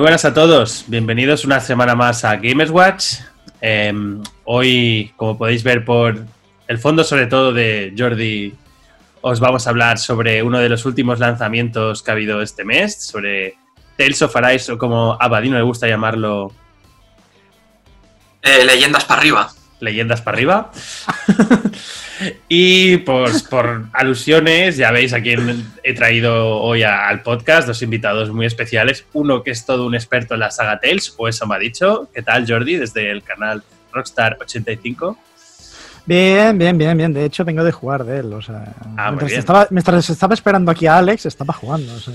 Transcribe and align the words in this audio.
Buenas 0.00 0.24
a 0.24 0.32
todos, 0.32 0.84
bienvenidos 0.86 1.44
una 1.44 1.60
semana 1.60 1.94
más 1.94 2.24
a 2.24 2.36
Gamers 2.36 2.70
Watch. 2.70 3.04
Em, 3.60 4.22
hoy, 4.44 5.12
como 5.14 5.36
podéis 5.36 5.62
ver 5.62 5.84
por 5.84 6.24
el 6.68 6.78
fondo, 6.78 7.04
sobre 7.04 7.26
todo 7.26 7.52
de 7.52 7.94
Jordi, 7.96 8.54
os 9.20 9.40
vamos 9.40 9.66
a 9.66 9.70
hablar 9.70 9.98
sobre 9.98 10.42
uno 10.42 10.58
de 10.58 10.70
los 10.70 10.86
últimos 10.86 11.18
lanzamientos 11.18 12.02
que 12.02 12.10
ha 12.10 12.14
habido 12.14 12.40
este 12.40 12.64
mes, 12.64 13.04
sobre 13.04 13.56
Tales 13.98 14.22
of 14.22 14.34
Arise, 14.34 14.72
o 14.72 14.78
como 14.78 15.18
a 15.20 15.28
Badino 15.28 15.58
le 15.58 15.64
gusta 15.64 15.86
llamarlo. 15.86 16.50
Eh, 18.40 18.64
leyendas 18.64 19.04
para 19.04 19.20
arriba. 19.20 19.52
Leyendas 19.80 20.20
para 20.20 20.36
arriba. 20.36 20.70
y 22.48 22.98
pues 22.98 23.42
por 23.42 23.86
alusiones, 23.92 24.76
ya 24.76 24.90
veis 24.90 25.12
a 25.12 25.20
quién 25.22 25.64
he 25.82 25.94
traído 25.94 26.58
hoy 26.58 26.82
al 26.82 27.22
podcast, 27.22 27.66
dos 27.66 27.82
invitados 27.82 28.30
muy 28.30 28.46
especiales. 28.46 29.04
Uno 29.12 29.42
que 29.42 29.50
es 29.52 29.64
todo 29.64 29.86
un 29.86 29.94
experto 29.94 30.34
en 30.34 30.40
la 30.40 30.50
saga 30.50 30.78
Tales, 30.80 31.14
o 31.16 31.28
eso 31.28 31.46
me 31.46 31.54
ha 31.56 31.58
dicho. 31.58 32.08
¿Qué 32.14 32.22
tal, 32.22 32.46
Jordi? 32.46 32.76
Desde 32.76 33.10
el 33.10 33.22
canal 33.22 33.62
Rockstar85. 33.92 35.16
Bien, 36.06 36.58
bien, 36.58 36.76
bien, 36.76 36.96
bien. 36.96 37.12
De 37.12 37.24
hecho, 37.24 37.44
vengo 37.44 37.62
de 37.62 37.72
jugar 37.72 38.04
de 38.04 38.18
él. 38.18 38.32
O 38.32 38.42
sea, 38.42 38.74
Ah, 38.96 39.10
mientras, 39.10 39.32
estaba, 39.32 39.66
mientras 39.70 40.10
estaba 40.10 40.34
esperando 40.34 40.70
aquí 40.70 40.86
a 40.86 40.98
Alex, 40.98 41.26
estaba 41.26 41.54
jugando. 41.54 41.94
o 41.94 41.98
sea. 42.00 42.14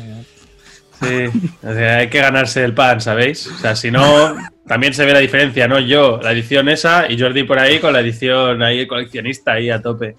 Sí, 1.02 1.54
o 1.62 1.74
sea, 1.74 1.98
hay 1.98 2.10
que 2.10 2.20
ganarse 2.20 2.64
el 2.64 2.74
pan, 2.74 3.02
¿sabéis? 3.02 3.48
O 3.48 3.58
sea, 3.58 3.76
si 3.76 3.92
no, 3.92 4.38
también 4.68 4.94
se 4.94 5.06
ve 5.06 5.14
la 5.14 5.20
diferencia, 5.20 5.68
¿no? 5.68 5.80
Yo, 5.80 6.20
la 6.22 6.32
edición 6.32 6.70
esa, 6.70 7.12
y 7.12 7.20
Jordi 7.20 7.44
por 7.44 7.60
ahí 7.60 7.80
con 7.80 7.94
la 7.94 8.00
edición 8.00 8.64
ahí 8.64 8.88
coleccionista 8.88 9.54
ahí 9.54 9.70
a 9.70 9.82
tope. 9.82 10.16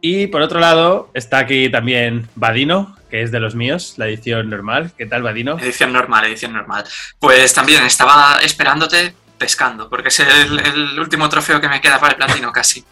Y 0.00 0.26
por 0.28 0.42
otro 0.42 0.60
lado, 0.60 1.10
está 1.14 1.38
aquí 1.38 1.68
también 1.68 2.28
Vadino, 2.34 2.96
que 3.10 3.22
es 3.22 3.30
de 3.30 3.40
los 3.40 3.54
míos, 3.54 3.94
la 3.96 4.06
edición 4.06 4.50
normal. 4.50 4.92
¿Qué 4.96 5.06
tal, 5.06 5.22
Vadino? 5.22 5.58
Edición 5.58 5.92
normal, 5.92 6.26
edición 6.26 6.52
normal. 6.52 6.84
Pues 7.18 7.54
también 7.54 7.84
estaba 7.84 8.38
esperándote 8.42 9.14
pescando, 9.38 9.88
porque 9.88 10.08
es 10.08 10.20
el 10.20 10.98
último 10.98 11.28
trofeo 11.28 11.60
que 11.60 11.68
me 11.68 11.80
queda 11.80 11.98
para 11.98 12.12
el 12.12 12.16
platino 12.16 12.52
casi. 12.52 12.84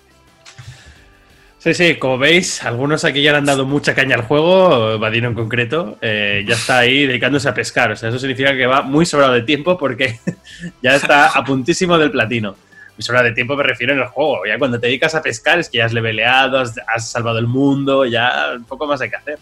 Sí, 1.64 1.72
sí, 1.72 1.94
como 1.94 2.18
veis, 2.18 2.62
algunos 2.62 3.06
aquí 3.06 3.22
ya 3.22 3.32
le 3.32 3.38
han 3.38 3.46
dado 3.46 3.64
mucha 3.64 3.94
caña 3.94 4.16
al 4.16 4.22
juego, 4.24 4.98
Vadino 4.98 5.28
en 5.28 5.34
concreto, 5.34 5.96
eh, 6.02 6.44
ya 6.46 6.56
está 6.56 6.80
ahí 6.80 7.06
dedicándose 7.06 7.48
a 7.48 7.54
pescar. 7.54 7.90
O 7.92 7.96
sea, 7.96 8.10
eso 8.10 8.18
significa 8.18 8.54
que 8.54 8.66
va 8.66 8.82
muy 8.82 9.06
sobrado 9.06 9.32
de 9.32 9.40
tiempo 9.40 9.78
porque 9.78 10.20
ya 10.82 10.94
está 10.94 11.28
a 11.28 11.42
puntísimo 11.42 11.96
del 11.96 12.10
platino. 12.10 12.54
Muy 12.96 13.02
sobrado 13.02 13.24
de 13.28 13.32
tiempo 13.32 13.56
me 13.56 13.62
refiero 13.62 13.94
en 13.94 14.00
el 14.00 14.08
juego. 14.08 14.44
Ya 14.44 14.58
cuando 14.58 14.78
te 14.78 14.88
dedicas 14.88 15.14
a 15.14 15.22
pescar 15.22 15.58
es 15.58 15.70
que 15.70 15.78
ya 15.78 15.86
has 15.86 15.94
leveleado, 15.94 16.58
has, 16.58 16.74
has 16.86 17.10
salvado 17.10 17.38
el 17.38 17.46
mundo, 17.46 18.04
ya 18.04 18.52
un 18.54 18.64
poco 18.64 18.86
más 18.86 19.00
hay 19.00 19.08
que 19.08 19.16
hacer. 19.16 19.38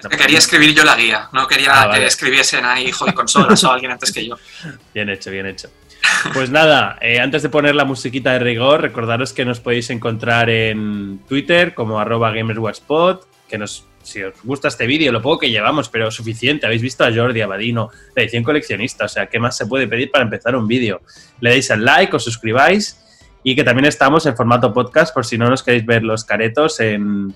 Es 0.00 0.08
que 0.08 0.16
quería 0.16 0.38
escribir 0.38 0.74
yo 0.74 0.82
la 0.82 0.96
guía, 0.96 1.28
no 1.32 1.46
quería 1.46 1.80
Ah, 1.80 1.86
vale. 1.86 2.00
que 2.00 2.06
escribiesen 2.06 2.64
ahí 2.64 2.90
Joy 2.90 3.12
Consolas 3.12 3.62
o 3.62 3.70
alguien 3.70 3.92
antes 3.92 4.10
que 4.10 4.26
yo. 4.26 4.36
Bien 4.92 5.08
hecho, 5.10 5.30
bien 5.30 5.46
hecho. 5.46 5.70
Pues 6.34 6.50
nada, 6.50 6.98
eh, 7.00 7.18
antes 7.20 7.42
de 7.42 7.48
poner 7.48 7.74
la 7.74 7.84
musiquita 7.84 8.32
de 8.32 8.38
rigor, 8.38 8.80
recordaros 8.80 9.32
que 9.32 9.44
nos 9.44 9.60
podéis 9.60 9.90
encontrar 9.90 10.50
en 10.50 11.20
Twitter 11.28 11.74
como 11.74 11.98
arroba 11.98 12.30
gamerswatchpod, 12.32 13.20
que 13.48 13.58
nos, 13.58 13.86
si 14.02 14.22
os 14.22 14.34
gusta 14.42 14.68
este 14.68 14.86
vídeo, 14.86 15.12
lo 15.12 15.20
poco 15.20 15.40
que 15.40 15.50
llevamos, 15.50 15.88
pero 15.88 16.10
suficiente, 16.10 16.64
habéis 16.64 16.82
visto 16.82 17.04
a 17.04 17.12
Jordi, 17.12 17.40
a 17.40 17.46
Badino, 17.46 17.90
la 18.14 18.22
edición 18.22 18.44
coleccionista, 18.44 19.06
o 19.06 19.08
sea, 19.08 19.26
¿qué 19.26 19.38
más 19.38 19.56
se 19.56 19.66
puede 19.66 19.88
pedir 19.88 20.10
para 20.10 20.24
empezar 20.24 20.54
un 20.56 20.66
vídeo? 20.66 21.02
Le 21.40 21.50
deis 21.50 21.70
al 21.70 21.84
like, 21.84 22.14
os 22.14 22.24
suscribáis 22.24 22.98
y 23.42 23.56
que 23.56 23.64
también 23.64 23.86
estamos 23.86 24.24
en 24.26 24.36
formato 24.36 24.72
podcast 24.72 25.12
por 25.12 25.26
si 25.26 25.36
no 25.36 25.50
nos 25.50 25.62
queréis 25.62 25.84
ver 25.84 26.04
los 26.04 26.24
caretos 26.24 26.78
en, 26.80 27.34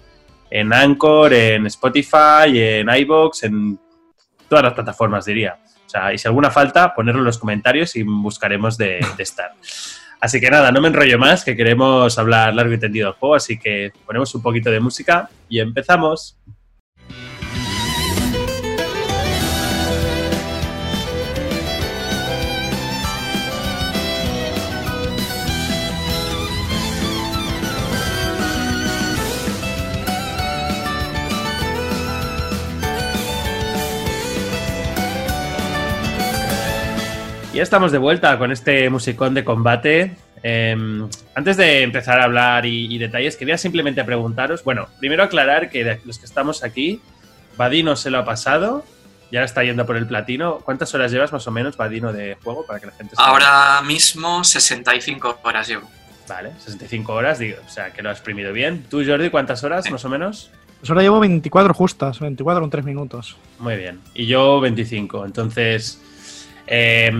en 0.50 0.72
Anchor, 0.72 1.32
en 1.32 1.66
Spotify, 1.66 2.50
en 2.54 2.88
iVoox, 2.88 3.42
en 3.42 3.78
todas 4.48 4.64
las 4.64 4.74
plataformas, 4.74 5.24
diría. 5.24 5.58
O 5.86 5.88
sea, 5.88 6.12
y 6.12 6.18
si 6.18 6.26
alguna 6.26 6.50
falta, 6.50 6.94
ponerlo 6.94 7.20
en 7.20 7.26
los 7.26 7.38
comentarios 7.38 7.94
y 7.96 8.02
buscaremos 8.02 8.76
de, 8.76 9.04
de 9.16 9.22
estar. 9.22 9.52
Así 10.20 10.40
que 10.40 10.50
nada, 10.50 10.72
no 10.72 10.80
me 10.80 10.88
enrollo 10.88 11.18
más, 11.18 11.44
que 11.44 11.56
queremos 11.56 12.18
hablar 12.18 12.54
largo 12.54 12.72
y 12.72 12.78
tendido 12.78 13.08
del 13.08 13.18
juego, 13.18 13.34
así 13.34 13.58
que 13.58 13.92
ponemos 14.04 14.34
un 14.34 14.42
poquito 14.42 14.70
de 14.70 14.80
música 14.80 15.28
y 15.48 15.60
empezamos. 15.60 16.36
Ya 37.56 37.62
estamos 37.62 37.90
de 37.90 37.96
vuelta 37.98 38.38
con 38.38 38.52
este 38.52 38.90
musicón 38.90 39.32
de 39.32 39.42
combate. 39.44 40.14
Eh, 40.42 40.76
antes 41.34 41.56
de 41.56 41.82
empezar 41.82 42.20
a 42.20 42.24
hablar 42.24 42.66
y, 42.66 42.94
y 42.94 42.98
detalles, 42.98 43.36
quería 43.36 43.56
simplemente 43.56 44.04
preguntaros, 44.04 44.62
bueno, 44.62 44.88
primero 44.98 45.22
aclarar 45.22 45.70
que 45.70 45.82
de 45.82 46.00
los 46.04 46.18
que 46.18 46.26
estamos 46.26 46.62
aquí, 46.62 47.00
Vadino 47.56 47.96
se 47.96 48.10
lo 48.10 48.18
ha 48.18 48.24
pasado, 48.26 48.84
ya 49.32 49.42
está 49.42 49.64
yendo 49.64 49.86
por 49.86 49.96
el 49.96 50.06
platino. 50.06 50.58
¿Cuántas 50.58 50.94
horas 50.94 51.10
llevas 51.10 51.32
más 51.32 51.46
o 51.46 51.50
menos, 51.50 51.78
Vadino, 51.78 52.12
de 52.12 52.36
juego 52.44 52.66
para 52.66 52.78
que 52.78 52.86
la 52.86 52.92
gente 52.92 53.10
sepa? 53.16 53.24
Ahora 53.26 53.80
mismo 53.82 54.44
65 54.44 55.40
horas 55.42 55.66
llevo. 55.66 55.88
Vale, 56.28 56.50
65 56.58 57.12
horas, 57.14 57.38
digo, 57.38 57.56
o 57.66 57.70
sea, 57.70 57.90
que 57.92 58.02
lo 58.02 58.10
has 58.10 58.18
exprimido 58.18 58.52
bien. 58.52 58.84
¿Tú, 58.90 59.02
Jordi, 59.06 59.30
cuántas 59.30 59.64
horas 59.64 59.84
Sí. 59.86 59.90
más 59.92 60.04
o 60.04 60.08
menos? 60.10 60.50
Pues 60.80 60.90
ahora 60.90 61.00
llevo 61.02 61.20
24 61.20 61.72
justas, 61.72 62.20
24 62.20 62.62
en 62.64 62.70
3 62.70 62.84
minutos. 62.84 63.36
Muy 63.58 63.76
bien. 63.76 64.00
Y 64.14 64.26
yo 64.26 64.60
25. 64.60 65.24
Entonces, 65.24 66.02
eh, 66.66 67.10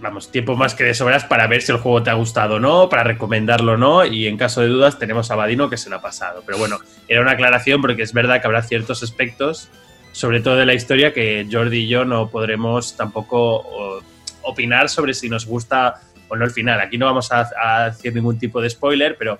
vamos, 0.00 0.30
tiempo 0.30 0.56
más 0.56 0.74
que 0.74 0.84
de 0.84 0.94
sobras 0.94 1.24
para 1.24 1.46
ver 1.46 1.62
si 1.62 1.72
el 1.72 1.78
juego 1.78 2.02
te 2.02 2.10
ha 2.10 2.14
gustado 2.14 2.56
o 2.56 2.60
no, 2.60 2.88
para 2.88 3.02
recomendarlo 3.04 3.72
o 3.72 3.76
no. 3.76 4.04
Y 4.04 4.26
en 4.26 4.36
caso 4.36 4.60
de 4.60 4.68
dudas, 4.68 4.98
tenemos 4.98 5.30
a 5.30 5.36
Vadino 5.36 5.68
que 5.70 5.76
se 5.76 5.90
lo 5.90 5.96
ha 5.96 6.02
pasado. 6.02 6.42
Pero 6.46 6.58
bueno, 6.58 6.78
era 7.08 7.20
una 7.20 7.32
aclaración 7.32 7.80
porque 7.80 8.02
es 8.02 8.12
verdad 8.12 8.40
que 8.40 8.46
habrá 8.46 8.62
ciertos 8.62 9.02
aspectos, 9.02 9.68
sobre 10.12 10.40
todo 10.40 10.56
de 10.56 10.66
la 10.66 10.74
historia, 10.74 11.12
que 11.12 11.46
Jordi 11.50 11.78
y 11.84 11.88
yo 11.88 12.04
no 12.04 12.30
podremos 12.30 12.96
tampoco 12.96 14.00
opinar 14.42 14.88
sobre 14.88 15.12
si 15.14 15.28
nos 15.28 15.44
gusta 15.46 16.00
o 16.28 16.36
no 16.36 16.44
el 16.44 16.50
final. 16.50 16.80
Aquí 16.80 16.98
no 16.98 17.06
vamos 17.06 17.32
a, 17.32 17.48
a 17.62 17.86
hacer 17.86 18.14
ningún 18.14 18.38
tipo 18.38 18.60
de 18.60 18.70
spoiler, 18.70 19.16
pero 19.18 19.38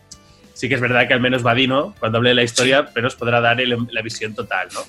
sí 0.53 0.69
que 0.69 0.75
es 0.75 0.81
verdad 0.81 1.07
que 1.07 1.15
al 1.15 1.21
menos 1.21 1.43
Vadino, 1.43 1.95
cuando 1.99 2.19
hable 2.19 2.31
de 2.31 2.35
la 2.37 2.43
historia, 2.43 2.87
pero 2.93 3.05
nos 3.05 3.15
podrá 3.15 3.41
dar 3.41 3.61
el- 3.61 3.77
la 3.91 4.03
visión 4.03 4.35
total, 4.35 4.69
¿no? 4.75 4.81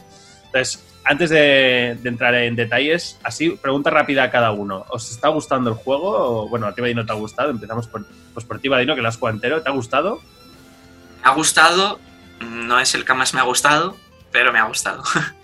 Entonces, 0.45 0.83
antes 1.09 1.29
de, 1.29 1.97
de 2.01 2.09
entrar 2.09 2.35
en 2.35 2.55
detalles, 2.55 3.17
así, 3.23 3.51
pregunta 3.51 3.89
rápida 3.89 4.23
a 4.23 4.29
cada 4.31 4.51
uno. 4.51 4.85
¿Os 4.89 5.09
está 5.11 5.29
gustando 5.29 5.69
el 5.69 5.75
juego? 5.77 6.09
O, 6.43 6.49
bueno, 6.49 6.67
a 6.67 6.73
ti, 6.75 6.81
Vadino, 6.81 7.05
te 7.05 7.11
ha 7.13 7.15
gustado. 7.15 7.49
Empezamos 7.49 7.87
por, 7.87 8.05
pues 8.33 8.45
por 8.45 8.59
ti, 8.59 8.67
Vadino, 8.67 8.95
que 8.95 9.01
lo 9.01 9.07
has 9.07 9.17
jugado 9.17 9.35
entero. 9.37 9.61
¿Te 9.61 9.69
ha 9.69 9.73
gustado? 9.73 10.19
Me 11.23 11.29
ha 11.31 11.33
gustado, 11.33 11.99
no 12.41 12.79
es 12.79 12.93
el 12.95 13.05
que 13.05 13.13
más 13.13 13.33
me 13.33 13.39
ha 13.39 13.43
gustado, 13.43 13.95
pero 14.31 14.51
me 14.51 14.59
ha 14.59 14.65
gustado. 14.65 15.03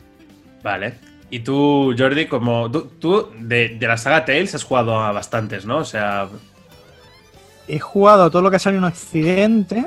Vale. 0.64 0.96
Y 1.30 1.40
tú, 1.40 1.96
Jordi, 1.98 2.28
como 2.28 2.70
tú, 2.70 2.92
tú 3.00 3.32
de, 3.40 3.70
de 3.70 3.88
la 3.88 3.98
saga 3.98 4.24
Tales 4.24 4.54
has 4.56 4.64
jugado 4.64 5.00
a 5.00 5.12
bastantes, 5.12 5.66
¿no? 5.66 5.78
O 5.80 5.86
sea, 5.86 6.28
He 7.68 7.80
jugado 7.80 8.26
a 8.26 8.30
todo 8.30 8.42
lo 8.42 8.52
que 8.52 8.60
sale 8.60 8.78
en 8.78 8.84
Occidente. 8.84 9.86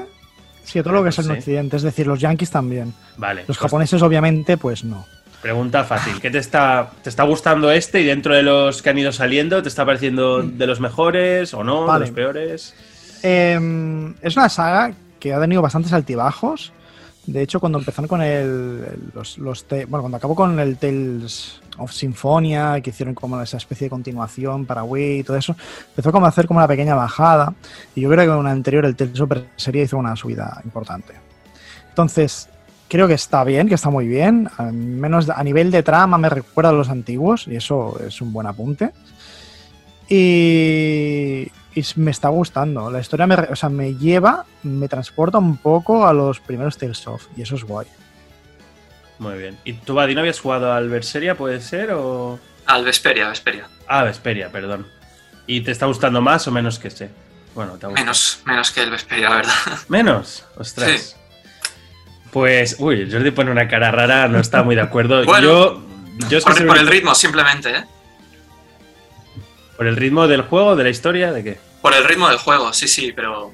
Sí, 0.64 0.78
a 0.78 0.82
todo 0.82 0.94
lo 0.94 1.00
que 1.00 1.04
Pues 1.04 1.16
sale 1.16 1.28
en 1.28 1.34
sí. 1.34 1.38
Occidente, 1.38 1.76
es 1.76 1.82
decir, 1.82 2.06
los 2.06 2.18
yankees 2.20 2.50
también. 2.50 2.92
vale. 3.16 3.42
Los 3.42 3.46
Pues 3.46 3.58
japoneses, 3.58 4.02
obviamente, 4.02 4.56
pues 4.56 4.82
no. 4.82 5.06
Pregunta 5.46 5.84
fácil. 5.84 6.20
¿Qué 6.20 6.28
te 6.28 6.38
está, 6.38 6.90
te 7.02 7.08
está 7.08 7.22
gustando 7.22 7.70
este 7.70 8.00
y 8.00 8.04
dentro 8.04 8.34
de 8.34 8.42
los 8.42 8.82
que 8.82 8.90
han 8.90 8.98
ido 8.98 9.12
saliendo, 9.12 9.62
te 9.62 9.68
está 9.68 9.86
pareciendo 9.86 10.42
de 10.42 10.66
los 10.66 10.80
mejores 10.80 11.54
o 11.54 11.62
no? 11.62 11.86
Vale. 11.86 12.06
¿De 12.06 12.10
los 12.10 12.14
peores? 12.16 12.74
Eh, 13.22 14.12
es 14.22 14.36
una 14.36 14.48
saga 14.48 14.92
que 15.20 15.32
ha 15.32 15.40
tenido 15.40 15.62
bastantes 15.62 15.92
altibajos. 15.92 16.72
De 17.26 17.42
hecho, 17.42 17.60
cuando 17.60 17.78
empezaron 17.78 18.08
con 18.08 18.22
el. 18.22 18.86
Los, 19.14 19.38
los 19.38 19.64
te- 19.68 19.84
bueno, 19.84 20.02
cuando 20.02 20.16
acabó 20.16 20.34
con 20.34 20.58
el 20.58 20.78
Tales 20.78 21.60
of 21.78 21.92
Symphonia, 21.92 22.80
que 22.80 22.90
hicieron 22.90 23.14
como 23.14 23.40
esa 23.40 23.56
especie 23.56 23.84
de 23.86 23.90
continuación 23.90 24.66
para 24.66 24.82
Wii 24.82 25.20
y 25.20 25.22
todo 25.22 25.36
eso, 25.36 25.54
empezó 25.90 26.10
como 26.10 26.26
a 26.26 26.30
hacer 26.30 26.48
como 26.48 26.58
una 26.58 26.66
pequeña 26.66 26.96
bajada. 26.96 27.54
Y 27.94 28.00
yo 28.00 28.10
creo 28.10 28.24
que 28.24 28.36
con 28.36 28.46
el 28.46 28.52
anterior, 28.52 28.84
el 28.84 28.96
Tales 28.96 29.20
of 29.20 29.28
Berseria, 29.28 29.84
hizo 29.84 29.96
una 29.96 30.16
subida 30.16 30.60
importante. 30.64 31.14
Entonces, 31.90 32.48
creo 32.88 33.08
que 33.08 33.14
está 33.14 33.44
bien, 33.44 33.68
que 33.68 33.74
está 33.74 33.90
muy 33.90 34.06
bien. 34.06 34.48
Al 34.56 34.72
menos 34.72 35.28
a 35.28 35.42
nivel 35.42 35.70
de 35.70 35.82
trama 35.82 36.18
me 36.18 36.28
recuerda 36.28 36.70
a 36.70 36.72
los 36.72 36.88
antiguos, 36.88 37.46
y 37.48 37.56
eso 37.56 37.98
es 38.06 38.20
un 38.20 38.32
buen 38.32 38.46
apunte. 38.46 38.92
Y, 40.08 41.50
y 41.74 41.84
me 41.96 42.10
está 42.10 42.28
gustando. 42.28 42.90
La 42.90 43.00
historia 43.00 43.26
me, 43.26 43.34
o 43.34 43.56
sea, 43.56 43.68
me 43.68 43.94
lleva, 43.94 44.44
me 44.62 44.88
transporta 44.88 45.38
un 45.38 45.56
poco 45.56 46.06
a 46.06 46.12
los 46.12 46.40
primeros 46.40 46.78
Tales 46.78 47.06
of, 47.06 47.26
y 47.36 47.42
eso 47.42 47.56
es 47.56 47.64
guay. 47.64 47.86
Muy 49.18 49.38
bien. 49.38 49.58
¿Y 49.64 49.72
tú, 49.72 49.94
Vadino, 49.94 50.20
habías 50.20 50.40
jugado 50.40 50.72
al 50.72 50.88
Berseria, 50.88 51.36
puede 51.36 51.60
ser? 51.60 51.92
O... 51.92 52.38
Al 52.66 52.84
Vesperia, 52.84 53.28
Vesperia. 53.28 53.68
Ah, 53.88 54.04
Vesperia, 54.04 54.50
perdón. 54.50 54.86
¿Y 55.46 55.62
te 55.62 55.70
está 55.70 55.86
gustando 55.86 56.20
más 56.20 56.46
o 56.48 56.50
menos 56.50 56.78
que 56.78 56.88
este? 56.88 57.10
Bueno, 57.54 57.78
te 57.78 57.86
ha 57.86 57.88
gustado. 57.88 58.04
Menos, 58.04 58.40
menos 58.44 58.70
que 58.72 58.82
el 58.82 58.90
Vesperia, 58.90 59.30
la 59.30 59.36
verdad. 59.36 59.54
¿Menos? 59.88 60.44
Ostras. 60.56 61.16
Pues, 62.36 62.76
uy, 62.80 63.10
Jordi 63.10 63.30
pone 63.30 63.50
una 63.50 63.66
cara 63.66 63.90
rara, 63.90 64.28
no 64.28 64.38
está 64.38 64.62
muy 64.62 64.74
de 64.74 64.82
acuerdo. 64.82 65.24
Bueno. 65.24 65.42
Yo, 65.42 65.82
Yo 66.28 66.36
es 66.36 66.44
que 66.44 66.50
Por, 66.50 66.58
soy 66.58 66.66
por 66.66 66.76
el 66.76 66.86
ritmo, 66.86 67.14
simplemente, 67.14 67.70
¿eh? 67.70 67.84
¿Por 69.78 69.86
el 69.86 69.96
ritmo 69.96 70.28
del 70.28 70.42
juego, 70.42 70.76
de 70.76 70.84
la 70.84 70.90
historia, 70.90 71.32
de 71.32 71.42
qué? 71.42 71.58
Por 71.80 71.94
el 71.94 72.04
ritmo 72.04 72.28
del 72.28 72.36
juego, 72.36 72.74
sí, 72.74 72.88
sí, 72.88 73.10
pero. 73.16 73.52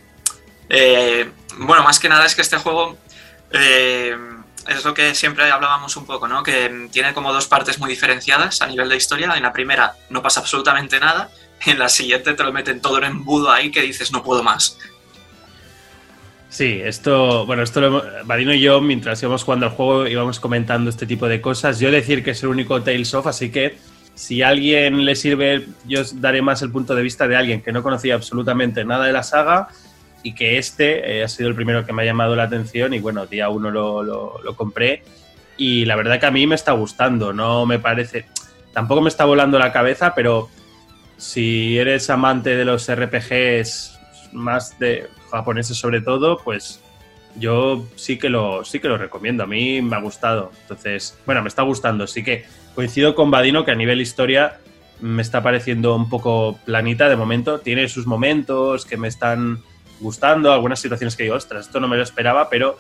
eh, 0.69 1.31
bueno, 1.58 1.84
más 1.84 2.00
que 2.00 2.08
nada 2.08 2.26
es 2.26 2.34
que 2.34 2.43
este 2.43 2.56
juego. 2.56 2.99
eh, 3.52 4.17
es 4.67 4.85
lo 4.85 4.94
que 4.94 5.14
siempre 5.14 5.49
hablábamos 5.49 5.96
un 5.96 6.05
poco, 6.05 6.26
¿no? 6.26 6.43
Que 6.43 6.88
tiene 6.90 7.14
como 7.14 7.32
dos 7.32 7.46
partes 7.46 7.78
muy 7.78 7.88
diferenciadas 7.88 8.62
a 8.62 8.67
nivel 8.67 8.88
de 8.88 8.96
historia. 8.96 9.32
En 9.37 9.44
la 9.44 9.52
primera 9.52 9.94
no 10.11 10.23
pasa 10.23 10.40
absolutamente 10.40 10.99
nada. 10.99 11.31
En 11.67 11.78
la 11.78 11.88
siguiente 11.88 12.35
te 12.35 12.43
lo 12.43 12.52
meten 12.52 12.81
todo 12.81 12.99
en 12.99 13.05
embudo 13.05 13.52
ahí 13.52 13.70
que 13.70 13.82
dices 13.82 14.11
no 14.11 14.25
puedo 14.25 14.43
más. 14.43 14.76
Sí, 16.52 16.82
esto, 16.84 17.46
bueno, 17.46 17.62
esto 17.62 17.81
lo 17.81 18.04
Vadino 18.26 18.52
y 18.52 18.60
yo, 18.60 18.82
mientras 18.82 19.22
íbamos 19.22 19.43
jugando 19.43 19.64
al 19.64 19.72
juego, 19.72 20.06
íbamos 20.06 20.38
comentando 20.38 20.90
este 20.90 21.06
tipo 21.06 21.26
de 21.26 21.40
cosas. 21.40 21.81
Yo 21.81 21.90
decir 21.90 22.22
que 22.22 22.32
es 22.32 22.43
el 22.43 22.50
único 22.50 22.82
Tales 22.82 23.14
of, 23.14 23.26
así 23.26 23.50
que 23.50 23.76
si 24.14 24.43
a 24.43 24.49
alguien 24.49 25.06
le 25.06 25.16
sirve, 25.16 25.66
yo 25.87 26.02
daré 26.16 26.43
más 26.43 26.60
el 26.60 26.70
punto 26.70 26.94
de 26.94 27.02
vista 27.02 27.26
de 27.26 27.37
alguien 27.37 27.62
que 27.62 27.72
no 27.72 27.82
conocía 27.82 28.14
absolutamente 28.16 28.84
nada 28.84 29.06
de 29.06 29.14
la 29.14 29.22
saga 29.22 29.69
y 30.22 30.34
que 30.34 30.58
este 30.58 31.20
eh, 31.20 31.25
ha 31.25 31.28
sido 31.28 31.49
el 31.49 31.54
primero 31.54 31.87
que 31.87 31.94
me 31.94 32.02
ha 32.02 32.04
llamado 32.04 32.37
la 32.37 32.43
atención 32.43 32.93
y 32.93 33.00
bueno, 33.00 33.25
día 33.26 33.49
uno 33.49 33.70
lo, 33.70 34.02
lo- 34.02 34.38
lo 34.44 34.54
compré 34.54 35.02
y 35.56 35.87
la 35.87 35.96
verdad 35.96 36.20
que 36.20 36.26
a 36.26 36.31
mí 36.31 36.46
me 36.46 36.54
está 36.54 36.72
gustando, 36.72 37.32
no 37.32 37.64
me 37.64 37.78
parece, 37.78 38.26
tampoco 38.75 39.00
me 39.00 39.08
está 39.08 39.25
volando 39.25 39.58
la 39.58 39.72
cabeza, 39.72 40.14
pero 40.14 40.50
si 41.16 41.78
eres 41.78 42.10
amante 42.10 42.54
de 42.56 42.64
los 42.66 42.87
RPGs 42.90 43.99
más 44.32 44.79
de 44.79 45.08
japoneses 45.31 45.76
sobre 45.76 46.00
todo, 46.00 46.38
pues 46.38 46.81
yo 47.37 47.87
sí 47.96 48.19
que 48.19 48.29
lo 48.29 48.64
sí 48.64 48.81
que 48.81 48.88
lo 48.88 48.99
recomiendo. 48.99 49.43
A 49.43 49.46
mí 49.46 49.81
me 49.81 49.96
ha 49.96 50.00
gustado. 50.00 50.52
Entonces, 50.62 51.19
bueno, 51.26 51.43
me 51.43 51.49
está 51.49 51.62
gustando. 51.62 52.06
Sí 52.06 52.23
que 52.23 52.44
coincido 52.75 53.14
con 53.14 53.31
Vadino 53.31 53.64
que 53.64 53.70
a 53.70 53.75
nivel 53.75 54.00
historia 54.00 54.58
me 55.00 55.23
está 55.23 55.43
pareciendo 55.43 55.96
un 55.96 56.08
poco 56.08 56.58
planita 56.64 57.08
de 57.08 57.17
momento. 57.17 57.58
Tiene 57.58 57.88
sus 57.88 58.06
momentos 58.06 58.87
que 58.87 58.96
me 58.96 59.08
están 59.08 59.62
gustando, 60.00 60.52
algunas 60.52 60.81
situaciones 60.81 61.17
que 61.17 61.25
digo, 61.25 61.37
ostras, 61.37 61.67
esto 61.67 61.81
no 61.81 61.88
me 61.88 61.96
lo 61.96 62.02
esperaba, 62.02 62.50
pero 62.50 62.76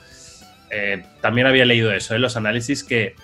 eh, 0.70 1.04
también 1.20 1.46
había 1.46 1.64
leído 1.64 1.92
eso 1.92 2.14
en 2.14 2.22
los 2.22 2.36
análisis 2.36 2.84
que 2.84 3.14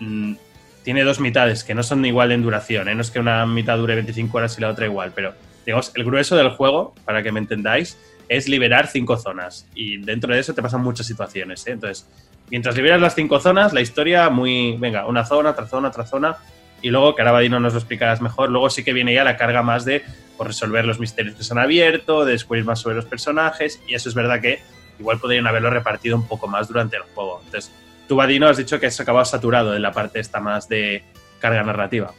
mm, 0.00 0.34
tiene 0.82 1.04
dos 1.04 1.20
mitades 1.20 1.64
que 1.64 1.74
no 1.74 1.82
son 1.82 2.04
igual 2.04 2.32
en 2.32 2.42
duración. 2.42 2.88
¿eh? 2.88 2.94
No 2.94 3.02
es 3.02 3.10
que 3.10 3.20
una 3.20 3.44
mitad 3.46 3.76
dure 3.76 3.94
25 3.94 4.38
horas 4.38 4.56
y 4.56 4.60
la 4.60 4.70
otra 4.70 4.86
igual, 4.86 5.12
pero 5.14 5.34
digamos, 5.66 5.92
el 5.94 6.04
grueso 6.04 6.36
del 6.36 6.50
juego, 6.50 6.94
para 7.04 7.22
que 7.22 7.32
me 7.32 7.40
entendáis, 7.40 7.98
es 8.28 8.48
liberar 8.48 8.86
cinco 8.86 9.16
zonas. 9.16 9.66
Y 9.74 9.98
dentro 9.98 10.32
de 10.32 10.40
eso 10.40 10.54
te 10.54 10.62
pasan 10.62 10.82
muchas 10.82 11.06
situaciones. 11.06 11.66
¿eh? 11.66 11.72
Entonces, 11.72 12.06
mientras 12.50 12.76
liberas 12.76 13.00
las 13.00 13.14
cinco 13.14 13.40
zonas, 13.40 13.72
la 13.72 13.80
historia 13.80 14.30
muy. 14.30 14.76
Venga, 14.78 15.06
una 15.06 15.24
zona, 15.26 15.50
otra 15.50 15.66
zona, 15.66 15.88
otra 15.88 16.06
zona. 16.06 16.36
Y 16.82 16.90
luego, 16.90 17.14
que 17.14 17.22
ahora 17.22 17.32
Vadino 17.32 17.58
nos 17.58 17.72
lo 17.72 17.80
explicarás 17.80 18.20
mejor, 18.20 18.50
luego 18.50 18.70
sí 18.70 18.84
que 18.84 18.92
viene 18.92 19.12
ya 19.12 19.24
la 19.24 19.36
carga 19.36 19.62
más 19.62 19.84
de 19.84 20.04
pues, 20.36 20.46
resolver 20.46 20.84
los 20.84 21.00
misterios 21.00 21.34
que 21.34 21.42
se 21.42 21.52
han 21.52 21.58
abierto, 21.58 22.24
de 22.24 22.32
descubrir 22.32 22.64
más 22.64 22.80
sobre 22.80 22.96
los 22.96 23.06
personajes. 23.06 23.80
Y 23.88 23.94
eso 23.94 24.08
es 24.08 24.14
verdad 24.14 24.40
que 24.40 24.60
igual 24.98 25.18
podrían 25.18 25.46
haberlo 25.46 25.70
repartido 25.70 26.16
un 26.16 26.28
poco 26.28 26.46
más 26.46 26.68
durante 26.68 26.96
el 26.96 27.02
juego. 27.02 27.40
Entonces, 27.44 27.72
tú, 28.06 28.14
Vadino, 28.16 28.46
has 28.46 28.56
dicho 28.56 28.78
que 28.78 28.86
has 28.86 29.00
acabado 29.00 29.24
saturado 29.24 29.74
en 29.74 29.82
la 29.82 29.92
parte 29.92 30.20
esta 30.20 30.38
más 30.38 30.68
de 30.68 31.02
carga 31.40 31.64
narrativa. 31.64 32.12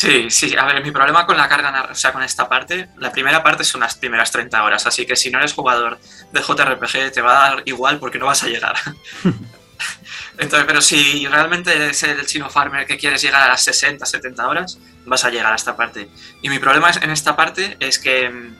Sí, 0.00 0.30
sí, 0.30 0.56
a 0.56 0.64
ver, 0.64 0.82
mi 0.82 0.92
problema 0.92 1.26
con 1.26 1.36
la 1.36 1.46
carga, 1.46 1.88
o 1.90 1.94
sea, 1.94 2.10
con 2.10 2.22
esta 2.22 2.48
parte, 2.48 2.88
la 2.96 3.12
primera 3.12 3.42
parte 3.42 3.64
son 3.64 3.82
las 3.82 3.96
primeras 3.96 4.30
30 4.30 4.64
horas, 4.64 4.86
así 4.86 5.04
que 5.04 5.14
si 5.14 5.30
no 5.30 5.36
eres 5.38 5.52
jugador 5.52 5.98
de 6.32 6.40
JRPG 6.40 7.12
te 7.12 7.20
va 7.20 7.32
a 7.32 7.50
dar 7.50 7.62
igual 7.66 7.98
porque 7.98 8.18
no 8.18 8.24
vas 8.24 8.42
a 8.42 8.46
llegar. 8.46 8.76
Entonces, 10.38 10.64
pero 10.66 10.80
si 10.80 11.26
realmente 11.26 11.76
eres 11.76 12.02
el 12.04 12.24
chino 12.24 12.48
farmer 12.48 12.86
que 12.86 12.96
quieres 12.96 13.20
llegar 13.20 13.42
a 13.42 13.48
las 13.48 13.62
60, 13.62 14.06
70 14.06 14.48
horas, 14.48 14.78
vas 15.04 15.22
a 15.26 15.28
llegar 15.30 15.52
a 15.52 15.56
esta 15.56 15.76
parte. 15.76 16.08
Y 16.40 16.48
mi 16.48 16.58
problema 16.58 16.88
es- 16.88 17.02
en 17.02 17.10
esta 17.10 17.36
parte 17.36 17.76
es 17.78 17.98
que, 17.98 18.30
mm, 18.30 18.56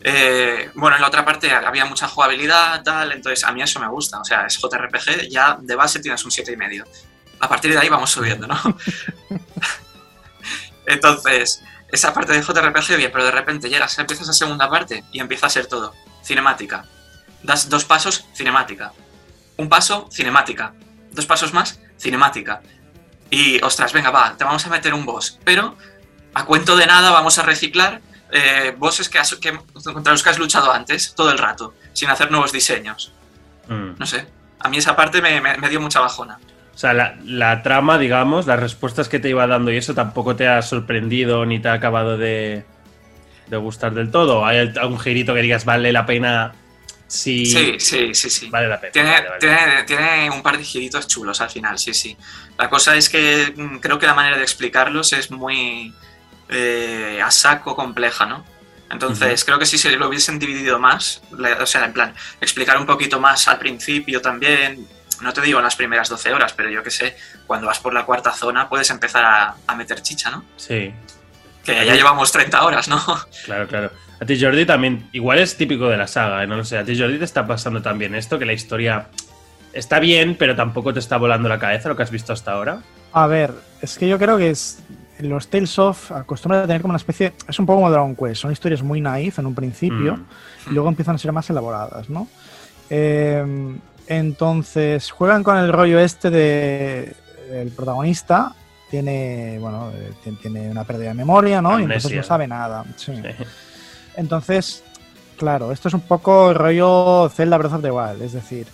eh, 0.00 0.70
bueno, 0.76 0.96
en 0.96 1.02
la 1.02 1.08
otra 1.08 1.26
parte 1.26 1.52
había 1.52 1.84
mucha 1.84 2.08
jugabilidad, 2.08 2.82
tal, 2.82 3.12
entonces 3.12 3.44
a 3.44 3.52
mí 3.52 3.60
eso 3.60 3.80
me 3.80 3.88
gusta, 3.88 4.18
o 4.18 4.24
sea, 4.24 4.46
es 4.46 4.56
JRPG, 4.56 5.28
ya 5.28 5.58
de 5.60 5.74
base 5.74 6.00
tienes 6.00 6.24
un 6.24 6.30
7,5. 6.30 6.86
A 7.38 7.48
partir 7.50 7.70
de 7.72 7.78
ahí 7.78 7.90
vamos 7.90 8.10
subiendo, 8.10 8.46
¿no? 8.46 8.58
Entonces, 10.88 11.62
esa 11.92 12.12
parte 12.12 12.32
de 12.32 12.42
JRPG 12.42 12.96
bien, 12.96 13.10
pero 13.12 13.24
de 13.24 13.30
repente 13.30 13.68
llegas, 13.68 13.98
empiezas 13.98 14.28
a 14.28 14.32
segunda 14.32 14.68
parte 14.68 15.04
y 15.12 15.20
empieza 15.20 15.46
a 15.46 15.50
ser 15.50 15.66
todo. 15.66 15.94
Cinemática. 16.24 16.84
Das 17.42 17.68
dos 17.68 17.84
pasos, 17.84 18.24
cinemática. 18.34 18.92
Un 19.56 19.68
paso, 19.68 20.08
cinemática. 20.12 20.72
Dos 21.12 21.26
pasos 21.26 21.52
más, 21.52 21.78
cinemática. 21.98 22.60
Y, 23.30 23.62
ostras, 23.62 23.92
venga, 23.92 24.10
va, 24.10 24.34
te 24.36 24.44
vamos 24.44 24.64
a 24.66 24.70
meter 24.70 24.94
un 24.94 25.04
boss. 25.04 25.38
Pero, 25.44 25.76
a 26.34 26.44
cuento 26.44 26.76
de 26.76 26.86
nada, 26.86 27.10
vamos 27.10 27.38
a 27.38 27.42
reciclar 27.42 28.00
eh, 28.30 28.74
bosses 28.76 29.08
que 29.08 29.18
has- 29.18 29.36
que- 29.36 29.58
contra 29.82 30.12
los 30.12 30.22
que 30.22 30.28
has 30.28 30.38
luchado 30.38 30.70
antes, 30.70 31.14
todo 31.14 31.30
el 31.30 31.38
rato, 31.38 31.74
sin 31.94 32.10
hacer 32.10 32.30
nuevos 32.30 32.52
diseños. 32.52 33.12
Mm. 33.68 33.92
No 33.98 34.04
sé. 34.06 34.26
A 34.60 34.68
mí 34.68 34.76
esa 34.76 34.94
parte 34.96 35.22
me, 35.22 35.40
me- 35.40 35.56
me 35.56 35.68
dio 35.70 35.80
mucha 35.80 36.00
bajona. 36.00 36.38
O 36.78 36.80
sea, 36.80 36.92
la, 36.94 37.16
la 37.24 37.60
trama, 37.64 37.98
digamos, 37.98 38.46
las 38.46 38.60
respuestas 38.60 39.08
que 39.08 39.18
te 39.18 39.28
iba 39.28 39.44
dando 39.48 39.72
y 39.72 39.76
eso 39.78 39.94
tampoco 39.94 40.36
te 40.36 40.46
ha 40.46 40.62
sorprendido 40.62 41.44
ni 41.44 41.58
te 41.58 41.66
ha 41.68 41.72
acabado 41.72 42.16
de, 42.16 42.64
de 43.48 43.56
gustar 43.56 43.94
del 43.94 44.12
todo. 44.12 44.46
¿Hay 44.46 44.58
algún 44.80 45.00
girito 45.00 45.34
que 45.34 45.42
digas 45.42 45.64
vale 45.64 45.90
la 45.90 46.06
pena 46.06 46.52
Sí, 47.08 47.46
sí, 47.80 48.14
sí, 48.14 48.30
sí. 48.30 48.48
vale 48.48 48.68
la 48.68 48.78
pena? 48.80 48.92
Tiene, 48.92 49.10
Vale, 49.10 49.28
vale. 49.28 49.40
tiene- 49.40 49.82
tiene 49.88 50.30
un 50.30 50.40
par 50.40 50.56
de 50.56 50.62
giritos 50.62 51.08
chulos 51.08 51.40
al 51.40 51.50
final, 51.50 51.76
sí, 51.80 51.92
sí. 51.92 52.16
La 52.56 52.70
cosa 52.70 52.94
es 52.94 53.08
que 53.08 53.52
mm, 53.56 53.78
creo 53.78 53.98
que 53.98 54.06
la 54.06 54.14
manera 54.14 54.36
de 54.36 54.44
explicarlos 54.44 55.12
es 55.14 55.32
muy 55.32 55.92
eh, 56.48 57.20
a 57.24 57.30
saco 57.32 57.74
compleja, 57.74 58.24
¿no? 58.24 58.44
Entonces, 58.88 59.44
creo 59.44 59.58
que 59.58 59.66
si 59.66 59.78
se 59.78 59.90
lo 59.96 60.06
hubiesen 60.08 60.38
dividido 60.38 60.78
más, 60.78 61.22
le- 61.36 61.54
o 61.54 61.66
sea, 61.66 61.86
en 61.86 61.92
plan, 61.92 62.14
explicar 62.40 62.78
un 62.78 62.86
poquito 62.86 63.18
más 63.18 63.48
al 63.48 63.58
principio 63.58 64.20
también, 64.22 64.86
no 65.22 65.32
te 65.32 65.40
digo 65.40 65.58
en 65.58 65.64
las 65.64 65.76
primeras 65.76 66.08
12 66.08 66.32
horas, 66.32 66.52
pero 66.54 66.70
yo 66.70 66.82
que 66.82 66.90
sé, 66.90 67.16
cuando 67.46 67.66
vas 67.66 67.78
por 67.80 67.92
la 67.94 68.04
cuarta 68.04 68.32
zona 68.32 68.68
puedes 68.68 68.90
empezar 68.90 69.24
a, 69.24 69.54
a 69.66 69.74
meter 69.74 70.00
chicha, 70.02 70.30
¿no? 70.30 70.44
Sí, 70.56 70.92
Que 71.64 71.84
ya 71.86 71.94
llevamos 71.94 72.30
30 72.32 72.64
horas, 72.64 72.88
¿no? 72.88 73.00
claro, 73.44 73.66
claro. 73.68 73.90
A 74.20 74.24
ti, 74.26 74.40
Jordi, 74.40 74.66
también, 74.66 75.08
igual 75.12 75.38
es 75.38 75.56
típico 75.56 75.88
de 75.88 75.96
la 75.96 76.06
saga, 76.08 76.42
¿eh? 76.42 76.46
no 76.46 76.56
lo 76.56 76.64
sé. 76.64 76.76
A 76.78 76.84
ti, 76.84 76.98
Jordi, 76.98 77.18
te 77.18 77.24
está 77.24 77.46
pasando 77.46 77.80
también 77.82 78.14
esto, 78.14 78.38
que 78.38 78.44
la 78.46 78.52
historia 78.52 79.08
está 79.72 80.00
bien, 80.00 80.34
pero 80.38 80.56
tampoco 80.56 80.92
te 80.92 80.98
está 80.98 81.16
volando 81.18 81.48
la 81.48 81.58
cabeza 81.58 81.88
lo 81.88 81.96
que 81.96 82.02
has 82.02 82.10
visto 82.10 82.32
hasta 82.32 82.52
ahora. 82.52 82.80
A 83.12 83.26
ver, 83.26 83.52
es 83.80 83.96
que 83.96 84.08
yo 84.08 84.18
creo 84.18 84.36
que 84.36 84.50
es, 84.50 84.80
los 85.20 85.48
Tales 85.48 85.78
of 85.78 86.10
acostumbran 86.10 86.62
a 86.62 86.66
tener 86.66 86.80
como 86.82 86.92
una 86.92 86.96
especie. 86.98 87.32
Es 87.48 87.58
un 87.60 87.66
poco 87.66 87.78
como 87.78 87.90
Dragon 87.90 88.16
Quest. 88.16 88.42
Son 88.42 88.50
historias 88.50 88.82
muy 88.82 89.00
naif 89.00 89.38
en 89.38 89.46
un 89.46 89.54
principio 89.54 90.16
Mm. 90.16 90.70
y 90.70 90.74
luego 90.74 90.88
empiezan 90.88 91.14
a 91.14 91.18
ser 91.18 91.30
más 91.32 91.48
elaboradas, 91.50 92.08
¿no? 92.10 92.26
Eh, 92.90 93.76
entonces, 94.08 95.10
juegan 95.10 95.42
con 95.44 95.56
el 95.56 95.72
rollo 95.72 95.98
este 96.00 96.30
de. 96.30 97.14
El 97.52 97.68
protagonista 97.70 98.54
tiene, 98.90 99.58
bueno, 99.60 99.90
eh, 99.94 100.12
tien- 100.24 100.38
tiene 100.40 100.70
una 100.70 100.84
pérdida 100.84 101.08
de 101.08 101.14
memoria, 101.14 101.60
¿no? 101.62 101.78
Y 101.80 101.82
entonces 101.84 102.10
no 102.16 102.22
sabe 102.22 102.46
nada. 102.48 102.84
Sí. 102.96 103.14
Sí. 103.16 103.22
Entonces, 104.16 104.82
claro, 105.36 105.72
esto 105.72 105.88
es 105.88 105.94
un 105.94 106.00
poco 106.00 106.50
el 106.50 106.56
rollo 106.56 107.28
Zelda 107.34 107.56
Breath 107.58 107.72
of 107.74 107.82
the 107.82 107.90
Wild, 107.90 108.22
es 108.22 108.32
decir, 108.32 108.66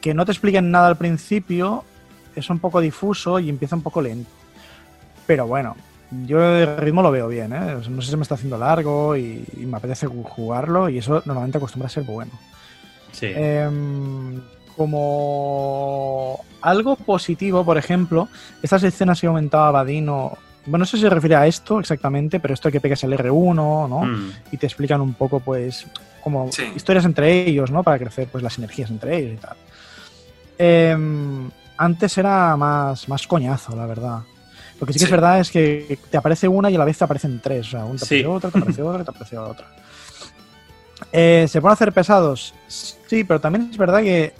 que 0.00 0.14
no 0.14 0.24
te 0.24 0.32
expliquen 0.32 0.70
nada 0.70 0.88
al 0.88 0.96
principio 0.96 1.84
es 2.34 2.48
un 2.50 2.58
poco 2.58 2.80
difuso 2.80 3.38
y 3.38 3.48
empieza 3.48 3.76
un 3.76 3.82
poco 3.82 4.00
lento. 4.02 4.30
Pero 5.26 5.46
bueno, 5.46 5.74
yo 6.26 6.42
el 6.42 6.76
ritmo 6.76 7.02
lo 7.02 7.10
veo 7.10 7.28
bien, 7.28 7.52
¿eh? 7.52 7.76
No 7.88 8.02
sé 8.02 8.10
si 8.10 8.16
me 8.16 8.22
está 8.22 8.34
haciendo 8.36 8.58
largo 8.58 9.16
y, 9.16 9.44
y 9.56 9.66
me 9.66 9.76
apetece 9.78 10.06
ju- 10.06 10.22
jugarlo 10.22 10.88
y 10.88 10.98
eso 10.98 11.22
normalmente 11.24 11.58
acostumbra 11.58 11.86
a 11.86 11.90
ser 11.90 12.04
bueno. 12.04 12.32
Sí. 13.18 13.32
Em, 13.34 14.40
como 14.76 16.40
algo 16.60 16.96
positivo, 16.96 17.64
por 17.64 17.78
ejemplo, 17.78 18.28
estas 18.62 18.82
escenas 18.82 19.20
que 19.20 19.26
comentaba 19.26 19.70
Badino, 19.70 20.36
bueno, 20.66 20.82
no 20.82 20.86
sé 20.86 20.96
si 20.96 21.04
se 21.04 21.10
refiere 21.10 21.36
a 21.36 21.46
esto 21.46 21.78
exactamente, 21.80 22.40
pero 22.40 22.52
esto 22.54 22.68
de 22.68 22.72
que 22.72 22.80
pegas 22.80 23.02
el 23.04 23.12
R1, 23.12 23.54
¿no? 23.88 24.00
Mm. 24.04 24.32
y 24.52 24.56
te 24.56 24.66
explican 24.66 25.00
un 25.00 25.14
poco, 25.14 25.40
pues, 25.40 25.86
como 26.22 26.50
Sí. 26.52 26.64
historias 26.74 27.04
entre 27.04 27.46
ellos, 27.48 27.70
¿no? 27.70 27.82
Para 27.82 27.98
crecer, 27.98 28.28
pues, 28.30 28.42
las 28.42 28.54
sinergias 28.54 28.90
entre 28.90 29.16
ellos 29.16 29.34
y 29.34 29.36
tal. 29.36 29.56
Em, 30.58 31.50
antes 31.78 32.18
era 32.18 32.56
más, 32.56 33.08
más 33.08 33.26
coñazo, 33.26 33.76
la 33.76 33.86
verdad. 33.86 34.20
Lo 34.80 34.86
que 34.86 34.92
sí 34.92 34.98
que 34.98 35.04
Sí. 35.04 35.04
es 35.06 35.10
verdad 35.10 35.40
es 35.40 35.50
que 35.50 35.98
te 36.10 36.16
aparece 36.16 36.48
una 36.48 36.70
y 36.70 36.74
a 36.74 36.78
la 36.78 36.84
vez 36.84 36.98
te 36.98 37.04
aparecen 37.04 37.40
tres. 37.42 37.68
O 37.68 37.70
sea, 37.70 37.84
un 37.84 37.96
te 37.96 38.04
Sí. 38.06 38.20
aparece 38.22 38.26
otra, 38.26 38.50
te 38.50 38.58
aparece 38.58 38.82
otra, 38.82 39.04
te 39.04 39.10
aparece 39.10 39.38
otra. 39.38 39.66
Eh, 41.12 41.46
¿Se 41.48 41.60
pueden 41.60 41.74
hacer 41.74 41.92
pesados? 41.92 42.54
Sí, 42.68 43.24
pero 43.24 43.40
también 43.40 43.68
es 43.70 43.76
verdad 43.76 44.00
que 44.02 44.32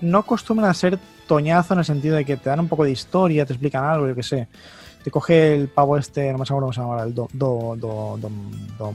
no 0.00 0.18
acostumbran 0.18 0.70
a 0.70 0.74
ser 0.74 0.98
toñazo 1.26 1.74
en 1.74 1.78
el 1.80 1.84
sentido 1.84 2.16
de 2.16 2.24
que 2.24 2.36
te 2.36 2.50
dan 2.50 2.60
un 2.60 2.68
poco 2.68 2.84
de 2.84 2.90
historia, 2.90 3.46
te 3.46 3.52
explican 3.52 3.84
algo, 3.84 4.08
yo 4.08 4.14
qué 4.14 4.22
sé. 4.22 4.48
Te 5.02 5.10
coge 5.10 5.54
el 5.54 5.68
pavo 5.68 5.96
este, 5.98 6.32
no 6.32 6.38
me 6.38 6.44
acuerdo 6.44 6.60
cómo 6.62 6.72
se 6.72 6.80
llama 6.80 6.92
ahora, 6.94 7.04
el 7.04 7.14
do, 7.14 7.28
do, 7.32 7.76
do, 7.76 8.18
dom- 8.78 8.94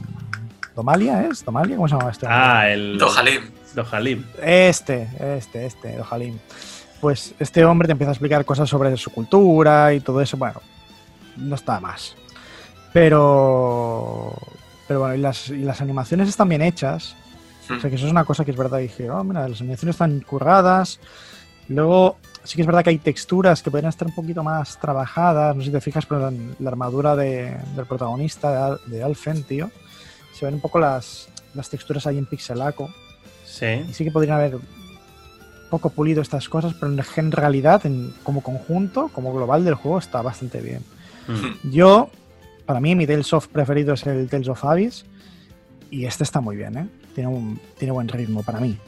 Domalia, 0.74 1.26
¿es? 1.26 1.44
¿Domalia? 1.44 1.76
¿Cómo 1.76 1.88
se 1.88 1.96
llama 1.96 2.10
este? 2.10 2.26
Ah, 2.28 2.68
el. 2.68 2.96
Dohalim. 2.98 3.42
Dohalim. 3.74 4.24
Este, 4.42 5.08
este, 5.36 5.66
este, 5.66 5.96
Dohalim. 5.96 6.38
pues 7.00 7.34
este 7.38 7.64
hombre 7.64 7.86
te 7.86 7.92
empieza 7.92 8.10
a 8.10 8.12
explicar 8.14 8.44
cosas 8.44 8.68
sobre 8.68 8.96
su 8.96 9.10
cultura 9.10 9.92
y 9.92 10.00
todo 10.00 10.20
eso. 10.20 10.36
Bueno, 10.36 10.60
no 11.36 11.54
está 11.56 11.80
más. 11.80 12.14
Pero, 12.92 14.32
pero 14.90 14.98
bueno, 14.98 15.14
y 15.14 15.18
las, 15.18 15.50
y 15.50 15.58
las 15.58 15.80
animaciones 15.80 16.28
están 16.28 16.48
bien 16.48 16.62
hechas. 16.62 17.14
O 17.72 17.78
sea, 17.80 17.88
que 17.88 17.94
eso 17.94 18.06
es 18.06 18.10
una 18.10 18.24
cosa 18.24 18.44
que 18.44 18.50
es 18.50 18.56
verdad. 18.56 18.78
Dije, 18.80 19.08
oh, 19.08 19.22
mira, 19.22 19.46
las 19.46 19.60
animaciones 19.60 19.94
están 19.94 20.18
curradas. 20.18 20.98
Luego, 21.68 22.16
sí 22.42 22.56
que 22.56 22.62
es 22.62 22.66
verdad 22.66 22.82
que 22.82 22.90
hay 22.90 22.98
texturas 22.98 23.62
que 23.62 23.70
podrían 23.70 23.90
estar 23.90 24.08
un 24.08 24.14
poquito 24.16 24.42
más 24.42 24.80
trabajadas. 24.80 25.54
No 25.54 25.62
sé 25.62 25.66
si 25.66 25.72
te 25.72 25.80
fijas, 25.80 26.06
pero 26.06 26.26
en 26.26 26.56
la 26.58 26.70
armadura 26.70 27.14
de- 27.14 27.56
del 27.76 27.86
protagonista, 27.86 28.78
de, 28.88 28.96
de 28.96 29.04
Alfen, 29.04 29.44
tío, 29.44 29.70
se 30.36 30.44
ven 30.44 30.54
un 30.54 30.60
poco 30.60 30.80
las, 30.80 31.28
las 31.54 31.70
texturas 31.70 32.04
ahí 32.08 32.18
en 32.18 32.26
pixelaco. 32.26 32.92
Sí. 33.46 33.84
Y 33.88 33.92
sí 33.92 34.02
que 34.02 34.10
podrían 34.10 34.38
haber 34.38 34.58
poco 35.70 35.90
pulido 35.90 36.20
estas 36.20 36.48
cosas, 36.48 36.74
pero 36.80 36.92
en 36.92 37.00
en 37.16 37.30
realidad, 37.30 37.86
en- 37.86 38.12
como 38.24 38.40
conjunto, 38.42 39.08
como 39.14 39.32
global 39.32 39.64
del 39.64 39.74
juego, 39.74 40.00
está 40.00 40.20
bastante 40.20 40.60
bien. 40.60 40.82
Mm. 41.28 41.70
Yo, 41.70 42.10
para 42.70 42.78
mí, 42.80 42.94
mi 42.94 43.04
Tales 43.04 43.32
of 43.32 43.48
preferido 43.48 43.94
es 43.94 44.06
el 44.06 44.28
Tales 44.28 44.46
of 44.46 44.64
Abyss. 44.64 45.04
Y 45.90 46.04
este 46.04 46.22
está 46.22 46.40
muy 46.40 46.54
bien, 46.54 46.78
¿eh? 46.78 46.86
Tiene, 47.16 47.28
un, 47.28 47.60
tiene 47.76 47.90
buen 47.90 48.06
ritmo 48.06 48.44
para 48.44 48.60
mí. 48.60 48.78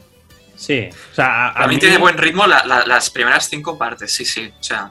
Sí. 0.55 0.87
O 1.11 1.15
sea, 1.15 1.49
a, 1.49 1.67
mí 1.67 1.73
mí- 1.75 1.79
tiene 1.81 1.97
buen 1.97 2.17
ritmo 2.17 2.47
la- 2.47 2.63
la- 2.65 2.85
las 2.85 3.09
primeras 3.09 3.49
cinco 3.49 3.77
partes, 3.77 4.09
sí, 4.13 4.23
sí. 4.23 4.49
O 4.57 4.63
sea, 4.63 4.89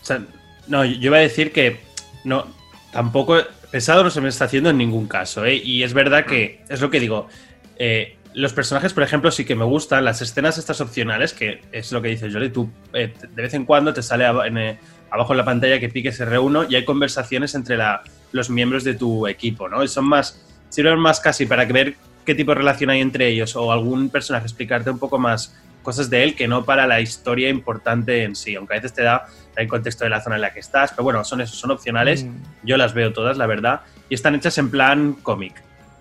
O 0.00 0.04
sea, 0.04 0.22
no, 0.66 0.82
yo 0.86 1.08
iba 1.08 1.18
a 1.18 1.20
decir 1.20 1.52
que 1.52 1.78
no, 2.24 2.46
tampoco 2.90 3.36
pesado 3.70 4.02
no 4.02 4.08
se 4.10 4.22
me 4.22 4.30
está 4.30 4.46
haciendo 4.46 4.70
en 4.70 4.78
ningún 4.78 5.06
caso, 5.06 5.44
¿eh? 5.44 5.56
Y 5.56 5.82
es 5.82 5.92
verdad 5.92 6.24
que 6.24 6.64
es 6.70 6.80
lo 6.80 6.88
que 6.88 7.00
digo. 7.00 7.28
eh, 7.76 8.16
los 8.34 8.52
personajes, 8.52 8.92
por 8.94 9.02
ejemplo, 9.02 9.30
sí 9.30 9.44
que 9.44 9.54
me 9.54 9.64
gustan. 9.64 10.04
Las 10.04 10.22
escenas 10.22 10.56
estas 10.58 10.80
opcionales, 10.80 11.32
que 11.34 11.62
es 11.72 11.90
lo 11.92 12.00
que 12.00 12.08
dice 12.08 12.30
Jordi, 12.32 12.50
tú 12.50 12.70
eh, 12.92 13.12
de 13.34 13.42
vez 13.42 13.54
en 13.54 13.64
cuando 13.64 13.92
te 13.92 14.02
sale 14.02 14.24
en, 14.46 14.58
eh, 14.58 14.78
abajo 15.10 15.32
en 15.32 15.38
la 15.38 15.44
pantalla 15.44 15.80
que 15.80 15.88
piques 15.88 16.20
R1 16.20 16.66
y 16.70 16.76
hay 16.76 16.84
conversaciones 16.84 17.54
entre 17.54 17.76
la- 17.76 18.02
los 18.32 18.48
miembros 18.50 18.84
de 18.84 18.94
tu 18.94 19.26
equipo, 19.26 19.68
¿no? 19.68 19.82
Y 19.82 19.88
son 19.88 20.04
más, 20.08 20.44
sirven 20.68 20.98
más 21.00 21.18
casi 21.20 21.46
para 21.46 21.64
ver 21.64 21.96
qué 22.24 22.34
tipo 22.34 22.52
de 22.52 22.56
relación 22.58 22.90
hay 22.90 23.00
entre 23.00 23.26
ellos 23.28 23.56
o 23.56 23.72
algún 23.72 24.08
personaje 24.10 24.44
explicarte 24.46 24.90
un 24.90 24.98
poco 25.00 25.18
más 25.18 25.56
cosas 25.82 26.10
de 26.10 26.22
él 26.22 26.36
que 26.36 26.46
no 26.46 26.64
para 26.64 26.86
la 26.86 27.00
historia 27.00 27.48
importante 27.48 28.22
en 28.22 28.36
sí, 28.36 28.54
aunque 28.54 28.74
a 28.74 28.76
veces 28.76 28.92
te 28.92 29.02
da 29.02 29.26
el 29.56 29.66
contexto 29.66 30.04
de 30.04 30.10
la 30.10 30.20
zona 30.20 30.36
en 30.36 30.42
la 30.42 30.52
que 30.52 30.60
estás, 30.60 30.90
pero 30.92 31.02
bueno, 31.04 31.24
son 31.24 31.40
esos, 31.40 31.58
son 31.58 31.70
opcionales, 31.72 32.22
Mm, 32.24 32.36
yo 32.64 32.76
las 32.76 32.92
veo 32.94 33.12
todas, 33.12 33.36
la 33.38 33.46
verdad, 33.46 33.80
y 34.08 34.14
están 34.14 34.34
hechas 34.36 34.58
en 34.58 34.70
plan 34.70 35.14
cómic. 35.22 35.54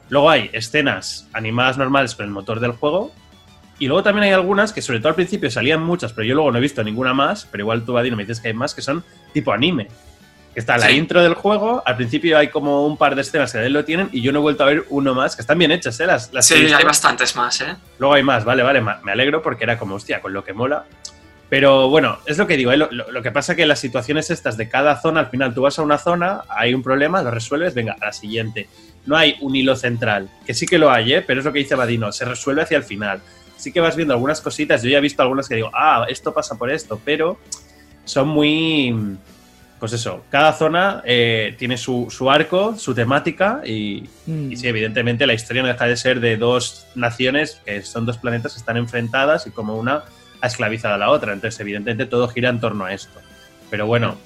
Luego 0.10 0.30
hay 0.30 0.50
escenas 0.54 1.28
animadas 1.34 1.78
normales 1.78 2.16
con 2.16 2.26
el 2.26 2.32
motor 2.32 2.60
del 2.60 2.72
juego, 2.72 3.12
y 3.78 3.88
luego 3.88 4.04
también 4.04 4.26
hay 4.26 4.32
algunas 4.34 4.74
que, 4.74 4.82
sobre 4.82 5.00
todo 5.00 5.10
al 5.10 5.16
principio, 5.16 5.50
salían 5.50 5.82
muchas, 5.82 6.12
pero 6.12 6.26
yo 6.28 6.36
luego 6.36 6.52
no 6.52 6.58
he 6.58 6.62
visto 6.62 6.84
ninguna 6.84 7.14
más, 7.14 7.48
pero 7.50 7.62
igual 7.64 7.84
tú, 7.86 7.94
Vadino, 7.94 8.18
me 8.18 8.24
dices 8.24 8.42
que 8.42 8.50
hay 8.50 8.54
más, 8.54 8.74
que 8.76 8.82
son 8.82 9.04
tipo 9.34 9.54
anime. 9.54 9.88
Que 10.54 10.60
está 10.60 10.78
la 10.78 10.88
Sí. 10.88 10.94
intro 10.98 11.22
del 11.22 11.36
juego, 11.36 11.82
al 11.86 11.96
principio 11.96 12.38
hay 12.38 12.48
como 12.50 12.86
un 12.86 12.98
par 12.98 13.14
de 13.16 13.22
escenas 13.22 13.52
que 13.54 13.60
de 13.60 13.68
él 13.68 13.74
lo 13.74 13.86
tienen, 13.86 14.10
y 14.12 14.22
yo 14.22 14.32
no 14.34 14.40
he 14.40 14.42
vuelto 14.42 14.64
a 14.64 14.66
ver 14.68 14.84
uno 14.90 15.14
más, 15.14 15.36
que 15.36 15.44
están 15.44 15.58
bien 15.60 15.72
hechas, 15.72 15.98
¿eh? 16.00 16.08
Las, 16.08 16.34
las 16.34 16.46
sí, 16.48 16.60
visto. 16.60 16.76
hay 16.76 16.84
bastantes 16.84 17.36
más, 17.36 17.62
¿eh? 17.62 17.76
Luego 18.00 18.16
hay 18.16 18.24
más, 18.24 18.44
vale, 18.44 18.64
vale, 18.64 18.82
me 18.82 19.12
alegro 19.12 19.42
porque 19.42 19.64
era 19.64 19.78
como, 19.78 19.96
hostia, 19.96 20.22
con 20.22 20.34
lo 20.34 20.44
que 20.44 20.52
mola. 20.54 20.84
Pero 21.50 21.90
bueno, 21.90 22.20
es 22.26 22.38
lo 22.38 22.46
que 22.46 22.58
digo, 22.58 22.72
¿eh? 22.72 22.78
lo, 22.78 22.90
lo- 22.92 23.12
lo 23.12 23.22
que 23.24 23.32
pasa 23.32 23.56
que 23.56 23.66
las 23.66 23.80
situaciones 23.80 24.30
estas 24.30 24.58
de 24.58 24.68
cada 24.70 25.00
zona, 25.02 25.22
al 25.22 25.28
final 25.30 25.54
tú 25.54 25.62
vas 25.62 25.80
a 25.80 25.84
una 25.84 25.98
zona, 25.98 26.42
hay 26.50 26.74
un 26.74 26.84
problema, 26.84 27.22
lo 27.24 27.32
resuelves, 27.32 27.74
venga, 27.74 27.96
a 28.00 28.06
la 28.08 28.14
siguiente. 28.14 28.68
No 29.10 29.18
hay 29.18 29.36
un 29.42 29.56
hilo 29.56 29.76
central, 29.76 30.30
que 30.46 30.54
sí 30.54 30.68
que 30.68 30.78
lo 30.78 30.92
hay, 30.92 31.14
¿eh? 31.14 31.22
pero 31.24 31.40
es 31.40 31.46
lo 31.46 31.52
que 31.52 31.58
dice 31.58 31.74
Vadino, 31.74 32.12
se 32.12 32.26
resuelve 32.26 32.62
hacia 32.62 32.78
el 32.78 32.84
final. 32.84 33.22
Sí 33.58 33.72
que 33.72 33.80
vas 33.80 33.96
viendo 33.96 34.14
algunas 34.14 34.40
cositas, 34.40 34.84
yo 34.84 34.90
ya 34.92 35.00
he 35.00 35.02
visto 35.02 35.24
algunas 35.24 35.50
que 35.50 35.56
digo, 35.56 35.72
ah, 35.74 36.06
esto 36.08 36.32
pasa 36.32 36.56
por 36.60 36.70
esto, 36.70 37.02
pero 37.04 37.40
son 38.06 38.28
muy... 38.28 39.18
Pues 39.80 39.94
eso, 39.94 40.26
cada 40.30 40.54
zona 40.54 41.02
eh, 41.06 41.56
tiene 41.58 41.76
su, 41.78 42.08
su 42.12 42.30
arco, 42.30 42.76
su 42.78 42.94
temática 42.94 43.62
y, 43.66 44.04
mm. 44.28 44.52
y 44.52 44.58
sí, 44.58 44.68
evidentemente 44.68 45.26
la 45.26 45.34
historia 45.34 45.62
no 45.64 45.70
deja 45.70 45.86
de 45.86 45.98
ser 45.98 46.20
de 46.20 46.38
dos 46.38 46.86
naciones, 46.96 47.62
que 47.66 47.82
son 47.82 48.06
dos 48.06 48.18
planetas 48.18 48.54
que 48.54 48.60
están 48.60 48.78
enfrentadas 48.78 49.48
y 49.48 49.52
como 49.52 49.76
una 49.76 50.04
ha 50.42 50.48
esclavizado 50.48 50.94
a 50.94 50.98
la 51.00 51.10
otra. 51.10 51.34
Entonces, 51.34 51.60
evidentemente, 51.62 52.06
todo 52.06 52.28
gira 52.28 52.50
en 52.50 52.60
torno 52.60 52.86
a 52.86 52.94
esto. 52.94 53.20
Pero 53.72 53.88
bueno, 53.88 54.18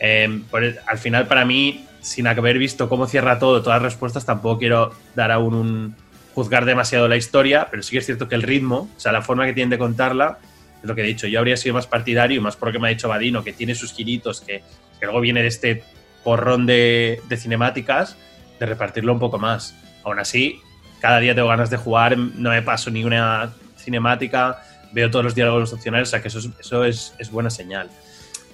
eh, 0.00 0.40
por 0.50 0.62
el- 0.64 0.78
al 0.86 0.98
final 0.98 1.26
para 1.26 1.44
mí, 1.44 1.84
sin 2.02 2.26
haber 2.26 2.58
visto 2.58 2.88
cómo 2.88 3.06
cierra 3.06 3.38
todo, 3.38 3.62
todas 3.62 3.80
las 3.80 3.92
respuestas, 3.92 4.26
tampoco 4.26 4.58
quiero 4.58 4.92
dar 5.14 5.30
aún 5.32 5.54
un 5.54 5.96
juzgar 6.34 6.64
demasiado 6.64 7.08
la 7.08 7.16
historia, 7.16 7.68
pero 7.70 7.82
sí 7.82 7.92
que 7.92 7.98
es 7.98 8.06
cierto 8.06 8.28
que 8.28 8.34
el 8.34 8.42
ritmo, 8.42 8.90
o 8.96 9.00
sea, 9.00 9.12
la 9.12 9.22
forma 9.22 9.46
que 9.46 9.52
tienen 9.52 9.70
de 9.70 9.78
contarla, 9.78 10.38
es 10.82 10.88
lo 10.88 10.94
que 10.94 11.02
he 11.02 11.06
dicho. 11.06 11.26
Yo 11.28 11.38
habría 11.38 11.56
sido 11.56 11.74
más 11.74 11.86
partidario, 11.86 12.42
más 12.42 12.56
por 12.56 12.68
lo 12.68 12.72
que 12.72 12.78
me 12.78 12.88
ha 12.88 12.90
dicho 12.90 13.08
Vadino, 13.08 13.44
que 13.44 13.52
tiene 13.52 13.74
sus 13.74 13.92
giritos, 13.92 14.40
que, 14.40 14.62
que 14.98 15.06
luego 15.06 15.20
viene 15.20 15.42
de 15.42 15.48
este 15.48 15.84
porrón 16.24 16.66
de, 16.66 17.20
de 17.28 17.36
cinemáticas, 17.36 18.16
de 18.58 18.66
repartirlo 18.66 19.12
un 19.12 19.18
poco 19.20 19.38
más. 19.38 19.74
Aún 20.04 20.18
así, 20.18 20.60
cada 21.00 21.20
día 21.20 21.34
tengo 21.34 21.48
ganas 21.48 21.70
de 21.70 21.76
jugar, 21.76 22.16
no 22.18 22.50
me 22.50 22.62
paso 22.62 22.90
ni 22.90 23.04
una 23.04 23.52
cinemática, 23.76 24.62
veo 24.92 25.10
todos 25.10 25.24
los 25.24 25.34
diálogos 25.34 25.72
opcionales, 25.72 26.08
o 26.08 26.10
sea 26.10 26.22
que 26.22 26.28
eso 26.28 26.38
es, 26.38 26.48
eso 26.58 26.84
es, 26.84 27.14
es 27.18 27.30
buena 27.30 27.50
señal. 27.50 27.88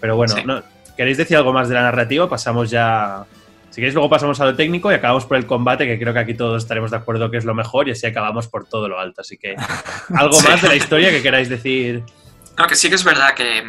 Pero 0.00 0.16
bueno, 0.16 0.34
Sí. 0.34 0.42
no- 0.44 0.62
¿queréis 0.96 1.16
decir 1.16 1.36
algo 1.36 1.52
más 1.52 1.68
de 1.68 1.74
la 1.76 1.82
narrativa? 1.82 2.28
Pasamos 2.28 2.70
ya... 2.70 3.24
Si 3.70 3.76
queréis, 3.76 3.94
luego 3.94 4.08
pasamos 4.08 4.40
a 4.40 4.44
lo 4.46 4.56
técnico 4.56 4.90
y 4.90 4.94
acabamos 4.94 5.26
por 5.26 5.36
el 5.36 5.46
combate, 5.46 5.86
que 5.86 5.98
creo 5.98 6.12
que 6.12 6.18
aquí 6.20 6.34
todos 6.34 6.62
estaremos 6.62 6.90
de 6.90 6.96
acuerdo 6.96 7.30
que 7.30 7.36
es 7.36 7.44
lo 7.44 7.54
mejor, 7.54 7.86
y 7.88 7.92
así 7.92 8.06
acabamos 8.06 8.48
por 8.48 8.66
todo 8.66 8.88
lo 8.88 8.98
alto. 8.98 9.20
Así 9.20 9.36
que, 9.36 9.54
¿algo 10.16 10.32
Sí. 10.32 10.48
más 10.48 10.62
de 10.62 10.68
la 10.68 10.74
historia 10.76 11.10
que 11.10 11.22
queráis 11.22 11.48
decir? 11.48 12.02
No, 12.58 12.66
que 12.66 12.74
sí 12.74 12.88
que 12.88 12.94
es 12.96 13.04
verdad 13.04 13.34
que, 13.34 13.62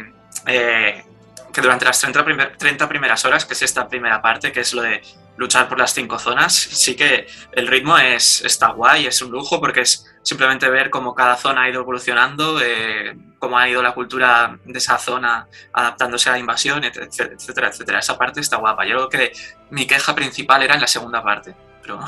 eh, 0.46 1.04
que 1.52 1.60
durante 1.60 1.84
las 1.84 2.00
30, 2.00 2.24
primer- 2.24 2.56
30 2.56 2.88
primeras 2.88 3.24
horas, 3.24 3.44
que 3.44 3.54
es 3.54 3.62
esta 3.62 3.88
primera 3.88 4.20
parte, 4.22 4.50
que 4.52 4.60
es 4.60 4.72
lo 4.72 4.82
de 4.82 5.00
luchar 5.36 5.68
por 5.68 5.78
las 5.78 5.92
cinco 5.94 6.18
zonas, 6.18 6.54
sí 6.54 6.96
que 6.96 7.26
el 7.52 7.66
ritmo 7.68 7.96
es, 7.98 8.42
está 8.44 8.68
guay, 8.72 9.06
es 9.06 9.22
un 9.22 9.30
lujo, 9.30 9.60
porque 9.60 9.80
es 9.82 10.06
simplemente 10.22 10.68
ver 10.68 10.90
cómo 10.90 11.14
cada 11.14 11.36
zona 11.36 11.62
ha 11.62 11.70
ido 11.70 11.80
evolucionando, 11.80 12.60
eh, 12.62 13.16
cómo 13.38 13.56
ha 13.58 13.68
ido 13.68 13.82
la 13.82 13.92
cultura 13.92 14.58
de 14.64 14.78
esa 14.78 14.98
zona 14.98 15.46
adaptándose 15.72 16.28
a 16.28 16.32
la 16.32 16.38
invasión, 16.38 16.84
et- 16.84 16.96
etc- 16.96 17.32
etcétera, 17.32 17.68
etcétera. 17.68 17.98
Esa 18.00 18.18
parte 18.18 18.40
está 18.40 18.56
guapa. 18.58 18.84
Yo 18.86 19.08
creo 19.08 19.08
que 19.08 19.32
mi 19.70 19.86
queja 19.86 20.14
principal 20.14 20.62
era 20.62 20.74
en 20.74 20.80
la 20.82 20.86
segunda 20.86 21.22
parte. 21.22 21.54
Pero 21.82 21.98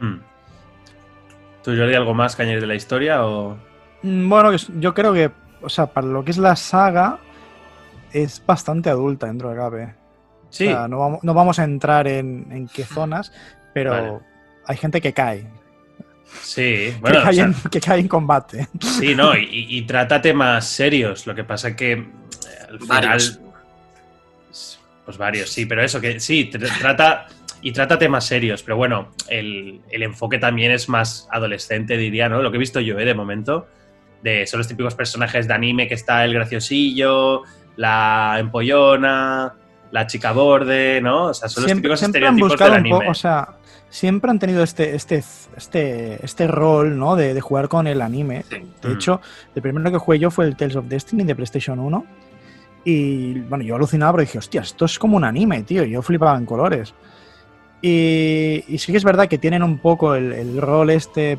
Hmm. 0.00 0.20
¿Tú, 1.62 1.76
Jordi, 1.76 1.94
algo 1.94 2.14
más 2.14 2.36
que 2.36 2.42
añadir 2.42 2.60
de 2.62 2.66
la 2.66 2.74
historia? 2.74 3.24
O... 3.26 3.56
Mm, 4.02 4.28
Bueno, 4.28 4.52
yo 4.78 4.94
creo 4.94 5.12
que, 5.12 5.30
o 5.60 5.68
sea, 5.68 5.86
para 5.86 6.06
lo 6.06 6.24
que 6.24 6.30
es 6.30 6.38
la 6.38 6.56
saga, 6.56 7.18
es 8.12 8.42
bastante 8.46 8.88
adulta 8.88 9.26
dentro 9.26 9.50
de 9.50 9.56
Gabe. 9.56 9.94
Sí, 10.48 10.66
O 10.68 10.70
sea, 10.70 10.88
no, 10.88 10.98
vamos, 10.98 11.20
no 11.22 11.34
vamos 11.34 11.58
a 11.58 11.64
entrar 11.64 12.08
en, 12.08 12.50
en 12.50 12.66
qué 12.66 12.84
zonas, 12.84 13.32
pero 13.74 13.90
Vale. 13.90 14.18
hay 14.66 14.76
gente 14.78 15.00
que 15.00 15.12
cae. 15.12 15.46
Sí. 16.42 16.94
Bueno, 17.00 17.18
que, 17.18 17.22
cae 17.24 17.30
o 17.30 17.34
sea, 17.34 17.44
en, 17.44 17.54
que 17.70 17.80
cae 17.80 18.00
en 18.00 18.08
combate. 18.08 18.68
sí, 18.80 19.14
no, 19.14 19.36
y, 19.36 19.66
y- 19.68 19.82
trata 19.82 20.20
temas 20.20 20.66
serios. 20.66 21.26
Lo 21.26 21.34
que 21.34 21.44
pasa 21.44 21.74
que 21.76 21.92
eh, 21.92 22.06
al 22.68 22.78
final... 22.80 23.02
varios. 23.02 23.40
Pues 25.04 25.18
varios, 25.18 25.50
sí, 25.50 25.66
pero 25.66 25.82
eso, 25.82 26.00
que 26.00 26.20
sí, 26.20 26.50
tr- 26.52 26.78
trata 26.78 27.26
y 27.62 27.72
trata 27.72 27.98
temas 27.98 28.24
serios, 28.26 28.62
pero 28.62 28.76
bueno, 28.76 29.12
el, 29.28 29.80
el 29.90 30.02
enfoque 30.02 30.38
también 30.38 30.70
es 30.72 30.88
más 30.88 31.28
adolescente, 31.30 31.96
diría, 31.96 32.28
¿no? 32.28 32.40
Lo 32.42 32.50
que 32.50 32.56
he 32.56 32.60
visto 32.60 32.80
yo, 32.80 32.98
¿eh? 32.98 33.04
De 33.04 33.12
momento, 33.14 33.66
de, 34.22 34.46
son 34.46 34.58
los 34.58 34.68
típicos 34.68 34.94
personajes 34.94 35.46
de 35.48 35.54
anime 35.54 35.88
que 35.88 35.94
está 35.94 36.24
el 36.24 36.32
graciosillo, 36.32 37.42
la 37.76 38.36
empollona, 38.38 39.52
la 39.90 40.06
chica 40.06 40.32
borde, 40.32 41.00
¿no? 41.02 41.24
O 41.26 41.34
sea, 41.34 41.48
son 41.48 41.64
los 41.64 41.72
típicos 41.72 42.02
han 42.02 42.10
estereotipos 42.10 42.48
buscado 42.50 42.72
del 42.72 42.82
un 42.84 42.88
poco, 42.90 42.96
anime. 43.00 43.10
o 43.10 43.14
sea, 43.14 43.48
siempre 43.90 44.30
han 44.30 44.38
tenido 44.38 44.62
este, 44.62 44.94
este, 44.94 45.22
este, 45.56 46.24
este 46.24 46.46
rol, 46.46 46.98
¿no? 46.98 47.16
De, 47.16 47.34
de 47.34 47.40
jugar 47.42 47.68
con 47.68 47.86
el 47.86 48.00
anime. 48.00 48.44
sí. 48.48 48.56
De 48.82 48.88
Mm. 48.88 48.92
hecho, 48.92 49.20
el 49.54 49.60
primero 49.62 49.90
que 49.92 49.98
jugué 49.98 50.18
yo 50.18 50.30
fue 50.30 50.46
el 50.46 50.56
Tales 50.56 50.76
of 50.76 50.86
Destiny 50.86 51.24
de 51.24 51.34
PlayStation 51.34 51.78
1. 51.78 52.06
Y 52.84 53.40
bueno, 53.40 53.62
yo 53.62 53.76
alucinaba 53.76 54.12
porque 54.12 54.24
dije, 54.26 54.38
hostia, 54.38 54.62
esto 54.62 54.86
es 54.86 54.98
como 54.98 55.16
un 55.18 55.24
anime, 55.24 55.62
tío. 55.64 55.84
Yo 55.84 56.00
flipaba 56.00 56.38
en 56.38 56.46
colores. 56.46 56.94
Y, 57.82 58.64
y 58.68 58.78
sí 58.78 58.92
que 58.92 58.98
es 58.98 59.04
verdad 59.04 59.28
que 59.28 59.38
tienen 59.38 59.62
un 59.62 59.78
poco 59.78 60.14
el, 60.14 60.32
el 60.32 60.60
rol 60.60 60.90
este 60.90 61.38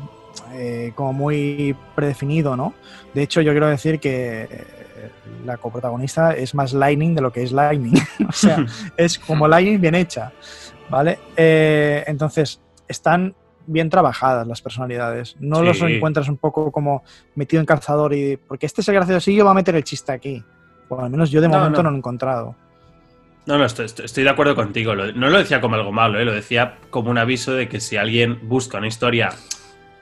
eh, 0.54 0.92
como 0.94 1.12
muy 1.12 1.76
predefinido, 1.94 2.56
¿no? 2.56 2.74
De 3.14 3.22
hecho, 3.22 3.40
yo 3.40 3.52
quiero 3.52 3.68
decir 3.68 4.00
que 4.00 4.42
eh, 4.50 4.64
la 5.44 5.56
coprotagonista 5.56 6.32
es 6.32 6.54
más 6.54 6.72
Lightning 6.72 7.14
de 7.14 7.20
lo 7.20 7.32
que 7.32 7.42
es 7.42 7.52
Lightning. 7.52 7.94
o 8.28 8.32
sea, 8.32 8.64
es 8.96 9.18
como 9.18 9.46
Lightning 9.46 9.80
bien 9.80 9.94
hecha, 9.94 10.32
¿vale? 10.92 11.18
Eh, 11.36 12.04
entonces, 12.06 12.60
están 12.86 13.34
bien 13.66 13.88
trabajadas 13.90 14.46
las 14.46 14.60
personalidades. 14.62 15.36
No 15.40 15.58
Sí. 15.60 15.64
los 15.64 15.82
encuentras 15.82 16.28
un 16.28 16.36
poco 16.36 16.70
como 16.72 17.02
metido 17.34 17.60
en 17.60 17.66
calzador 17.66 18.12
y... 18.14 18.36
Porque 18.36 18.66
este 18.66 18.80
es 18.80 18.88
el 18.88 18.94
graciosillo, 18.94 19.44
va 19.44 19.52
a 19.52 19.54
meter 19.54 19.74
el 19.74 19.84
chiste 19.84 20.12
aquí. 20.12 20.42
Bueno, 20.88 21.04
al 21.04 21.10
menos 21.10 21.30
yo 21.30 21.40
de 21.40 21.48
No, 21.48 21.54
momento 21.58 21.78
no. 21.78 21.84
no. 21.84 21.90
lo 21.90 21.96
he 21.96 21.98
encontrado. 21.98 22.54
No, 23.46 23.58
no, 23.58 23.64
estoy, 23.64 23.86
estoy- 23.86 24.22
de 24.24 24.30
acuerdo 24.30 24.54
contigo. 24.54 24.94
No 24.94 25.30
lo 25.30 25.38
decía 25.38 25.60
como 25.60 25.74
algo 25.76 25.90
malo, 25.90 26.20
¿eh? 26.20 26.24
lo 26.24 26.32
decía 26.32 26.74
como 26.90 27.10
un 27.10 27.18
aviso 27.18 27.52
de 27.54 27.68
que 27.68 27.80
si 27.80 27.96
alguien 27.96 28.38
busca 28.42 28.78
una 28.78 28.86
historia, 28.86 29.30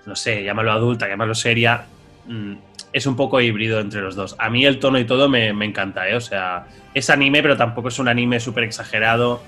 no 0.07 0.15
sé, 0.17 0.43
llámalo 0.45 0.73
adulta, 0.73 1.09
llámalo 1.09 1.35
seria, 1.35 1.85
mm, 2.27 2.53
es 2.93 3.07
un 3.07 3.17
poco 3.17 3.41
híbrido 3.41 3.79
entre 3.81 4.01
los 4.03 4.15
dos. 4.17 4.35
A 4.39 4.51
mí 4.51 4.67
el 4.67 4.79
tono 4.79 4.99
y 4.99 5.05
todo 5.05 5.29
me, 5.29 5.53
me 5.53 5.65
encanta, 5.65 6.09
¿eh? 6.09 6.17
O 6.17 6.21
sea, 6.21 6.67
es 6.93 7.09
anime, 7.09 7.41
pero 7.41 7.57
tampoco 7.57 7.89
es 7.89 7.99
un 7.99 8.09
anime 8.09 8.41
súper 8.41 8.65
exagerado. 8.65 9.41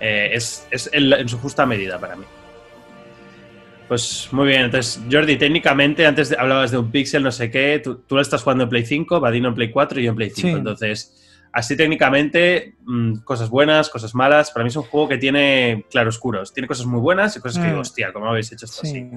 Eh, 0.00 0.30
es 0.34 0.66
es 0.70 0.90
en, 0.92 1.12
en 1.12 1.28
su 1.28 1.38
justa 1.38 1.64
medida 1.66 1.98
para 1.98 2.16
mí. 2.16 2.24
Pues 3.88 4.28
muy 4.32 4.48
bien, 4.48 4.62
entonces 4.62 5.00
Jordi, 5.10 5.36
técnicamente 5.36 6.04
antes 6.06 6.30
de- 6.30 6.36
hablabas 6.38 6.72
de 6.72 6.78
un 6.78 6.90
pixel, 6.90 7.22
no 7.22 7.30
sé 7.30 7.50
qué, 7.52 7.80
tú, 7.82 7.98
tú 7.98 8.16
lo 8.16 8.20
estás 8.20 8.42
jugando 8.42 8.64
en 8.64 8.70
Play 8.70 8.84
5, 8.84 9.20
Vadino 9.20 9.48
en 9.48 9.54
Play 9.54 9.70
4 9.70 10.00
y 10.00 10.04
yo 10.04 10.10
en 10.10 10.16
Play 10.16 10.30
5, 10.30 10.48
Sí. 10.48 10.54
entonces 10.54 11.22
así 11.52 11.76
técnicamente 11.76 12.74
mm, 12.84 13.18
cosas 13.18 13.48
buenas, 13.48 13.88
cosas 13.88 14.12
malas, 14.14 14.50
para 14.50 14.64
mí 14.64 14.68
es 14.70 14.76
un 14.76 14.82
juego 14.82 15.08
que 15.08 15.18
tiene 15.18 15.86
claroscuros, 15.88 16.52
tiene 16.52 16.66
cosas 16.66 16.84
muy 16.86 16.98
buenas 17.00 17.36
y 17.36 17.40
cosas 17.40 17.58
que 17.58 17.64
Mm. 17.64 17.70
digo, 17.70 17.80
hostia, 17.80 18.12
¿cómo 18.12 18.26
habéis 18.28 18.50
hecho 18.52 18.66
esto 18.66 18.82
Sí. 18.82 18.88
así? 18.88 19.10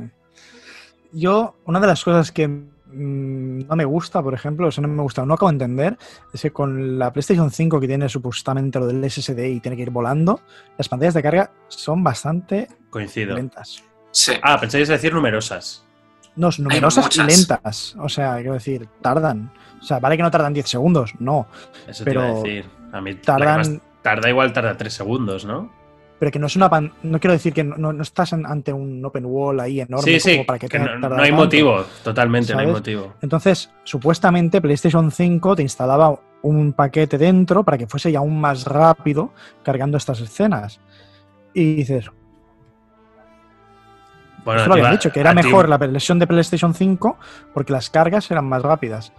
Yo, 1.11 1.55
una 1.65 1.79
de 1.79 1.87
las 1.87 2.03
cosas 2.03 2.31
que 2.31 2.47
mm, 2.91 3.67
no 3.67 3.75
me 3.75 3.85
gusta, 3.85 4.21
por 4.21 4.33
ejemplo, 4.33 4.67
o 4.67 4.71
sea, 4.71 4.81
no 4.81 4.87
me 4.87 5.01
gusta, 5.01 5.25
no 5.25 5.33
acabo 5.35 5.49
de 5.49 5.55
entender, 5.55 5.97
es 6.33 6.41
que 6.41 6.51
con 6.51 6.97
la 6.99 7.11
PlayStation 7.13 7.49
5 7.51 7.79
que 7.79 7.87
tiene 7.87 8.09
supuestamente 8.09 8.79
lo 8.79 8.87
del 8.87 9.03
SSD 9.09 9.39
y 9.47 9.59
tiene 9.59 9.75
que 9.77 9.83
ir 9.83 9.89
volando, 9.91 10.41
las 10.77 10.89
pantallas 10.89 11.13
de 11.13 11.23
carga 11.23 11.51
son 11.67 12.03
bastante 12.03 12.67
Coincido. 12.89 13.35
lentas. 13.35 13.83
Sí. 14.11 14.33
Ah, 14.41 14.59
pensáis 14.59 14.87
decir 14.87 15.13
numerosas. 15.13 15.85
No, 16.35 16.49
numerosas 16.57 17.15
y 17.17 17.21
lentas. 17.23 17.95
O 17.99 18.07
sea, 18.09 18.35
quiero 18.37 18.53
decir, 18.53 18.87
tardan. 19.01 19.51
O 19.81 19.83
sea, 19.83 19.99
vale 19.99 20.15
que 20.17 20.23
no 20.23 20.31
tardan 20.31 20.53
10 20.53 20.67
segundos, 20.69 21.13
no. 21.19 21.47
Eso 21.87 22.03
Pero 22.05 22.21
te 22.21 22.27
iba 22.27 22.37
a 22.39 22.41
decir. 22.41 22.65
A 22.91 23.01
mí 23.01 23.15
tardan- 23.15 23.57
más 23.57 23.81
tarda 24.01 24.29
igual 24.29 24.53
tarda 24.53 24.77
3 24.77 24.93
segundos, 24.93 25.45
¿no? 25.45 25.71
Pero 26.19 26.31
que 26.31 26.39
no 26.39 26.47
es 26.47 26.55
una 26.57 26.69
pan- 26.69 26.91
no 27.03 27.19
quiero 27.19 27.31
decir 27.33 27.53
que 27.53 27.63
no, 27.63 27.77
no- 27.93 28.01
estás 28.03 28.33
ante 28.33 28.73
un 28.73 29.03
open 29.05 29.25
wall 29.25 29.59
ahí 29.61 29.79
enorme 29.79 30.03
sí, 30.03 30.19
sí, 30.19 30.31
como 30.33 30.45
para 30.45 30.59
que, 30.59 30.67
que 30.67 30.77
no, 30.79 30.85
no 30.99 31.15
hay 31.15 31.29
tanto. 31.29 31.35
motivo, 31.35 31.85
totalmente, 32.03 32.51
no 32.53 32.59
hay 32.59 32.65
¿Sabes? 32.65 32.77
motivo. 32.79 33.13
Entonces, 33.21 33.71
supuestamente 33.85 34.59
PlayStation 34.61 35.11
5 35.11 35.55
te 35.55 35.61
instalaba 35.61 36.19
un 36.41 36.73
paquete 36.73 37.17
dentro 37.17 37.63
para 37.63 37.77
que 37.77 37.87
fuese 37.87 38.11
ya 38.11 38.19
aún 38.19 38.39
más 38.39 38.65
rápido 38.65 39.33
cargando 39.63 39.97
estas 39.97 40.19
escenas. 40.19 40.79
Y 41.53 41.75
dices, 41.75 42.09
Bueno, 44.45 44.65
lo 44.67 44.73
habían 44.73 44.91
dicho, 44.91 45.11
que 45.11 45.19
era 45.19 45.31
ti 45.31 45.35
mejor 45.37 45.67
la 45.69 45.77
versión 45.77 46.17
de 46.19 46.27
PlayStation 46.27 46.73
5 46.73 47.17
porque 47.53 47.73
las 47.73 47.89
cargas 47.89 48.29
eran 48.31 48.45
más 48.45 48.61
rápidas. 48.61 49.11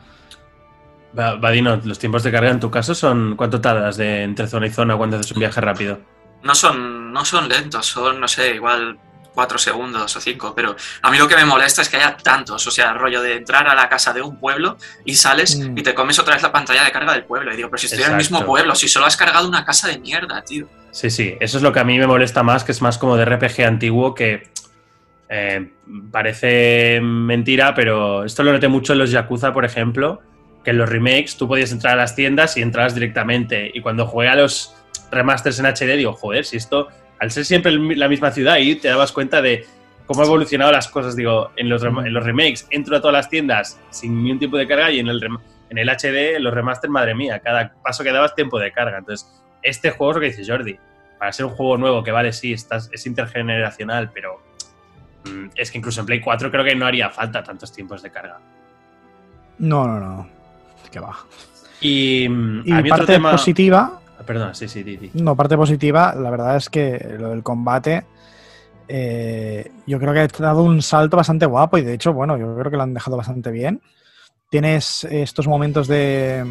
Va- 1.19 1.35
Vadino, 1.37 1.77
los 1.85 1.99
tiempos 1.99 2.23
de 2.23 2.31
carga 2.33 2.51
en 2.51 2.61
tu 2.61 2.71
caso 2.71 2.95
son. 2.95 3.37
¿Cuánto 3.37 3.61
tardas 3.61 3.97
de 3.97 4.23
entre 4.23 4.47
zona 4.47 4.67
y 4.67 4.71
zona 4.71 4.97
cuando 4.97 5.17
haces 5.17 5.33
un 5.33 5.41
viaje 5.41 5.61
rápido? 5.61 5.99
No 6.43 6.55
son, 6.55 7.13
no 7.13 7.25
son 7.25 7.49
lentos, 7.49 7.87
son, 7.87 8.21
no 8.21 8.29
sé, 8.29 8.55
igual 8.55 8.99
cuatro 9.35 9.59
segundos 9.59 10.17
o 10.17 10.21
cinco, 10.21 10.53
pero 10.57 10.75
a 11.03 11.11
mí 11.11 11.17
lo 11.17 11.29
que 11.29 11.37
me 11.37 11.45
molesta 11.45 11.83
es 11.83 11.89
que 11.89 11.97
haya 11.99 12.17
tantos, 12.17 12.67
o 12.67 12.71
sea, 12.71 12.93
rollo 12.95 13.23
de 13.23 13.37
entrar 13.37 13.69
a 13.69 13.75
la 13.75 13.89
casa 13.89 14.13
de 14.13 14.21
un 14.23 14.41
pueblo 14.41 14.77
y 15.05 15.15
sales 15.15 15.57
Mm. 15.57 15.79
y 15.79 15.83
te 15.83 15.95
comes 15.95 16.19
otra 16.19 16.35
vez 16.35 16.43
la 16.43 16.51
pantalla 16.51 16.83
de 16.83 16.91
carga 16.91 17.13
del 17.13 17.25
pueblo. 17.25 17.53
Y 17.53 17.57
digo, 17.57 17.71
pero 17.71 17.79
si 17.79 17.87
estoy 17.87 18.03
en 18.03 18.11
el 18.11 18.17
mismo 18.17 18.45
pueblo, 18.45 18.75
si 18.75 18.89
solo 18.89 19.07
has 19.07 19.17
cargado 19.17 19.47
una 19.49 19.65
casa 19.65 19.87
de 19.89 19.99
mierda, 19.99 20.43
tío. 20.43 20.67
Sí, 20.91 21.11
sí, 21.11 21.37
eso 21.41 21.59
es 21.59 21.63
lo 21.63 21.73
que 21.73 21.79
a 21.79 21.85
mí 21.85 21.97
me 21.99 22.07
molesta 22.09 22.43
más, 22.43 22.65
que 22.65 22.73
es 22.73 22.83
más 22.83 22.99
como 22.99 23.17
de 23.17 23.25
RPG 23.25 23.63
antiguo 23.65 24.15
que 24.17 24.51
eh, 25.29 25.71
parece 26.11 27.01
mentira, 27.01 27.73
pero 27.75 28.25
esto 28.25 28.43
lo 28.43 28.53
noté 28.53 28.67
mucho 28.69 28.95
en 28.95 28.99
los 28.99 29.13
Yakuza, 29.13 29.53
por 29.53 29.65
ejemplo, 29.65 30.21
que 30.65 30.71
en 30.73 30.79
los 30.79 30.89
remakes 30.89 31.37
tú 31.37 31.47
podías 31.47 31.71
entrar 31.73 31.95
a 31.95 31.97
las 31.97 32.17
tiendas 32.17 32.57
y 32.57 32.63
entrabas 32.63 32.95
directamente. 32.95 33.71
Y 33.73 33.81
cuando 33.81 34.07
jugué 34.07 34.29
a 34.29 34.35
los 34.35 34.75
remasters 35.11 35.59
en 35.59 35.67
HD, 35.67 35.97
digo, 35.97 36.13
joder, 36.15 36.45
si 36.45 36.57
esto, 36.57 36.89
al 37.19 37.31
ser 37.31 37.45
siempre 37.45 37.73
la 37.73 38.09
misma 38.09 38.31
ciudad, 38.31 38.59
y 38.59 38.77
te 38.77 38.89
dabas 38.89 39.13
cuenta 39.13 39.43
de 39.43 39.67
cómo 40.07 40.23
ha 40.23 40.27
evolucionado 40.27 40.73
las 40.73 40.89
cosas. 40.89 41.15
Digo, 41.15 41.53
en 41.57 41.69
los, 41.69 41.83
en 41.85 42.13
los 42.13 42.25
remakes 42.25 42.67
entro 42.71 42.97
a 42.97 43.01
todas 43.01 43.15
las 43.15 43.29
tiendas 43.29 43.81
sin 43.91 44.23
ningún 44.23 44.39
tipo 44.39 44.57
de 44.57 44.67
carga 44.67 44.91
y 44.91 44.99
en 44.99 45.09
el, 45.09 45.23
en 45.71 45.79
el 45.79 45.89
HD, 45.89 46.37
en 46.37 46.45
los 46.45 46.53
remasters, 46.53 46.91
madre 46.91 47.15
mía, 47.15 47.39
cada 47.41 47.73
paso 47.83 48.03
que 48.03 48.13
dabas 48.13 48.35
tiempo 48.35 48.59
de 48.59 48.73
carga. 48.73 48.99
Entonces, 48.99 49.31
este 49.63 49.91
juego 49.91 50.11
es 50.11 50.17
lo 50.17 50.21
que 50.21 50.27
dice 50.37 50.53
Jordi. 50.53 50.79
Para 51.19 51.33
ser 51.33 51.47
un 51.47 51.53
juego 51.53 51.77
nuevo, 51.77 52.03
que 52.03 52.11
vale, 52.11 52.33
sí, 52.33 52.53
estás, 52.53 52.89
es 52.93 53.07
intergeneracional, 53.07 54.11
pero 54.11 54.41
mm, 55.27 55.51
es 55.55 55.71
que 55.71 55.79
incluso 55.79 56.01
en 56.01 56.07
Play 56.07 56.21
4 56.21 56.51
creo 56.51 56.65
que 56.65 56.75
no 56.75 56.87
haría 56.87 57.11
falta 57.11 57.43
tantos 57.43 57.73
tiempos 57.73 58.03
de 58.03 58.11
carga. 58.11 58.41
No, 59.59 59.87
no, 59.87 60.01
no. 60.01 60.29
Que 60.91 60.99
va. 60.99 61.17
Y, 61.81 62.27
mm, 62.29 62.63
Y 62.65 62.73
a 62.73 62.77
mí 62.77 62.91
otro 62.91 62.97
parte 62.97 63.13
tema. 63.13 63.31
positiva, 63.31 64.00
Perdona, 64.31 64.55
sí, 64.55 64.69
sí, 64.69 64.85
Didi. 64.85 65.11
no, 65.15 65.35
parte 65.35 65.57
positiva, 65.57 66.15
la 66.15 66.31
verdad 66.31 66.57
es 66.57 66.71
que 66.71 67.17
lo 67.19 67.31
del 67.31 67.43
combate, 67.43 68.05
eh, 68.87 69.73
yo 69.89 69.99
creo 69.99 70.13
que 70.13 70.21
ha 70.21 70.29
dado 70.29 70.63
un 70.63 70.83
salto 70.83 71.17
bastante 71.17 71.47
guapo 71.47 71.79
y 71.79 71.83
de 71.83 71.95
hecho, 71.95 72.13
bueno, 72.13 72.39
yo 72.39 72.55
creo 72.55 72.71
que 72.71 72.77
lo 72.77 72.85
han 72.85 72.95
dejado 72.95 73.17
bastante 73.17 73.51
bien. 73.51 73.83
Tienes 74.49 75.03
estos 75.03 75.49
momentos 75.49 75.89
de 75.89 76.45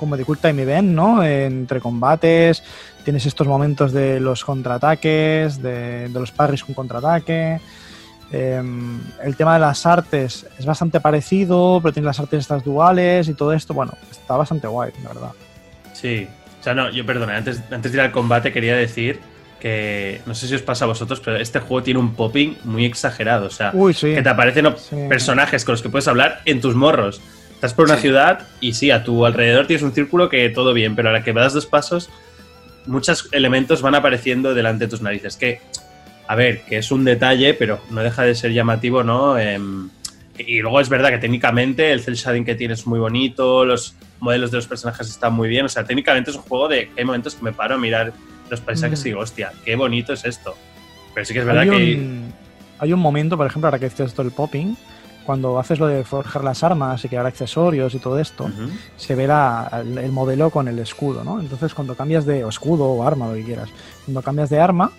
como 0.00 0.16
de 0.16 0.24
Quick 0.24 0.40
Time 0.40 0.60
Event, 0.62 0.88
¿no? 0.88 1.22
Entre 1.22 1.80
combates, 1.80 2.64
tienes 3.04 3.24
estos 3.24 3.46
momentos 3.46 3.92
de 3.92 4.18
los 4.18 4.44
contraataques, 4.44 5.62
de, 5.62 6.08
de 6.08 6.20
los 6.20 6.32
parries 6.32 6.64
con 6.64 6.74
contraataque. 6.74 7.60
Eh, 8.32 8.60
el 9.22 9.36
tema 9.36 9.54
de 9.54 9.60
las 9.60 9.86
artes 9.86 10.44
es 10.58 10.66
bastante 10.66 10.98
parecido, 10.98 11.78
pero 11.80 11.92
tiene 11.92 12.06
las 12.06 12.18
artes 12.18 12.40
estas 12.40 12.64
duales 12.64 13.28
y 13.28 13.34
todo 13.34 13.52
esto. 13.52 13.74
Bueno, 13.74 13.92
está 14.10 14.36
bastante 14.36 14.66
guay, 14.66 14.90
la 15.04 15.08
verdad. 15.10 15.32
Sí. 15.92 16.26
O 16.66 16.68
sea, 16.68 16.74
no, 16.74 16.90
yo 16.90 17.06
perdona, 17.06 17.36
antes, 17.36 17.62
antes 17.70 17.92
de 17.92 17.98
ir 17.98 18.02
al 18.02 18.10
combate 18.10 18.52
quería 18.52 18.74
decir 18.74 19.20
que 19.60 20.20
no 20.26 20.34
sé 20.34 20.48
si 20.48 20.54
os 20.56 20.62
pasa 20.62 20.84
a 20.84 20.88
vosotros, 20.88 21.20
pero 21.24 21.36
este 21.36 21.60
juego 21.60 21.84
tiene 21.84 22.00
un 22.00 22.14
popping 22.16 22.56
muy 22.64 22.84
exagerado. 22.84 23.46
O 23.46 23.50
sea, 23.50 23.70
Uy, 23.72 23.94
sí. 23.94 24.12
que 24.16 24.20
te 24.20 24.28
aparecen 24.28 24.66
Sí. 24.76 24.96
personajes 25.08 25.64
con 25.64 25.74
los 25.74 25.82
que 25.82 25.88
puedes 25.90 26.08
hablar 26.08 26.40
en 26.44 26.60
tus 26.60 26.74
morros. 26.74 27.20
Estás 27.54 27.72
por 27.72 27.84
una 27.84 27.94
Sí. 27.94 28.02
ciudad 28.02 28.48
y 28.60 28.72
sí, 28.72 28.90
a 28.90 29.04
tu 29.04 29.24
alrededor 29.24 29.68
tienes 29.68 29.84
un 29.84 29.92
círculo 29.92 30.28
que 30.28 30.48
todo 30.48 30.74
bien, 30.74 30.96
pero 30.96 31.10
a 31.10 31.12
la 31.12 31.22
que 31.22 31.32
das 31.32 31.52
dos 31.54 31.66
pasos, 31.66 32.10
muchos 32.86 33.28
elementos 33.30 33.80
van 33.80 33.94
apareciendo 33.94 34.52
delante 34.52 34.86
de 34.86 34.90
tus 34.90 35.02
narices. 35.02 35.36
Que, 35.36 35.60
a 36.26 36.34
ver, 36.34 36.62
que 36.62 36.78
es 36.78 36.90
un 36.90 37.04
detalle, 37.04 37.54
pero 37.54 37.80
no 37.90 38.02
deja 38.02 38.24
de 38.24 38.34
ser 38.34 38.50
llamativo, 38.52 39.04
¿no? 39.04 39.38
Em, 39.38 39.88
y 40.36 40.58
luego 40.62 40.80
es 40.80 40.88
verdad 40.88 41.10
que 41.10 41.18
técnicamente 41.18 41.92
el 41.92 42.00
cel 42.00 42.16
shading 42.16 42.44
que 42.44 42.56
tiene 42.56 42.74
es 42.74 42.88
muy 42.88 42.98
bonito, 42.98 43.64
los 43.64 43.94
modelos 44.20 44.50
de 44.50 44.58
los 44.58 44.66
personajes 44.66 45.08
están 45.08 45.32
muy 45.34 45.48
bien. 45.48 45.66
O 45.66 45.68
sea, 45.68 45.84
técnicamente 45.84 46.30
es 46.30 46.36
un 46.36 46.42
juego 46.42 46.68
de 46.68 46.88
que 46.90 47.00
hay 47.00 47.04
momentos 47.04 47.34
que 47.34 47.42
me 47.44 47.52
paro 47.52 47.74
a 47.74 47.78
mirar 47.78 48.12
los 48.50 48.60
paisajes 48.60 49.00
Mm. 49.00 49.02
y 49.02 49.10
digo, 49.10 49.20
hostia, 49.20 49.52
qué 49.64 49.76
bonito 49.76 50.12
es 50.12 50.24
esto. 50.24 50.54
Pero 51.14 51.24
sí 51.26 51.32
que 51.34 51.40
es 51.40 51.46
verdad 51.46 51.62
hay, 51.62 51.70
que. 51.70 52.00
un, 52.00 52.32
hay 52.78 52.92
un 52.92 53.00
momento, 53.00 53.36
por 53.36 53.46
ejemplo, 53.46 53.68
ahora 53.68 53.78
que 53.78 53.86
dices 53.88 54.06
esto 54.08 54.22
del 54.22 54.32
popping, 54.32 54.76
cuando 55.24 55.58
haces 55.58 55.80
lo 55.80 55.88
de 55.88 56.04
forjar 56.04 56.44
las 56.44 56.62
armas 56.62 57.04
y 57.04 57.08
crear 57.08 57.26
accesorios 57.26 57.94
y 57.94 57.98
todo 57.98 58.18
esto, 58.20 58.48
se 58.96 59.14
ve 59.16 59.26
la- 59.26 59.68
el, 59.82 59.98
el 59.98 60.12
modelo 60.12 60.50
con 60.50 60.68
el 60.68 60.78
escudo, 60.78 61.24
¿no? 61.24 61.40
Entonces, 61.40 61.74
cuando 61.74 61.96
cambias 61.96 62.24
de 62.26 62.44
o 62.44 62.48
escudo 62.48 62.84
o 62.84 63.02
arma, 63.04 63.26
lo 63.28 63.34
que 63.34 63.42
quieras, 63.42 63.68
cuando 64.04 64.22
cambias 64.22 64.50
de 64.50 64.60
arma, 64.60 64.92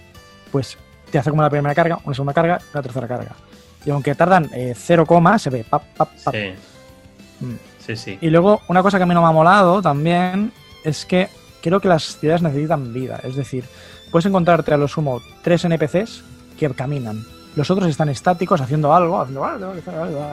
pues 0.51 0.77
te 1.11 1.17
hace 1.17 1.29
como 1.29 1.41
la 1.41 1.49
primera 1.49 1.73
carga, 1.73 1.99
una 2.03 2.13
segunda 2.13 2.33
carga, 2.33 2.59
una 2.73 2.81
tercera 2.83 3.07
carga. 3.07 3.31
Y 3.85 3.89
aunque 3.89 4.15
tardan 4.15 4.49
eh, 4.53 4.73
0, 4.75 5.05
se 5.39 5.49
ve 5.49 5.63
pap, 5.63 5.83
pap, 5.95 6.09
pap. 6.25 6.33
Sí. 6.35 6.49
Mm. 7.45 7.53
Sí, 7.87 7.95
sí. 7.95 8.17
Y 8.21 8.29
luego, 8.29 8.61
una 8.67 8.83
cosa 8.83 8.97
que 8.97 9.03
a 9.03 9.05
mí 9.07 9.13
no 9.13 9.21
me 9.21 9.27
ha 9.27 9.31
molado 9.31 9.81
también 9.81 10.51
es 10.83 11.05
que 11.05 11.29
creo 11.61 11.79
que 11.79 11.87
las 11.87 12.17
ciudades 12.19 12.41
necesitan 12.41 12.93
vida. 12.93 13.19
Es 13.23 13.35
decir, 13.35 13.63
puedes 14.11 14.25
encontrarte 14.25 14.73
a 14.73 14.77
lo 14.77 14.87
sumo 14.87 15.21
tres 15.41 15.63
NPCs 15.65 16.23
que 16.59 16.69
caminan. 16.71 17.23
Los 17.55 17.71
otros 17.71 17.87
están 17.89 18.09
estáticos 18.09 18.61
haciendo 18.61 18.93
algo, 18.93 19.19
haciendo 19.21 19.43
algo, 19.45 19.73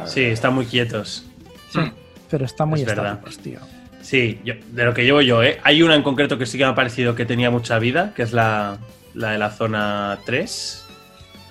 Sí, 0.07 0.23
están 0.25 0.55
muy 0.55 0.67
quietos. 0.67 1.25
Hmm. 1.73 1.89
pero 2.31 2.45
están 2.45 2.69
muy 2.69 2.81
Es 2.81 2.87
verdad. 2.87 3.15
estáticos, 3.15 3.39
tío. 3.39 3.59
Sí, 4.03 4.41
yo- 4.45 4.55
de 4.73 4.85
lo 4.85 4.93
que 4.93 5.05
llevo 5.05 5.21
yo, 5.23 5.43
¿eh? 5.43 5.59
Hay 5.65 5.83
una 5.83 5.95
en 5.95 6.03
concreto 6.03 6.37
que 6.37 6.47
sí 6.47 6.59
que 6.59 6.65
me 6.65 6.71
ha 6.71 6.75
parecido 6.75 7.15
que 7.15 7.25
tenía 7.25 7.51
mucha 7.51 7.79
vida, 7.79 8.13
que 8.15 8.23
es 8.23 8.33
la, 8.33 8.77
la 9.15 9.31
de 9.31 9.39
la 9.39 9.51
zona 9.51 10.19
3, 10.27 10.81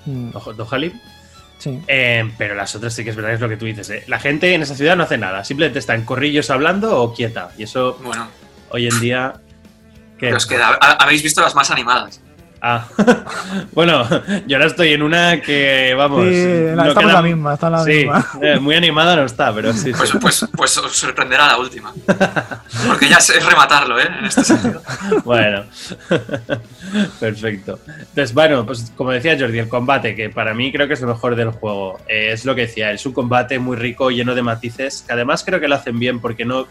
Mm, 0.06 0.32
Dohalim. 0.58 0.92
Sí. 1.64 1.80
Eh, 1.88 2.30
pero 2.38 2.56
las 2.56 2.76
otras 2.76 2.94
sí 2.94 3.04
que 3.04 3.10
es 3.12 3.16
verdad 3.16 3.34
es 3.34 3.40
lo 3.40 3.48
que 3.50 3.58
tú 3.58 3.66
dices, 3.66 3.90
¿eh? 3.90 4.04
La 4.08 4.20
gente 4.20 4.54
en 4.54 4.62
esa 4.62 4.76
ciudad 4.76 4.96
no 4.96 5.04
hace 5.04 5.18
nada, 5.18 5.44
simplemente 5.44 5.80
está 5.80 5.96
en 5.96 6.04
corrillos 6.06 6.50
hablando 6.50 7.02
o 7.02 7.14
quieta. 7.14 7.50
Y 7.58 7.64
eso 7.64 8.00
Bueno, 8.04 8.28
hoy 8.70 8.88
en 8.88 9.00
día... 9.00 9.34
¿qué? 10.20 10.28
pero 10.28 10.38
es 10.38 10.46
que 10.46 10.58
ha- 10.58 10.78
ha- 10.80 10.94
habéis 11.04 11.24
visto 11.24 11.42
las 11.42 11.56
más 11.56 11.72
animadas. 11.72 12.22
Ah, 12.66 12.88
bueno, 13.74 14.08
yo 14.48 14.56
ahora 14.56 14.68
estoy 14.68 14.94
en 14.94 15.04
una 15.04 15.42
que, 15.42 15.94
vamos... 15.98 16.24
Sí, 16.30 16.46
la- 16.74 16.76
no 16.84 16.88
estamos 16.88 17.04
queda- 17.10 17.14
la 17.14 17.22
misma, 17.22 17.54
está 17.56 17.70
la 17.70 17.84
sí, 17.84 17.92
misma. 17.92 18.26
eh, 18.42 18.58
muy 18.58 18.74
animada 18.76 19.18
no 19.18 19.26
está, 19.26 19.54
pero 19.54 19.74
sí. 19.74 19.92
Pues, 19.92 20.10
sí. 20.12 20.18
pues, 20.22 20.48
pues 20.56 20.78
os 20.78 20.96
sorprenderá 20.96 21.48
la 21.48 21.58
última. 21.58 21.94
Porque 22.88 23.10
ya 23.10 23.18
es, 23.18 23.30
es 23.32 23.46
rematarlo, 23.46 24.00
¿eh? 24.00 24.08
En 24.18 24.26
este 24.26 24.46
sentido. 24.46 24.82
Bueno, 25.26 25.66
perfecto. 27.20 27.80
Entonces, 27.88 28.34
bueno, 28.34 28.66
pues 28.66 28.92
como 28.96 29.12
decía 29.12 29.36
Jordi, 29.38 29.60
el 29.60 29.68
combate, 29.70 30.16
que 30.16 30.30
para 30.30 30.54
mí 30.54 30.72
creo 30.72 30.88
que 30.88 30.94
es 30.94 31.02
lo 31.02 31.08
mejor 31.08 31.36
del 31.36 31.50
juego, 31.52 32.00
eh, 32.08 32.30
es 32.32 32.46
lo 32.46 32.56
que 32.56 32.62
decía, 32.62 32.92
es 32.92 33.06
un 33.06 33.14
combate 33.14 33.60
muy 33.60 33.76
rico, 33.78 34.10
lleno 34.10 34.36
de 34.36 34.42
matices, 34.42 35.04
que 35.06 35.14
además 35.14 35.44
creo 35.46 35.60
que 35.60 35.68
lo 35.68 35.76
hacen 35.76 36.00
bien 36.00 36.20
porque 36.22 36.46
no 36.46 36.68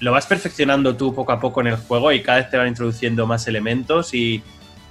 lo 0.00 0.12
vas 0.12 0.26
perfeccionando 0.26 0.96
tú 0.96 1.14
poco 1.14 1.32
a 1.32 1.40
poco 1.40 1.60
en 1.60 1.68
el 1.68 1.76
juego 1.76 2.12
y 2.12 2.22
cada 2.22 2.38
vez 2.38 2.50
te 2.50 2.56
van 2.56 2.68
introduciendo 2.68 3.26
más 3.26 3.46
elementos 3.46 4.14
y 4.14 4.42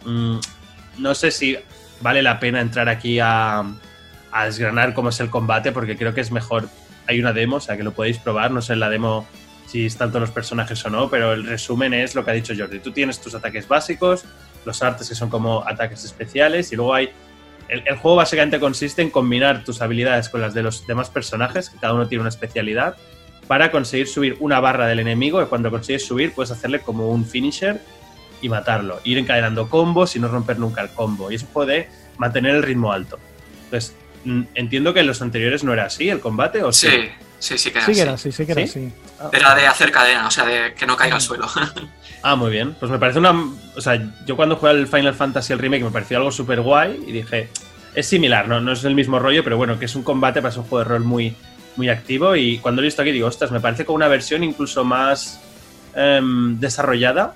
mm, 0.05 0.37
no 0.99 1.15
sé 1.15 1.31
si 1.31 1.57
vale 2.01 2.21
la 2.21 2.39
pena 2.39 2.61
entrar 2.61 2.89
aquí 2.89 3.19
a, 3.19 3.63
desgranar 4.45 4.93
cómo 4.93 5.09
es 5.09 5.19
el 5.19 5.29
combate 5.29 5.71
porque 5.71 5.97
creo 5.97 6.13
que 6.13 6.21
es 6.21 6.31
mejor 6.31 6.69
hay 7.07 7.19
una 7.19 7.33
demo, 7.33 7.55
o 7.55 7.59
sea 7.59 7.75
que 7.75 7.83
lo 7.83 7.93
podéis 7.93 8.19
probar, 8.19 8.51
no 8.51 8.61
sé 8.61 8.73
en 8.73 8.79
la 8.81 8.89
demo 8.89 9.25
si 9.65 9.87
están 9.87 10.09
todos 10.09 10.21
los 10.21 10.31
personajes 10.31 10.83
o 10.85 10.89
no, 10.89 11.09
pero 11.09 11.33
el 11.33 11.45
resumen 11.45 11.93
es 11.93 12.13
lo 12.13 12.23
que 12.23 12.31
ha 12.31 12.33
dicho 12.33 12.53
Jordi. 12.57 12.79
Tú 12.79 12.91
tienes 12.91 13.19
tus 13.19 13.33
ataques 13.35 13.67
básicos, 13.67 14.25
los 14.65 14.81
artes 14.83 15.09
que 15.09 15.15
son 15.15 15.29
como 15.29 15.67
ataques 15.67 16.03
especiales 16.03 16.71
y 16.71 16.75
luego 16.75 16.93
hay... 16.93 17.09
El, 17.67 17.83
el 17.85 17.97
juego 17.97 18.17
básicamente 18.17 18.59
consiste 18.59 19.03
en 19.03 19.11
combinar 19.11 19.63
tus 19.63 19.81
habilidades 19.81 20.29
con 20.29 20.41
las 20.41 20.55
de 20.55 20.63
los 20.63 20.87
demás 20.87 21.09
personajes, 21.11 21.69
que 21.69 21.77
cada 21.77 21.93
uno 21.93 22.07
tiene 22.07 22.21
una 22.21 22.29
especialidad, 22.29 22.95
para 23.47 23.71
conseguir 23.71 24.07
subir 24.07 24.37
una 24.39 24.59
barra 24.59 24.85
del 24.85 24.99
enemigo 24.99 25.41
y 25.41 25.45
cuando 25.45 25.71
consigues 25.71 26.05
subir 26.05 26.33
puedes 26.33 26.51
hacerle 26.51 26.81
como 26.81 27.09
un 27.09 27.25
finisher 27.25 27.81
y 28.41 28.49
matarlo. 28.49 28.99
Ir 29.03 29.17
encadenando 29.17 29.69
combos 29.69 30.15
y 30.15 30.19
no 30.19 30.27
romper 30.27 30.59
nunca 30.59 30.81
el 30.81 30.89
combo. 30.89 31.31
Y 31.31 31.35
eso 31.35 31.45
puede 31.47 31.89
mantener 32.17 32.55
el 32.55 32.63
ritmo 32.63 32.91
alto. 32.91 33.19
Entonces, 33.65 33.95
mm, 34.25 34.41
entiendo 34.55 34.93
que 34.93 35.01
en 35.01 35.07
los 35.07 35.21
anteriores 35.21 35.63
no 35.63 35.73
era 35.73 35.85
así 35.85 36.09
el 36.09 36.19
combate, 36.19 36.63
¿o 36.63 36.71
sí? 36.71 36.87
Sí, 37.39 37.57
sí, 37.57 37.57
sí 37.57 37.71
que 37.71 37.79
era 37.79 37.85
Sí 37.85 37.93
que 37.93 38.01
así. 38.01 38.01
era 38.01 38.13
así, 38.13 38.31
sí 38.31 38.45
que 38.45 38.51
era 38.51 38.67
¿Sí? 38.67 38.69
así. 38.69 38.93
Era 39.37 39.55
de 39.55 39.67
hacer 39.67 39.91
cadena, 39.91 40.27
o 40.27 40.31
sea, 40.31 40.45
de 40.45 40.73
que 40.73 40.85
no 40.85 40.95
caiga 40.97 41.15
al 41.15 41.21
suelo. 41.21 41.47
Ah, 42.21 42.35
muy 42.35 42.51
bien. 42.51 42.75
Pues 42.77 42.91
me 42.91 42.99
parece 42.99 43.17
una. 43.19 43.31
O 43.77 43.79
sea, 43.79 43.97
yo 44.25 44.35
cuando 44.35 44.57
jugué 44.57 44.71
al 44.71 44.87
Final 44.87 45.13
Fantasy 45.13 45.53
el 45.53 45.59
remake 45.59 45.85
me 45.85 45.89
pareció 45.89 46.17
algo 46.17 46.31
súper 46.33 46.59
guay 46.59 47.01
y 47.07 47.13
dije. 47.13 47.49
Es 47.95 48.07
similar, 48.07 48.47
¿no? 48.47 48.59
no 48.59 48.73
es 48.73 48.83
el 48.83 48.93
mismo 48.93 49.19
rollo, 49.19 49.41
pero 49.43 49.55
bueno, 49.57 49.79
que 49.79 49.85
es 49.85 49.95
un 49.95 50.03
combate 50.03 50.41
para 50.41 50.51
ser 50.51 50.59
un 50.61 50.67
juego 50.67 50.83
de 50.83 50.89
rol 50.89 51.03
muy, 51.05 51.33
muy 51.77 51.87
activo. 51.89 52.35
Y 52.35 52.57
cuando 52.59 52.81
lo 52.81 52.85
he 52.85 52.87
visto 52.89 53.01
aquí 53.01 53.11
digo, 53.11 53.27
ostras, 53.27 53.51
me 53.51 53.61
parece 53.61 53.85
como 53.85 53.95
una 53.95 54.07
versión 54.09 54.43
incluso 54.43 54.83
más 54.83 55.39
em, 55.95 56.59
desarrollada. 56.59 57.35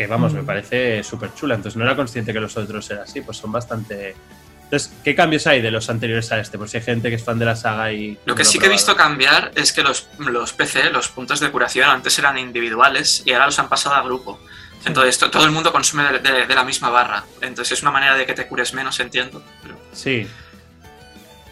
Que 0.00 0.06
vamos, 0.06 0.32
me 0.32 0.40
Mm. 0.40 0.46
parece 0.46 1.02
súper 1.04 1.34
chula. 1.34 1.54
Entonces 1.56 1.76
no 1.76 1.84
era 1.84 1.94
consciente 1.94 2.32
que 2.32 2.40
los 2.40 2.56
otros 2.56 2.90
eran 2.90 3.02
así, 3.04 3.20
pues 3.20 3.36
son 3.36 3.52
bastante. 3.52 4.16
Entonces, 4.64 4.90
¿qué 5.04 5.14
cambios 5.14 5.46
hay 5.46 5.60
de 5.60 5.70
los 5.70 5.90
anteriores 5.90 6.32
a 6.32 6.40
este? 6.40 6.56
Por 6.56 6.70
si 6.70 6.78
hay 6.78 6.82
gente 6.82 7.10
que 7.10 7.16
es 7.16 7.22
fan 7.22 7.38
de 7.38 7.44
la 7.44 7.54
saga 7.54 7.92
y. 7.92 8.16
Lo 8.24 8.34
que 8.34 8.46
sí 8.46 8.58
que 8.58 8.64
he 8.64 8.68
visto 8.70 8.96
cambiar 8.96 9.52
es 9.56 9.74
que 9.74 9.82
los, 9.82 10.08
los 10.18 10.54
PC, 10.54 10.88
los 10.90 11.08
puntos 11.08 11.38
de 11.40 11.50
curación, 11.50 11.90
antes 11.90 12.18
eran 12.18 12.38
individuales 12.38 13.22
y 13.26 13.32
ahora 13.32 13.44
los 13.44 13.58
han 13.58 13.68
pasado 13.68 13.94
a 13.96 14.02
grupo. 14.02 14.40
Entonces 14.86 15.18
to- 15.18 15.30
todo 15.30 15.44
el 15.44 15.50
mundo 15.50 15.70
consume 15.70 16.04
de, 16.04 16.18
de- 16.20 16.46
de 16.46 16.54
la 16.54 16.64
misma 16.64 16.88
barra. 16.88 17.24
Entonces 17.42 17.72
es 17.76 17.82
una 17.82 17.90
manera 17.90 18.14
de 18.16 18.24
que 18.24 18.32
te 18.32 18.46
cures 18.46 18.72
menos, 18.72 18.98
entiendo. 19.00 19.42
pero- 19.62 19.76
Sí. 19.92 20.26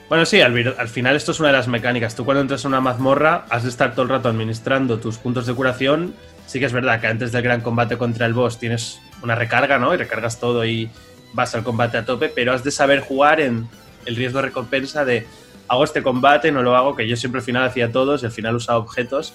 Bueno, 0.08 0.24
sí, 0.24 0.40
al, 0.40 0.74
al 0.78 0.88
final 0.88 1.16
esto 1.16 1.32
es 1.32 1.40
una 1.40 1.48
de 1.50 1.54
las 1.54 1.68
mecánicas. 1.68 2.14
Tú 2.16 2.24
cuando 2.24 2.40
entras 2.40 2.64
a 2.64 2.68
una 2.68 2.80
mazmorra 2.80 3.44
has 3.50 3.64
de 3.64 3.68
estar 3.68 3.92
todo 3.92 4.04
el 4.04 4.08
rato 4.08 4.30
administrando 4.30 4.98
tus 4.98 5.18
puntos 5.18 5.44
de 5.44 5.52
curación. 5.52 6.14
Sí 6.48 6.58
que 6.58 6.64
es 6.66 6.72
verdad 6.72 7.00
que 7.00 7.06
antes 7.06 7.30
del 7.30 7.42
gran 7.42 7.60
combate 7.60 7.96
contra 7.96 8.26
el 8.26 8.32
boss 8.32 8.58
tienes 8.58 9.00
una 9.22 9.34
recarga, 9.36 9.78
¿no? 9.78 9.94
Y 9.94 9.98
recargas 9.98 10.40
todo 10.40 10.64
y 10.64 10.90
vas 11.34 11.54
al 11.54 11.62
combate 11.62 11.98
a 11.98 12.04
tope, 12.04 12.28
pero 12.30 12.52
has 12.52 12.64
de 12.64 12.70
saber 12.70 13.00
jugar 13.00 13.40
en 13.40 13.68
el 14.06 14.16
riesgo 14.16 14.40
recompensa 14.42 15.04
de 15.04 15.26
hago 15.68 15.84
este 15.84 16.02
combate, 16.02 16.50
no 16.50 16.62
lo 16.62 16.74
hago, 16.74 16.96
que 16.96 17.06
yo 17.06 17.14
siempre 17.16 17.40
al 17.40 17.44
final 17.44 17.62
hacía 17.64 17.92
todos 17.92 18.22
y 18.22 18.26
al 18.26 18.32
final 18.32 18.56
usaba 18.56 18.78
objetos, 18.78 19.34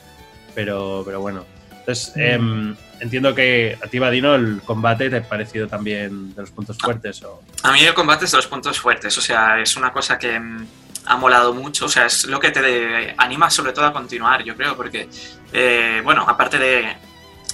pero, 0.55 1.03
pero 1.05 1.21
bueno. 1.21 1.45
Entonces, 1.79 2.13
Mm. 2.15 2.19
em, 2.21 2.75
entiendo 3.01 3.35
que 3.35 3.77
a 3.83 3.87
ti, 3.87 3.99
Vadino, 3.99 4.33
el 4.33 4.61
combate 4.65 5.09
te 5.11 5.17
ha 5.17 5.21
parecido 5.23 5.67
también 5.67 6.33
de 6.33 6.41
los 6.41 6.49
puntos 6.49 6.77
fuertes. 6.79 7.21
O... 7.23 7.43
A 7.61 7.71
mí 7.73 7.81
el 7.83 7.93
combate 7.93 8.25
es 8.25 8.31
de 8.31 8.37
los 8.37 8.47
puntos 8.47 8.79
fuertes, 8.79 9.15
o 9.17 9.21
sea, 9.21 9.59
es 9.59 9.75
una 9.77 9.91
cosa 9.93 10.17
que 10.17 10.39
mm, 10.39 10.65
ha 11.05 11.17
molado 11.17 11.53
mucho, 11.53 11.85
o 11.85 11.89
sea, 11.89 12.05
es 12.05 12.25
lo 12.25 12.39
que 12.39 12.51
te 12.51 13.13
anima 13.17 13.49
sobre 13.49 13.73
todo 13.73 13.85
a 13.85 13.93
continuar, 13.93 14.43
yo 14.43 14.55
creo, 14.55 14.75
porque, 14.75 15.09
eh, 15.51 16.01
bueno, 16.03 16.25
aparte 16.27 16.57
de 16.57 16.97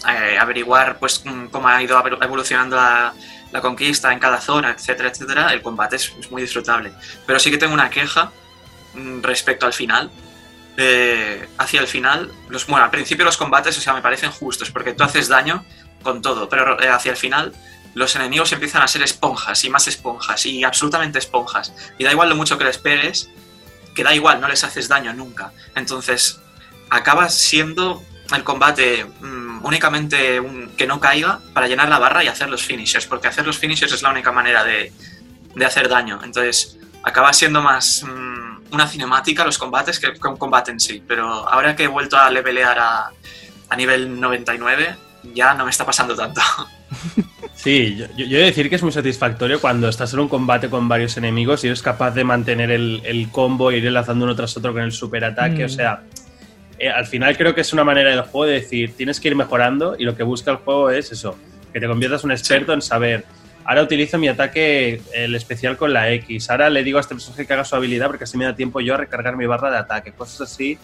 eh, 0.08 0.38
averiguar 0.40 0.98
pues 1.00 1.24
mm, 1.26 1.48
cómo 1.48 1.68
ha 1.68 1.82
ido 1.82 2.02
evolucionando 2.22 2.76
la, 2.76 3.14
conquista 3.62 4.14
en 4.14 4.20
cada 4.20 4.40
zona, 4.40 4.72
etcétera, 4.72 5.10
etcétera, 5.10 5.54
el 5.54 5.62
combate 5.62 5.96
es, 5.96 6.14
muy 6.30 6.42
disfrutable. 6.42 6.94
Pero 7.26 7.40
sí 7.40 7.50
que 7.50 7.58
tengo 7.58 7.74
una 7.74 7.90
queja 7.90 8.32
mm, 8.94 9.22
respecto 9.22 9.66
al 9.66 9.74
final. 9.74 10.10
Eh, 10.82 11.50
hacia 11.58 11.82
el 11.82 11.88
final, 11.88 12.32
los, 12.48 12.66
bueno, 12.66 12.86
al 12.86 12.92
principio 12.92 13.26
los 13.26 13.36
combates, 13.36 13.78
o 13.78 13.82
sea, 13.82 13.94
me 13.94 14.02
parecen 14.02 14.32
justos, 14.32 14.72
porque 14.72 14.94
tú 14.94 15.04
haces 15.04 15.28
daño 15.28 15.66
con 16.04 16.22
todo, 16.22 16.48
pero 16.48 16.78
hacia 16.94 17.12
el 17.12 17.18
final 17.18 17.54
los 17.94 18.16
enemigos 18.16 18.52
empiezan 18.52 18.82
a 18.82 18.88
ser 18.88 19.02
esponjas 19.02 19.64
y 19.64 19.70
más 19.70 19.88
esponjas 19.88 20.46
y 20.46 20.64
absolutamente 20.64 21.20
esponjas. 21.20 21.74
Y 21.98 22.04
da 22.04 22.12
igual 22.12 22.30
lo 22.30 22.36
mucho 22.36 22.58
que 22.58 22.64
les 22.64 22.78
pegues, 22.78 23.30
que 23.96 24.04
da 24.04 24.14
igual, 24.14 24.40
no 24.40 24.48
les 24.48 24.64
haces 24.64 24.88
daño 24.88 25.14
nunca. 25.14 25.52
Entonces, 25.76 26.40
acabas 26.90 27.34
siendo 27.34 28.04
el 28.34 28.44
combate 28.44 29.06
mm, 29.06 29.66
únicamente 29.66 30.42
que 30.78 30.88
no 30.88 31.00
caiga 31.00 31.40
para 31.54 31.68
llenar 31.68 31.90
la 31.90 32.00
barra 32.00 32.24
y 32.24 32.28
hacer 32.28 32.50
los 32.50 32.64
finishers, 32.64 33.06
porque 33.08 33.28
hacer 33.28 33.46
los 33.46 33.58
finishers 33.58 33.92
es 33.92 34.02
la 34.02 34.12
única 34.12 34.32
manera 34.32 34.64
de, 34.64 34.94
de 35.56 35.66
hacer 35.66 35.90
daño. 35.90 36.20
Entonces, 36.24 36.78
acaba 37.04 37.34
siendo 37.34 37.62
más 37.62 38.04
mm, 38.04 38.74
una 38.74 38.88
cinemática 38.88 39.44
los 39.44 39.58
combates 39.58 40.00
que, 40.00 40.14
que 40.14 40.28
un 40.28 40.38
combate 40.38 40.72
en 40.72 40.80
sí. 40.80 41.04
Pero 41.08 41.28
ahora 41.50 41.76
que 41.76 41.84
he 41.84 41.88
vuelto 41.88 42.18
a 42.18 42.30
levelear 42.30 42.78
a, 42.80 43.12
a 43.70 43.76
nivel 43.76 44.20
99, 44.20 44.96
ya 45.34 45.54
no 45.54 45.66
me 45.66 45.72
está 45.72 45.86
pasando 45.86 46.16
tanto. 46.16 46.42
Sí, 47.62 47.98
yo, 47.98 48.06
yo- 48.16 48.38
he 48.38 48.40
de 48.40 48.46
decir 48.46 48.70
que 48.70 48.76
es 48.78 48.84
muy 48.84 48.94
satisfactorio 48.94 49.60
cuando 49.60 49.90
estás 49.90 50.14
en 50.14 50.22
un 50.22 50.30
combate 50.30 50.70
con 50.70 50.88
varios 50.88 51.18
enemigos 51.18 51.62
y 51.64 51.68
eres 51.68 51.82
capaz 51.82 52.12
de 52.12 52.24
mantener 52.24 52.72
el, 52.72 53.02
el 53.04 53.30
combo, 53.30 53.70
ir 53.74 53.86
enlazando 53.86 54.24
uno 54.24 54.34
tras 54.34 54.56
otro 54.56 54.72
con 54.72 54.82
el 54.82 54.94
superataque. 54.94 55.64
Mm. 55.64 55.66
O 55.66 55.70
sea, 55.70 56.02
eh, 56.80 56.90
al 56.90 57.06
final 57.06 57.36
creo 57.36 57.54
que 57.54 57.60
es 57.60 57.74
una 57.74 57.84
manera 57.84 58.12
del 58.12 58.22
juego 58.22 58.46
de 58.46 58.54
decir, 58.54 58.94
tienes 58.96 59.20
que 59.20 59.28
ir 59.28 59.36
mejorando 59.36 59.98
y 60.00 60.06
lo 60.06 60.16
que 60.16 60.24
busca 60.24 60.52
el 60.52 60.58
juego 60.58 60.90
es 60.90 61.12
eso, 61.12 61.38
que 61.74 61.82
te 61.82 61.88
conviertas 61.88 62.24
en 62.24 62.28
un 62.28 62.32
experto 62.32 62.72
en 62.72 62.82
saber. 62.82 63.26
Ahora 63.66 63.84
utilizo 63.84 64.18
mi 64.18 64.30
ataque, 64.30 65.02
el 65.14 65.36
especial 65.36 65.76
con 65.76 65.92
la 65.92 66.10
X. 66.14 66.50
Ahora 66.50 66.70
le 66.70 66.82
digo 66.82 66.98
a 66.98 67.02
este 67.02 67.14
personaje 67.14 67.46
que 67.46 67.52
haga 67.54 67.66
su 67.66 67.76
habilidad 67.76 68.08
porque 68.08 68.24
así 68.24 68.38
me 68.38 68.46
da 68.46 68.56
tiempo 68.56 68.80
yo 68.80 68.94
a 68.94 68.98
recargar 68.98 69.36
mi 69.36 69.46
barra 69.48 69.70
de 69.70 69.78
ataque. 69.80 70.14
Cosas 70.14 70.50
así, 70.50 70.78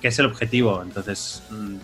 que 0.00 0.06
es 0.08 0.18
el 0.20 0.26
objetivo. 0.26 0.80
Entonces, 0.80 1.42
mm, 1.50 1.74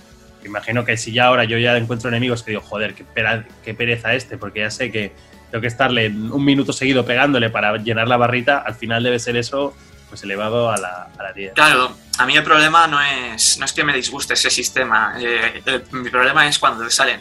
imagino 0.47 0.85
que 0.85 0.97
si 0.97 1.13
ya 1.13 1.27
ahora 1.27 1.45
yo 1.45 1.59
ya 1.59 1.77
encuentro 1.77 2.09
enemigos 2.09 2.43
que 2.43 2.53
digo, 2.53 2.63
joder, 2.63 2.95
qué, 2.95 3.05
pera- 3.05 3.45
qué 3.65 3.75
pereza 3.75 4.15
este, 4.15 4.37
porque 4.39 4.61
ya 4.61 4.71
sé 4.71 4.91
que 4.93 5.13
tengo 5.51 5.61
que 5.61 5.69
estarle 5.69 6.09
un 6.09 6.45
minuto 6.45 6.73
seguido 6.73 7.05
pegándole 7.05 7.51
para 7.51 7.77
llenar 7.77 8.09
la 8.09 8.17
barrita, 8.17 8.59
al 8.59 8.75
final 8.75 9.03
debe 9.03 9.19
ser 9.19 9.37
eso 9.37 9.75
pues 10.09 10.23
elevado 10.23 10.71
a 10.71 10.77
la, 10.79 11.09
a 11.19 11.23
la 11.23 11.33
10. 11.33 11.53
Claro, 11.55 11.97
a 12.19 12.27
mí 12.27 12.37
el 12.37 12.45
problema 12.45 12.87
no 12.87 13.01
es, 13.03 13.59
no 13.59 13.65
es 13.65 13.73
que 13.73 13.83
me 13.85 13.93
disguste 13.93 14.35
ese 14.35 14.51
sistema. 14.51 15.15
eh, 15.21 15.63
el- 15.67 15.85
mi 15.93 16.11
problema 16.11 16.47
es 16.47 16.59
cuando 16.59 16.89
salen 16.91 17.21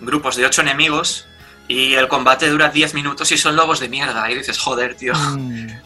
grupos 0.00 0.36
de 0.36 0.44
8 0.46 0.60
enemigos 0.62 1.26
y 1.68 1.94
el 1.94 2.08
combate 2.08 2.48
dura 2.50 2.68
10 2.68 2.92
minutos 2.94 3.32
y 3.32 3.38
son 3.38 3.56
lobos 3.56 3.80
de 3.80 3.88
mierda. 3.88 4.30
Y 4.30 4.36
dices, 4.36 4.58
joder, 4.58 4.94
tío. 4.94 5.12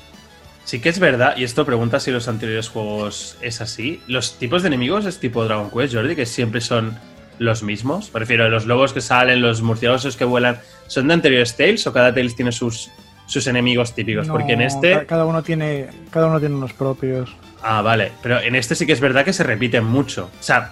Sí 0.71 0.79
que 0.79 0.89
es 0.89 1.01
verdad, 1.01 1.37
y 1.37 1.43
esto 1.43 1.67
pregunta 1.67 1.99
si 1.99 2.13
los 2.13 2.29
anteriores 2.29 2.69
juegos 2.69 3.37
es 3.41 3.61
así. 3.61 4.01
Los 4.07 4.39
tipos 4.39 4.63
de 4.63 4.69
enemigos 4.69 5.05
es 5.05 5.19
tipo 5.19 5.45
Dragon 5.45 5.69
Quest, 5.69 5.93
Jordi, 5.93 6.15
que 6.15 6.27
siempre 6.27 6.61
son 6.61 6.97
los 7.41 7.65
mismos. 7.65 8.15
Me 8.15 8.21
refiero 8.21 8.45
a 8.45 8.49
los 8.49 8.67
lobos 8.67 8.93
que 8.93 9.01
salen, 9.01 9.43
los 9.43 9.63
murciélagos 9.63 10.17
que 10.17 10.25
vuelan. 10.25 10.61
¿Son 10.87 11.09
de 11.09 11.15
anteriores 11.15 11.57
Tales 11.57 11.85
o 11.89 11.93
cada 11.93 12.15
Tales 12.15 12.37
tiene 12.37 12.53
sus, 12.53 12.89
sus 13.27 13.49
enemigos 13.49 13.97
típicos? 13.97 14.29
no, 14.29 14.33
Porque 14.33 14.53
en 14.53 14.61
este. 14.61 15.07
Cada 15.07 15.25
uno 15.25 15.43
tiene, 15.43 15.89
cada 16.09 16.29
uno 16.29 16.39
tiene 16.39 16.55
unos 16.55 16.73
propios. 16.73 17.35
Ah, 17.63 17.83
vale. 17.83 18.13
Pero 18.23 18.41
en 18.41 18.55
este 18.55 18.77
sí 18.77 18.87
que 18.87 18.93
es 18.93 19.01
verdad 19.01 19.25
que 19.25 19.33
se 19.33 19.43
repiten 19.43 19.83
mucho. 19.83 20.31
O 20.39 20.43
sea, 20.45 20.71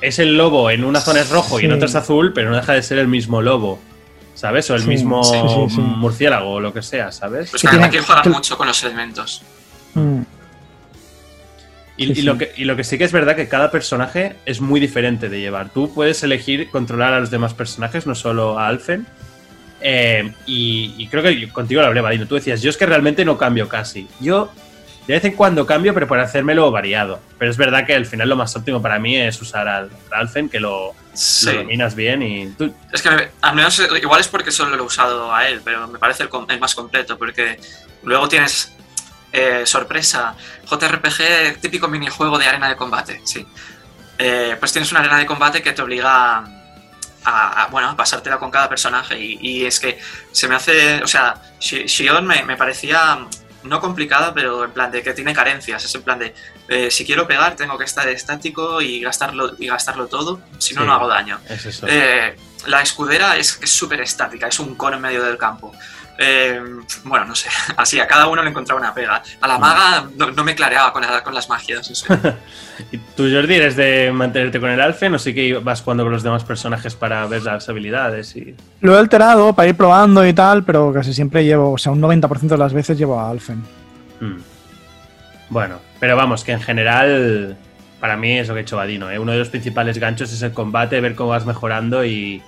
es 0.00 0.18
el 0.18 0.38
lobo 0.38 0.70
en 0.70 0.82
una 0.82 1.02
zona 1.02 1.20
es 1.20 1.28
rojo 1.28 1.60
y 1.60 1.66
en 1.66 1.72
otra 1.72 1.88
es 1.88 1.94
azul, 1.94 2.32
pero 2.32 2.48
no 2.48 2.56
deja 2.56 2.72
de 2.72 2.82
ser 2.82 2.96
el 2.96 3.08
mismo 3.08 3.42
lobo. 3.42 3.78
¿Sabes? 4.36 4.70
O 4.70 4.74
el 4.76 4.82
Sí, 4.82 4.88
mismo 4.88 5.24
sí, 5.24 5.36
sí, 5.48 5.74
sí. 5.74 5.80
murciélago 5.80 6.52
o 6.52 6.60
lo 6.60 6.72
que 6.72 6.82
sea, 6.82 7.10
¿sabes? 7.10 7.50
Pues 7.50 7.62
claro, 7.62 7.78
juegan 7.90 8.22
que- 8.22 8.28
mucho 8.30 8.56
con 8.56 8.68
los 8.68 8.80
elementos. 8.84 9.42
Mm, 9.94 10.20
Y, 11.98 12.04
Sí, 12.04 12.12
y 12.12 12.14
sí. 12.16 12.22
lo 12.22 12.36
que, 12.36 12.52
y 12.58 12.64
lo 12.66 12.76
que 12.76 12.84
sí 12.84 12.98
que 12.98 13.04
es 13.04 13.12
verdad 13.12 13.34
que 13.34 13.48
cada 13.48 13.70
personaje 13.70 14.36
es 14.44 14.60
muy 14.60 14.78
diferente 14.80 15.30
de 15.30 15.40
llevar. 15.40 15.70
Tú 15.70 15.94
puedes 15.94 16.22
elegir 16.22 16.68
controlar 16.70 17.14
a 17.14 17.20
los 17.20 17.30
demás 17.30 17.54
personajes, 17.54 18.06
no 18.06 18.14
solo 18.14 18.58
a 18.58 18.68
Alfen. 18.68 19.06
Eh, 19.80 20.30
y, 20.44 20.92
y 20.98 21.06
creo 21.08 21.22
que 21.22 21.48
contigo 21.48 21.80
lo 21.80 21.86
hablé, 21.86 22.02
Vadino. 22.02 22.26
Tú 22.26 22.34
decías, 22.34 22.60
yo 22.60 22.68
es 22.68 22.76
que 22.76 22.84
realmente 22.84 23.24
no 23.24 23.38
cambio 23.38 23.66
casi. 23.70 24.06
Yo 24.20 24.52
de 25.06 25.14
vez 25.14 25.24
en 25.24 25.32
cuando 25.32 25.64
cambio, 25.66 25.94
pero 25.94 26.08
para 26.08 26.24
hacérmelo 26.24 26.70
variado. 26.70 27.20
Pero 27.38 27.50
es 27.50 27.56
verdad 27.56 27.86
que 27.86 27.94
al 27.94 28.06
final 28.06 28.28
lo 28.28 28.36
más 28.36 28.54
óptimo 28.56 28.82
para 28.82 28.98
mí 28.98 29.16
es 29.16 29.40
usar 29.40 29.68
al 29.68 29.90
al 30.10 30.20
Alfen, 30.22 30.48
que 30.48 30.58
lo, 30.60 30.92
Sí. 31.14 31.46
lo 31.46 31.58
dominas 31.58 31.94
bien 31.94 32.22
y 32.22 32.48
tú... 32.50 32.74
Es 32.92 33.02
que 33.02 33.10
me- 33.10 33.28
al 33.40 33.54
menos 33.54 33.78
igual 34.02 34.20
es 34.20 34.28
porque 34.28 34.50
solo 34.50 34.74
lo 34.76 34.82
he 34.82 34.86
usado 34.86 35.32
a 35.34 35.48
él, 35.48 35.60
pero 35.64 35.86
me 35.88 35.98
parece 35.98 36.24
el, 36.24 36.30
el 36.48 36.60
más 36.60 36.74
completo, 36.74 37.16
porque 37.16 37.58
luego 38.02 38.28
tienes 38.28 38.72
eh, 39.32 39.62
sorpresa, 39.64 40.34
JRPG, 40.68 41.60
típico 41.60 41.88
minijuego 41.88 42.38
de 42.38 42.46
arena 42.46 42.68
de 42.68 42.76
combate, 42.76 43.20
sí. 43.24 43.46
Eh, 44.18 44.56
pues 44.58 44.72
tienes 44.72 44.90
una 44.92 45.00
arena 45.00 45.18
de 45.18 45.26
combate 45.26 45.62
que 45.62 45.72
te 45.72 45.82
obliga 45.82 46.38
a, 47.24 47.62
a, 47.64 47.66
bueno, 47.68 47.90
a 47.90 47.96
pasártela 47.96 48.38
con 48.38 48.50
cada 48.50 48.68
personaje 48.68 49.18
y, 49.20 49.38
y 49.40 49.66
es 49.66 49.78
que 49.80 49.98
se 50.32 50.48
me 50.48 50.54
hace, 50.54 51.02
o 51.02 51.06
sea, 51.06 51.34
Shi- 51.60 51.86
Shion 51.86 52.26
me, 52.26 52.42
me 52.44 52.56
parecía 52.56 53.18
no 53.68 53.80
complicada, 53.80 54.32
pero 54.34 54.64
en 54.64 54.70
plan 54.72 54.90
de 54.90 55.02
que 55.02 55.12
tiene 55.12 55.32
carencias, 55.34 55.84
es 55.84 55.94
en 55.94 56.02
plan 56.02 56.18
de 56.18 56.34
eh, 56.68 56.90
si 56.90 57.04
quiero 57.04 57.26
pegar 57.26 57.56
tengo 57.56 57.76
que 57.78 57.84
estar 57.84 58.06
estático 58.08 58.80
y 58.80 59.00
gastarlo, 59.00 59.52
y 59.58 59.66
gastarlo 59.66 60.06
todo, 60.06 60.40
si 60.58 60.74
no, 60.74 60.82
Sí. 60.82 60.86
no 60.86 60.92
hago 60.94 61.08
daño. 61.08 61.38
Es 61.48 61.66
eso. 61.66 61.86
Eh, 61.88 62.36
la 62.66 62.82
escudera 62.82 63.36
es 63.36 63.58
es 63.62 63.70
súper 63.70 64.00
estática, 64.00 64.48
es 64.48 64.58
un 64.58 64.74
cono 64.74 64.96
en 64.96 65.02
medio 65.02 65.22
del 65.22 65.38
campo. 65.38 65.72
Eh, 66.18 66.60
bueno, 67.04 67.26
no 67.26 67.34
sé. 67.34 67.48
Así, 67.76 68.00
a 68.00 68.06
cada 68.06 68.26
uno 68.28 68.42
le 68.42 68.50
encontraba 68.50 68.80
una 68.80 68.94
pega. 68.94 69.22
A 69.40 69.48
la 69.48 69.58
maga 69.58 70.08
no, 70.16 70.30
no 70.30 70.44
me 70.44 70.54
clareaba 70.54 70.92
con, 70.92 71.02
la- 71.02 71.22
con 71.22 71.34
las 71.34 71.48
magias. 71.48 71.90
eso. 71.90 72.06
¿Y 72.92 72.98
tú, 72.98 73.28
Jordi, 73.30 73.54
eres 73.54 73.76
de 73.76 74.10
mantenerte 74.12 74.60
con 74.60 74.70
el 74.70 74.80
Alfen 74.80 75.14
o 75.14 75.18
sí 75.18 75.34
que 75.34 75.54
vas 75.54 75.80
jugando 75.82 76.04
con 76.04 76.12
los 76.12 76.22
demás 76.22 76.44
personajes 76.44 76.94
para 76.94 77.26
ver 77.26 77.42
las 77.42 77.68
habilidades? 77.68 78.34
Y... 78.36 78.54
Lo 78.80 78.94
he 78.94 78.98
alterado 78.98 79.52
para 79.54 79.68
ir 79.68 79.76
probando 79.76 80.26
y 80.26 80.32
tal, 80.32 80.62
pero 80.64 80.92
casi 80.92 81.12
siempre 81.14 81.44
llevo, 81.44 81.72
o 81.72 81.78
sea, 81.78 81.92
un 81.92 82.00
90% 82.02 82.40
de 82.48 82.58
las 82.58 82.72
veces 82.72 82.98
llevo 82.98 83.18
a 83.20 83.30
Alfen. 83.30 83.62
Mm. 84.20 84.36
Bueno, 85.48 85.78
pero 86.00 86.16
vamos, 86.16 86.44
que 86.44 86.52
en 86.52 86.60
general, 86.60 87.56
para 88.00 88.16
mí 88.16 88.38
es 88.38 88.48
lo 88.48 88.54
que 88.54 88.60
ha 88.60 88.62
hecho 88.62 88.76
Vadino. 88.76 89.10
¿eh? 89.10 89.18
Uno 89.18 89.32
de 89.32 89.38
los 89.38 89.48
principales 89.48 89.98
ganchos 89.98 90.32
es 90.32 90.42
el 90.42 90.52
combate, 90.52 91.00
ver 91.00 91.14
cómo 91.14 91.30
vas 91.30 91.46
mejorando 91.46 92.04
y, 92.04 92.42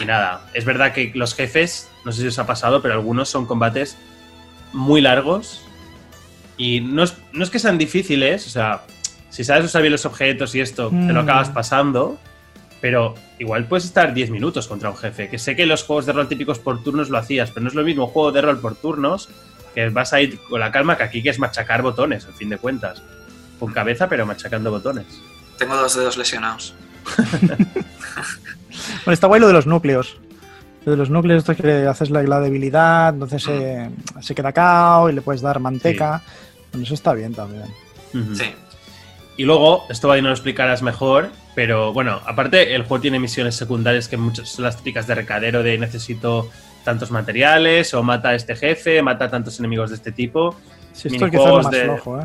y 0.00 0.04
nada. 0.04 0.46
Es 0.54 0.64
verdad 0.64 0.92
que 0.92 1.12
los 1.14 1.34
jefes, 1.34 1.88
no 2.04 2.12
sé 2.12 2.22
si 2.22 2.26
os 2.28 2.38
ha 2.38 2.46
pasado, 2.46 2.82
pero 2.82 2.94
algunos 2.94 3.28
son 3.28 3.46
combates 3.46 3.96
muy 4.72 5.00
largos 5.00 5.62
y 6.56 6.80
no 6.80 7.02
es, 7.04 7.14
no 7.32 7.42
es 7.44 7.50
que 7.50 7.58
sean 7.58 7.78
difíciles, 7.78 8.46
o 8.46 8.50
sea, 8.50 8.82
si 9.30 9.44
sabes 9.44 9.64
usar 9.64 9.82
bien 9.82 9.92
los 9.92 10.04
objetos 10.06 10.54
y 10.54 10.60
esto, 10.60 10.88
te 10.90 11.12
lo 11.12 11.20
Mm. 11.22 11.24
acabas 11.24 11.48
pasando. 11.50 12.18
Pero 12.80 13.14
igual 13.40 13.64
puedes 13.66 13.84
estar 13.86 14.14
10 14.14 14.30
minutos 14.30 14.68
contra 14.68 14.88
un 14.88 14.96
jefe. 14.96 15.28
Que 15.28 15.36
sé 15.40 15.56
que 15.56 15.66
los 15.66 15.82
juegos 15.82 16.06
de 16.06 16.12
rol 16.12 16.28
típicos 16.28 16.60
por 16.60 16.80
turnos 16.84 17.10
lo 17.10 17.18
hacías, 17.18 17.50
pero 17.50 17.62
no 17.64 17.68
es 17.70 17.74
lo 17.74 17.82
mismo 17.82 18.04
un 18.04 18.10
juego 18.12 18.30
de 18.30 18.40
rol 18.40 18.60
por 18.60 18.76
turnos 18.76 19.28
que 19.74 19.88
vas 19.88 20.12
a 20.12 20.20
ir 20.20 20.38
con 20.48 20.60
la 20.60 20.70
calma 20.70 20.96
que 20.96 21.02
aquí 21.02 21.20
que 21.20 21.30
es 21.30 21.40
machacar 21.40 21.82
botones, 21.82 22.24
al 22.26 22.34
fin 22.34 22.48
de 22.50 22.56
cuentas. 22.58 23.02
Con 23.58 23.72
cabeza, 23.72 24.08
pero 24.08 24.26
machacando 24.26 24.70
botones. 24.70 25.06
Tengo 25.58 25.74
dos 25.76 25.96
dedos 25.96 26.16
lesionados. 26.16 26.72
Bueno, 29.04 29.12
está 29.14 29.26
guay 29.26 29.40
lo 29.40 29.46
de 29.46 29.52
los 29.52 29.66
núcleos. 29.66 30.16
Lo 30.84 30.92
de 30.92 30.98
los 30.98 31.10
núcleos, 31.10 31.38
esto 31.38 31.52
es 31.52 31.58
que 31.58 31.66
le 31.66 31.86
haces 31.86 32.10
la, 32.10 32.22
la 32.22 32.40
debilidad, 32.40 33.12
entonces 33.12 33.42
se, 33.42 33.90
se 34.20 34.34
queda 34.34 34.52
cao 34.52 35.10
y 35.10 35.12
le 35.12 35.20
puedes 35.20 35.42
dar 35.42 35.58
manteca. 35.60 36.22
Bueno, 36.72 36.84
eso 36.84 36.94
está 36.94 37.12
bien 37.14 37.34
también. 37.34 37.64
Sí. 38.34 38.44
Y 39.36 39.44
luego, 39.44 39.84
esto 39.90 40.10
ahí 40.10 40.20
no 40.22 40.28
lo 40.28 40.34
explicarás 40.34 40.82
mejor, 40.82 41.28
pero 41.54 41.92
bueno, 41.92 42.20
aparte 42.26 42.74
el 42.74 42.82
juego 42.82 43.00
tiene 43.02 43.18
misiones 43.20 43.54
secundarias 43.54 44.08
que 44.08 44.16
muchas 44.16 44.48
son 44.48 44.64
las 44.64 44.76
típicas 44.76 45.06
de 45.06 45.14
recadero 45.14 45.62
de 45.62 45.78
necesito 45.78 46.48
tantos 46.84 47.10
materiales 47.10 47.92
o 47.94 48.02
mata 48.02 48.30
a 48.30 48.34
este 48.34 48.56
jefe, 48.56 49.02
mata 49.02 49.26
a 49.26 49.30
tantos 49.30 49.58
enemigos 49.58 49.90
de 49.90 49.96
este 49.96 50.10
tipo. 50.12 50.56
Sí, 50.92 51.08
esto 51.08 51.56
más 51.56 51.70
de- 51.70 51.84
flojo, 51.84 52.20
¿eh? 52.20 52.24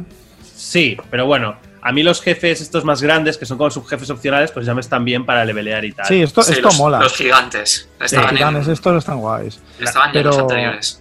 Sí, 0.55 0.97
pero 1.11 1.25
bueno, 1.25 1.55
a 1.85 1.91
mí 1.91 2.01
los 2.03 2.21
jefes 2.21 2.61
estos 2.61 2.85
más 2.85 3.01
grandes, 3.01 3.37
que 3.37 3.45
son 3.45 3.57
como 3.57 3.69
subjefes 3.69 4.09
opcionales, 4.09 4.51
pues 4.51 4.65
ya 4.65 4.73
me 4.73 4.81
están 4.81 5.03
bien 5.03 5.25
para 5.25 5.43
levelear 5.43 5.83
y 5.85 5.91
tal. 5.91 6.05
Sí, 6.05 6.21
esto, 6.21 6.41
Sí, 6.41 6.53
esto 6.53 6.67
los, 6.69 6.77
mola. 6.77 6.99
los 6.99 7.13
gigantes. 7.15 7.89
Estaban, 7.99 8.29
en- 8.29 8.35
Titanes, 8.37 8.67
estos 8.67 8.97
están 8.97 9.17
guays. 9.19 9.59
estaban 9.79 10.15
en 10.15 10.23
los 10.23 10.35
pero- 10.35 10.41
anteriores. 10.49 10.99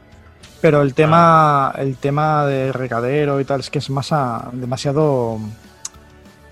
Pero 0.60 0.82
el 0.82 0.94
tema, 0.94 1.72
el 1.76 1.96
tema 1.96 2.46
de 2.46 2.70
recadero 2.72 3.40
y 3.40 3.44
tal 3.44 3.60
es 3.60 3.68
que 3.70 3.78
es 3.78 3.90
más 3.90 4.12
a- 4.12 4.48
demasiado, 4.52 5.38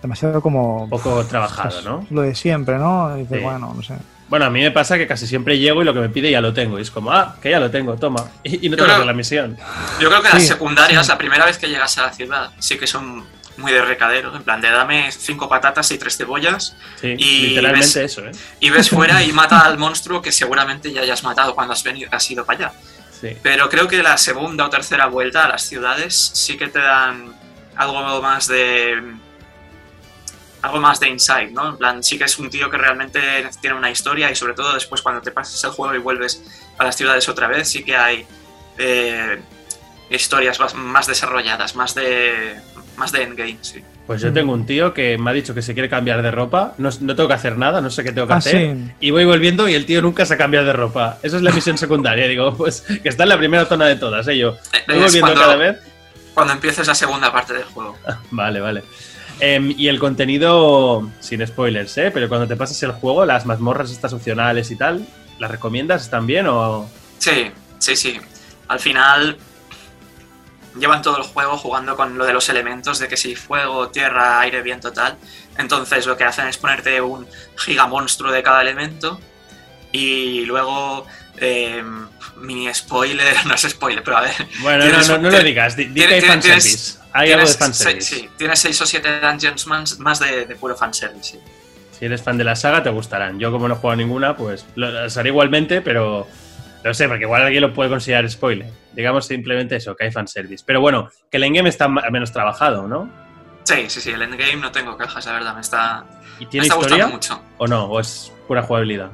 demasiado 0.03 0.41
como 0.41 0.89
poco 0.89 1.25
trabajado, 1.27 1.71
pues, 1.71 1.85
¿no? 1.85 2.07
lo 2.11 2.23
de 2.23 2.35
siempre, 2.35 2.79
¿no? 2.79 3.17
Y 3.17 3.21
dices, 3.23 3.39
Sí. 3.39 3.45
bueno, 3.45 3.73
no 3.77 3.83
sé. 3.83 3.95
Bueno, 4.29 4.45
a 4.47 4.51
mí 4.51 4.61
me 4.61 4.71
pasa 4.71 4.97
que 4.97 5.07
casi 5.09 5.27
siempre 5.27 5.59
llego 5.59 5.83
y 5.83 5.85
lo 5.85 5.93
que 5.93 6.01
me 6.01 6.09
pide 6.09 6.31
ya 6.31 6.41
lo 6.41 6.53
tengo. 6.55 6.79
Y 6.79 6.83
es 6.83 6.91
como, 6.91 7.11
ah, 7.13 7.37
que 7.43 7.51
ya 7.51 7.59
lo 7.61 7.71
tengo, 7.71 7.97
toma. 7.97 8.25
Y, 8.45 8.65
y 8.67 8.69
no 8.71 8.77
tengo 8.77 8.89
creo- 8.93 9.05
la 9.05 9.13
misión. 9.13 9.57
Yo 10.01 10.09
creo 10.09 10.23
que 10.23 10.29
las 10.29 10.47
secundarias, 10.47 11.05
sí. 11.07 11.13
la 11.13 11.19
primera 11.19 11.45
vez 11.45 11.59
que 11.59 11.69
llegas 11.69 11.99
a 11.99 12.03
la 12.03 12.13
ciudad, 12.13 12.51
sí 12.59 12.79
que 12.79 12.87
son 12.87 13.25
muy 13.61 13.71
de 13.73 13.83
recadero. 13.83 14.35
En 14.35 14.43
plan, 14.43 14.61
de 14.61 14.71
dame 14.71 15.11
cinco 15.13 15.49
patatas 15.49 15.91
y 15.93 15.99
tres 15.99 16.17
cebollas 16.17 16.77
Sí, 17.01 17.15
Y 17.19 17.47
literalmente 17.49 17.87
ves- 17.87 17.97
eso, 17.97 18.27
¿eh? 18.27 18.33
y 18.59 18.71
ves 18.71 18.91
fuera 18.97 19.23
y 19.23 19.33
mata 19.33 19.61
al 19.61 19.79
monstruo 19.79 20.21
que 20.21 20.33
seguramente 20.33 20.93
ya 20.93 21.03
hayas 21.03 21.23
matado 21.23 21.55
cuando 21.55 21.73
has, 21.75 21.83
venido, 21.85 22.09
has 22.13 22.31
ido 22.31 22.45
para 22.45 22.69
allá. 22.69 22.73
Sí. 23.21 23.37
Pero 23.43 23.69
creo 23.69 23.87
que 23.87 24.03
la 24.03 24.17
segunda 24.17 24.65
o 24.67 24.71
tercera 24.71 25.07
vuelta 25.07 25.45
a 25.45 25.49
las 25.49 25.63
ciudades 25.63 26.15
sí 26.35 26.57
que 26.57 26.69
te 26.69 26.79
dan 26.79 27.35
algo 27.77 28.21
más 28.23 28.47
de. 28.49 29.15
Algo 30.63 30.79
más 30.79 31.01
de 31.01 31.09
insight, 31.09 31.51
¿no? 31.53 31.71
En 31.71 31.77
plan, 31.79 32.03
sí 32.05 32.19
que 32.19 32.25
es 32.25 32.39
un 32.39 32.51
tío 32.51 32.71
que 32.71 32.77
realmente 32.77 33.49
tiene 33.63 33.77
una 33.77 33.91
historia 33.91 34.31
y 34.31 34.37
sobre 34.37 34.53
todo 34.53 34.75
después 34.75 35.01
cuando 35.01 35.23
te 35.23 35.31
pases 35.31 35.63
el 35.65 35.71
juego 35.71 35.95
y 35.95 35.99
vuelves 35.99 36.43
a 36.77 36.85
las 36.85 36.97
ciudades 36.97 37.27
otra 37.31 37.47
vez, 37.47 37.67
sí 37.71 37.83
que 37.83 37.97
hay 37.97 38.27
eh, 38.77 39.41
historias 40.11 40.61
más, 40.61 40.75
más 40.75 41.07
desarrolladas, 41.07 41.75
más 41.77 41.95
de. 41.95 42.61
Más 43.01 43.11
de 43.13 43.25
endgame, 43.25 43.59
sí. 43.63 43.81
Pues 44.07 44.21
yo 44.23 44.33
tengo 44.33 44.53
un 44.53 44.67
tío 44.67 44.93
que 44.95 45.17
me 45.19 45.31
ha 45.31 45.33
dicho 45.33 45.55
que 45.55 45.63
se 45.63 45.73
quiere 45.75 45.89
cambiar 45.89 46.21
de 46.23 46.31
ropa. 46.31 46.75
No, 46.79 46.91
no 47.01 47.15
tengo 47.17 47.29
que 47.29 47.35
hacer 47.35 47.57
nada, 47.57 47.81
no 47.81 47.91
sé 47.91 48.03
qué 48.05 48.13
tengo 48.13 48.27
que 48.27 48.33
Ah, 48.35 48.37
hacer. 48.37 48.77
sí. 48.77 48.93
Y 49.01 49.11
voy 49.13 49.25
volviendo 49.25 49.69
y 49.69 49.75
el 49.75 49.87
tío 49.87 50.03
nunca 50.03 50.27
se 50.27 50.35
ha 50.35 50.37
cambiado 50.37 50.67
de 50.67 50.73
ropa. 50.73 51.19
Esa 51.23 51.37
es 51.37 51.43
la 51.43 51.51
misión 51.53 51.79
secundaria. 51.85 52.27
Digo, 52.29 52.55
pues 52.57 52.83
que 52.83 53.09
está 53.09 53.23
en 53.25 53.29
la 53.31 53.39
primera 53.39 53.65
zona 53.67 53.87
de 53.87 53.97
todas, 53.97 54.27
¿eh? 54.29 54.37
Yo 54.39 54.53
voy 54.53 54.97
Es 54.97 55.03
volviendo 55.03 55.21
cuando, 55.21 55.41
cada 55.41 55.57
vez. 55.57 55.77
cuando 56.35 56.53
empieces 56.55 56.87
la 56.87 56.95
segunda 56.95 57.33
parte 57.33 57.55
del 57.55 57.65
juego. 57.65 57.97
Vale, 58.31 58.61
vale. 58.61 58.83
Em, 59.39 59.73
y 59.79 59.89
el 59.89 59.99
contenido, 59.99 61.09
sin 61.21 61.47
spoilers, 61.47 61.97
¿eh? 61.99 62.11
Pero 62.13 62.29
cuando 62.29 62.47
te 62.47 62.57
pasas 62.57 62.83
el 62.83 62.93
juego, 62.93 63.25
las 63.25 63.47
mazmorras 63.47 63.91
estas 63.91 64.13
opcionales 64.13 64.71
y 64.71 64.77
tal, 64.77 65.07
¿las 65.39 65.51
recomiendas? 65.51 66.03
¿Están 66.03 66.27
bien 66.27 66.47
o...? 66.49 66.89
Sí, 67.19 67.51
sí, 67.79 67.97
sí. 67.97 68.19
Al 68.69 68.81
final 68.81 69.37
llevan 70.79 71.03
todo 71.03 71.17
el 71.19 71.23
juego 71.25 71.57
jugando 71.57 71.97
con 71.97 72.17
lo 72.19 72.25
de 72.27 72.33
los 72.33 72.49
elementos, 72.49 72.99
de 72.99 73.09
que 73.09 73.17
si 73.17 73.35
fuego, 73.37 73.89
tierra, 73.91 74.41
aire, 74.41 74.63
viento, 74.63 74.93
tal. 74.93 75.17
Entonces 75.59 76.07
lo 76.07 76.17
que 76.17 76.25
hacen 76.25 76.47
es 76.49 76.57
ponerte 76.59 77.01
un 77.01 77.27
gigamonstruo 77.57 78.31
de 78.33 78.43
cada 78.43 78.61
elemento 78.63 79.21
y 79.93 80.45
luego... 80.47 81.07
eh, 81.39 81.83
mini 82.37 82.73
spoiler, 82.73 83.35
no 83.47 83.55
es 83.55 83.61
spoiler, 83.63 84.03
pero 84.03 84.17
a 84.17 84.21
ver. 84.23 84.33
Bueno, 84.61 84.79
no, 84.85 84.91
Tienes- 84.91 85.09
no, 85.09 85.19
no 85.19 85.31
lo 85.31 85.41
digas. 85.43 85.77
Di, 85.77 85.93
que 85.93 86.05
hay 86.05 86.21
tienes- 86.21 86.27
fanservice. 86.27 86.99
Hay 87.13 87.33
algo 87.33 87.47
de 87.47 87.55
fanservice. 87.55 88.01
seis- 88.09 88.21
sí, 88.23 88.31
tienes 88.39 88.59
6 88.61 88.81
o 88.83 88.87
7 88.87 89.21
dungeons 89.21 89.67
más, 89.67 89.99
más 89.99 90.21
de, 90.21 90.47
de 90.47 90.55
puro 90.57 90.75
fanservice. 90.77 91.33
sí. 91.33 91.39
Si 91.99 92.07
eres 92.07 92.23
fan 92.23 92.39
de 92.39 92.45
la 92.45 92.57
saga, 92.57 92.83
te 92.83 92.89
gustarán. 92.89 93.39
Yo, 93.39 93.51
como 93.53 93.69
no 93.69 93.75
he 93.75 93.77
jugado 93.77 93.97
ninguna, 93.97 94.37
pues 94.37 94.65
las 94.75 95.17
haré 95.19 95.29
igualmente, 95.29 95.83
pero 95.83 96.27
no 96.83 96.95
sé, 96.95 97.09
porque 97.09 97.25
igual 97.25 97.43
alguien 97.43 97.61
lo 97.61 97.75
puede 97.75 97.91
considerar 97.91 98.31
spoiler. 98.31 98.71
Digamos 98.93 99.27
simplemente 99.27 99.77
eso, 99.77 99.95
que 99.97 100.05
hay 100.05 100.11
fanservice. 100.11 100.65
Pero 100.67 100.81
bueno, 100.81 101.09
que 101.31 101.37
el 101.37 101.45
endgame 101.45 101.69
está 101.69 101.89
menos 101.89 102.33
trabajado, 102.33 102.89
¿no? 102.89 103.11
Sí, 103.65 103.89
sí, 103.89 104.01
sí, 104.01 104.11
el 104.11 104.23
endgame 104.23 104.57
no 104.57 104.73
tengo 104.73 104.97
quejas, 104.97 105.25
la 105.27 105.33
verdad, 105.33 105.55
me 105.55 105.61
está, 105.61 106.05
¿Y 106.39 106.45
me 106.45 106.51
tiene 106.51 106.67
está 106.67 106.77
historia 106.79 107.07
gustando 107.07 107.37
mucho. 107.37 107.43
o 107.59 107.67
no? 107.67 107.85
¿O 107.85 108.01
es 108.01 108.33
pura 108.49 108.63
jugabilidad? 108.63 109.11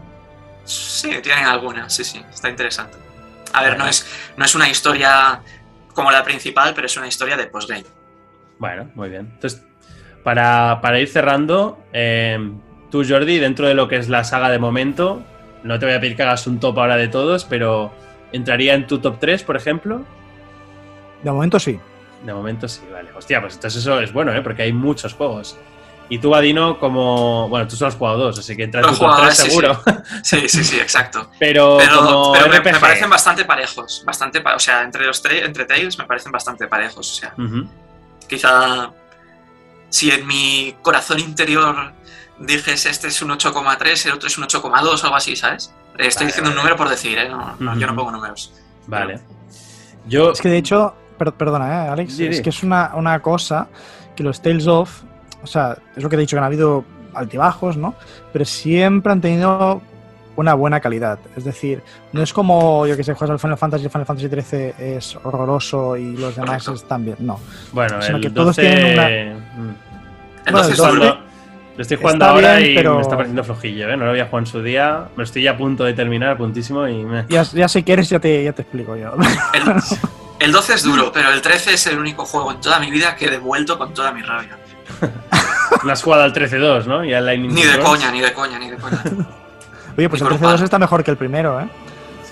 Sí, 0.64 1.10
tienen 1.22 1.44
algunas, 1.44 1.94
sí, 1.94 2.04
sí, 2.04 2.24
está 2.32 2.48
interesante. 2.48 2.96
A 3.52 3.62
ver, 3.62 3.78
no 3.78 3.86
es, 3.86 4.06
no 4.36 4.44
es 4.44 4.54
una 4.54 4.68
historia 4.68 5.40
como 5.94 6.10
la 6.10 6.24
principal, 6.24 6.72
pero 6.74 6.86
es 6.86 6.96
una 6.96 7.06
historia 7.06 7.36
de 7.36 7.46
postgame. 7.46 7.84
Bueno, 8.58 8.90
muy 8.94 9.08
bien. 9.08 9.30
Entonces, 9.34 9.62
para, 10.24 10.80
para 10.80 10.98
ir 10.98 11.08
cerrando, 11.08 11.78
eh, 11.92 12.38
tú, 12.90 13.04
Jordi, 13.06 13.38
dentro 13.38 13.68
de 13.68 13.74
lo 13.74 13.88
que 13.88 13.96
es 13.96 14.08
la 14.08 14.24
saga 14.24 14.50
de 14.50 14.58
momento, 14.58 15.22
no 15.62 15.78
te 15.78 15.86
voy 15.86 15.94
a 15.94 16.00
pedir 16.00 16.16
que 16.16 16.22
hagas 16.22 16.46
un 16.46 16.58
top 16.60 16.78
ahora 16.78 16.96
de 16.96 17.08
todos, 17.08 17.44
pero 17.44 17.92
¿entraría 18.32 18.74
en 18.74 18.86
tu 18.86 18.98
top 18.98 19.18
3, 19.20 19.42
por 19.42 19.56
ejemplo? 19.56 20.04
De 21.22 21.30
momento 21.30 21.58
sí. 21.58 21.78
De 22.24 22.32
momento 22.34 22.68
sí, 22.68 22.82
vale. 22.92 23.10
Hostia, 23.16 23.40
pues 23.40 23.54
entonces 23.54 23.80
eso 23.82 24.00
es 24.00 24.12
bueno, 24.12 24.32
¿eh? 24.34 24.42
Porque 24.42 24.62
hay 24.62 24.72
muchos 24.72 25.14
juegos. 25.14 25.56
Y 26.08 26.18
tú, 26.18 26.30
Vadino, 26.30 26.78
como... 26.78 27.48
Bueno, 27.48 27.66
tú 27.66 27.74
solo 27.74 27.88
has 27.88 27.96
jugado 27.96 28.18
dos, 28.18 28.38
así 28.38 28.56
que 28.56 28.62
entras 28.62 28.84
en 28.84 28.90
Lo 28.90 28.92
he 28.92 28.96
tu 28.96 29.00
top 29.00 29.08
jugado, 29.10 29.24
3 29.26 29.36
sí, 29.36 29.42
sí. 29.42 29.50
seguro. 29.50 29.82
Sí, 30.22 30.48
sí, 30.48 30.64
sí, 30.64 30.78
exacto. 30.78 31.30
pero 31.38 31.78
Pero, 31.78 31.96
como 31.96 32.32
pero 32.32 32.48
me, 32.48 32.60
parecen 32.78 33.10
bastante 33.10 33.44
parejos, 33.44 34.04
bastante, 34.06 34.40
pa- 34.40 34.54
o 34.54 34.58
sea, 34.60 34.82
entre 34.82 35.04
los 35.04 35.20
tres, 35.20 35.44
entre 35.44 35.64
Tales 35.64 35.98
me 35.98 36.04
parecen 36.04 36.30
bastante 36.30 36.68
parejos, 36.68 37.10
o 37.10 37.14
sea, 37.14 37.34
quizá 38.28 38.90
si 39.88 40.10
en 40.10 40.26
mi 40.26 40.76
corazón 40.82 41.18
interior 41.18 41.92
dijes 42.38 42.86
este 42.86 43.08
es 43.08 43.20
un 43.22 43.30
8,3, 43.30 44.06
el 44.06 44.12
otro 44.12 44.28
es 44.28 44.38
un 44.38 44.44
8,2 44.44 44.62
o 45.02 45.04
algo 45.04 45.16
así, 45.16 45.34
¿sabes? 45.34 45.72
Estoy 45.98 46.14
Vale, 46.14 46.26
diciendo 46.26 46.50
un 46.50 46.56
número 46.56 46.76
por 46.76 46.88
decir, 46.88 47.18
¿eh? 47.18 47.28
No, 47.28 47.54
no, 47.58 47.76
yo 47.78 47.86
no 47.86 47.94
pongo 47.94 48.10
números. 48.12 48.52
Vale. 48.86 49.20
Yo... 50.08 50.30
Es 50.32 50.40
que 50.40 50.48
de 50.48 50.58
hecho, 50.58 50.94
per- 51.18 51.32
perdona, 51.32 51.86
¿eh, 51.86 51.88
Alex, 51.88 52.18
es 52.20 52.40
que 52.40 52.50
es 52.50 52.62
una, 52.62 52.92
una 52.94 53.20
cosa 53.20 53.68
que 54.14 54.22
los 54.22 54.40
Tales 54.40 54.66
of, 54.66 55.02
o 55.42 55.46
sea, 55.46 55.76
es 55.96 56.02
lo 56.02 56.08
que 56.08 56.16
he 56.16 56.18
dicho, 56.18 56.36
que 56.36 56.38
han 56.38 56.44
habido 56.44 56.84
altibajos, 57.14 57.76
¿no? 57.76 57.94
Pero 58.32 58.44
siempre 58.44 59.12
han 59.12 59.20
tenido 59.20 59.80
una 60.36 60.52
buena 60.54 60.80
calidad. 60.80 61.18
Es 61.34 61.44
decir, 61.44 61.82
no 62.12 62.22
es 62.22 62.32
como, 62.32 62.86
yo 62.86 62.94
que 62.96 63.02
sé, 63.02 63.14
juegas 63.14 63.30
al 63.32 63.38
Final 63.38 63.56
Fantasy 63.56 63.82
y 63.84 63.86
el 63.86 63.90
Final 63.90 64.06
Fantasy 64.06 64.28
XIII 64.28 64.74
es 64.78 65.16
horroroso 65.16 65.96
y 65.96 66.14
los 66.16 66.36
demás 66.36 66.62
Correcto. 66.64 66.74
están 66.84 67.04
bien. 67.06 67.16
No. 67.20 67.40
Bueno, 67.72 68.02
sino 68.02 68.16
el 68.16 68.22
que 68.22 68.30
todos 68.30 68.54
12... 68.56 68.62
tienen 68.62 69.36
mm. 69.38 69.74
Entonces, 70.46 70.72
el 70.72 70.76
12 70.76 70.98
Cuando- 70.98 71.25
lo 71.76 71.82
estoy 71.82 71.96
jugando 71.98 72.24
está 72.24 72.34
ahora 72.34 72.56
bien, 72.56 72.72
y 72.72 72.74
pero- 72.74 72.94
me 72.96 73.02
está 73.02 73.16
pareciendo 73.16 73.44
flojillo, 73.44 73.88
¿eh? 73.90 73.96
No 73.96 74.04
lo 74.06 74.10
había 74.12 74.24
jugado 74.24 74.38
en 74.38 74.46
su 74.46 74.62
día. 74.62 75.08
Me 75.16 75.24
estoy 75.24 75.42
ya 75.42 75.52
a 75.52 75.56
punto 75.58 75.84
de 75.84 75.92
terminar, 75.94 76.30
a 76.30 76.36
puntísimo 76.38 76.86
y 76.88 77.04
me... 77.04 77.24
Ya, 77.28 77.42
ya 77.42 77.68
si 77.68 77.82
quieres, 77.82 78.08
ya 78.08 78.18
te, 78.18 78.42
ya 78.44 78.52
te 78.52 78.62
explico 78.62 78.96
yo. 78.96 79.12
el, 79.52 79.62
el 80.40 80.52
12 80.52 80.74
es 80.74 80.82
duro, 80.82 81.12
pero 81.12 81.30
el 81.30 81.40
13 81.42 81.74
es 81.74 81.86
el 81.86 81.98
único 81.98 82.24
juego 82.24 82.52
en 82.52 82.60
toda 82.60 82.78
mi 82.80 82.90
vida 82.90 83.14
que 83.16 83.26
he 83.26 83.30
devuelto 83.30 83.76
con 83.78 83.92
toda 83.94 84.12
mi 84.12 84.22
rabia. 84.22 84.56
No 85.84 85.92
has 85.92 86.02
jugado 86.02 86.22
al 86.22 86.32
13-2, 86.32 86.84
¿no? 86.86 87.04
Y 87.04 87.12
al 87.12 87.26
Lightning 87.26 87.52
Ni 87.52 87.62
de 87.64 87.72
Cross. 87.74 87.84
coña, 87.88 88.10
ni 88.12 88.20
de 88.20 88.32
coña, 88.32 88.58
ni 88.58 88.70
de 88.70 88.76
coña. 88.76 89.02
Oye, 89.98 90.08
pues 90.08 90.22
el 90.22 90.28
por 90.28 90.38
13-2 90.38 90.40
pan. 90.54 90.64
está 90.64 90.78
mejor 90.78 91.04
que 91.04 91.10
el 91.10 91.16
primero, 91.16 91.60
¿eh? 91.60 91.68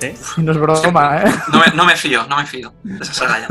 Sí. 0.00 0.12
No 0.42 0.52
es 0.52 0.59
broma, 0.59 1.18
¿eh? 1.22 1.33
No 1.52 1.59
me, 1.59 1.66
no 1.74 1.85
me 1.85 1.96
fío, 1.96 2.24
no 2.28 2.37
me 2.37 2.46
fío 2.46 2.72
de 2.85 3.02
esa 3.04 3.12
saga 3.12 3.40
ya. 3.40 3.48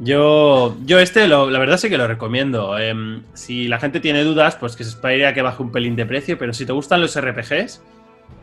Yo, 0.00 0.76
yo 0.84 0.98
este, 0.98 1.28
lo- 1.28 1.50
la 1.50 1.58
verdad 1.58 1.76
sí 1.78 1.88
que 1.88 1.96
lo 1.98 2.06
recomiendo. 2.08 2.76
Em, 2.78 3.22
si 3.32 3.68
la 3.68 3.78
gente 3.78 4.00
tiene 4.00 4.24
dudas, 4.24 4.56
pues 4.56 4.74
que 4.76 4.82
se 4.84 4.90
esperaría 4.90 5.32
que 5.34 5.42
baje 5.42 5.62
un 5.62 5.70
pelín 5.70 5.94
de 5.96 6.04
precio, 6.04 6.36
pero 6.36 6.52
si 6.52 6.66
te 6.66 6.72
gustan 6.72 7.00
los 7.00 7.16
RPGs, 7.16 7.80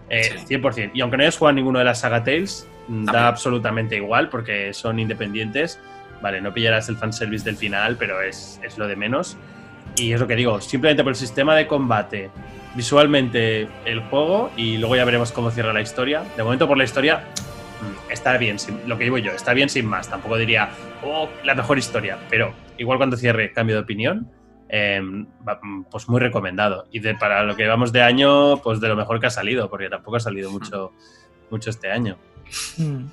eh, 0.09 0.23
Sí. 0.23 0.45
100%. 0.47 0.91
Y 0.93 1.01
aunque 1.01 1.17
no 1.17 1.23
hayas 1.23 1.37
jugado 1.37 1.55
ninguno 1.55 1.79
de 1.79 1.85
las 1.85 1.99
Saga 2.01 2.23
Tales, 2.23 2.67
da 2.87 3.27
absolutamente 3.27 3.95
igual 3.97 4.29
porque 4.29 4.73
son 4.73 4.99
independientes. 4.99 5.79
Vale, 6.21 6.41
no 6.41 6.53
pillarás 6.53 6.87
el 6.89 6.97
fanservice 6.97 7.43
del 7.45 7.55
final, 7.57 7.95
pero 7.97 8.21
es, 8.21 8.59
es 8.63 8.77
lo 8.77 8.87
de 8.87 8.95
menos. 8.95 9.37
Y 9.97 10.13
es 10.13 10.19
lo 10.19 10.27
que 10.27 10.35
digo, 10.35 10.61
simplemente 10.61 11.03
por 11.03 11.11
el 11.11 11.15
sistema 11.17 11.55
de 11.55 11.67
combate, 11.67 12.29
visualmente 12.75 13.67
el 13.85 13.99
juego 14.01 14.51
y 14.55 14.77
luego 14.77 14.95
ya 14.95 15.03
veremos 15.05 15.31
cómo 15.31 15.51
cierra 15.51 15.73
la 15.73 15.81
historia. 15.81 16.23
De 16.37 16.43
momento 16.43 16.67
por 16.67 16.77
la 16.77 16.83
historia 16.85 17.23
está 18.09 18.37
bien, 18.37 18.59
sin- 18.59 18.81
lo 18.87 18.97
que 18.97 19.05
digo 19.05 19.17
yo, 19.17 19.31
está 19.31 19.53
bien 19.53 19.69
sin 19.69 19.85
más. 19.87 20.09
Tampoco 20.09 20.37
diría, 20.37 20.69
oh, 21.03 21.29
la 21.43 21.55
mejor 21.55 21.77
historia, 21.77 22.17
pero 22.29 22.53
igual 22.77 22.97
cuando 22.97 23.17
cierre 23.17 23.51
cambio 23.53 23.75
de 23.75 23.81
opinión, 23.81 24.29
eh, 24.69 25.01
mm, 25.01 25.83
pues 25.91 26.07
muy 26.09 26.19
recomendado. 26.19 26.87
Y 26.91 26.99
de, 26.99 27.15
para 27.15 27.43
lo 27.43 27.55
que 27.55 27.67
vamos 27.67 27.91
de 27.91 28.01
año, 28.01 28.57
pues 28.57 28.79
de 28.79 28.87
lo 28.87 28.95
mejor 28.95 29.19
que 29.19 29.27
ha 29.27 29.31
salido, 29.31 29.69
porque 29.69 29.89
tampoco 29.89 30.17
ha 30.17 30.21
salido 30.21 30.49
mucho, 30.51 30.91
mucho 31.49 31.69
este 31.69 31.91
año. 31.91 32.17
Mm. 32.77 33.05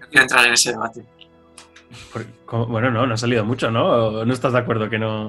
No 0.00 0.06
quiero 0.10 0.22
entrar 0.22 0.46
en 0.46 0.52
ese 0.52 0.72
debate. 0.72 1.04
Bueno, 2.68 2.90
no, 2.90 3.06
no 3.06 3.14
ha 3.14 3.16
salido 3.16 3.44
mucho, 3.46 3.70
¿no? 3.70 3.86
¿O 3.86 4.24
¿No 4.26 4.34
estás 4.34 4.52
de 4.52 4.58
acuerdo 4.58 4.90
que 4.90 4.98
no? 4.98 5.28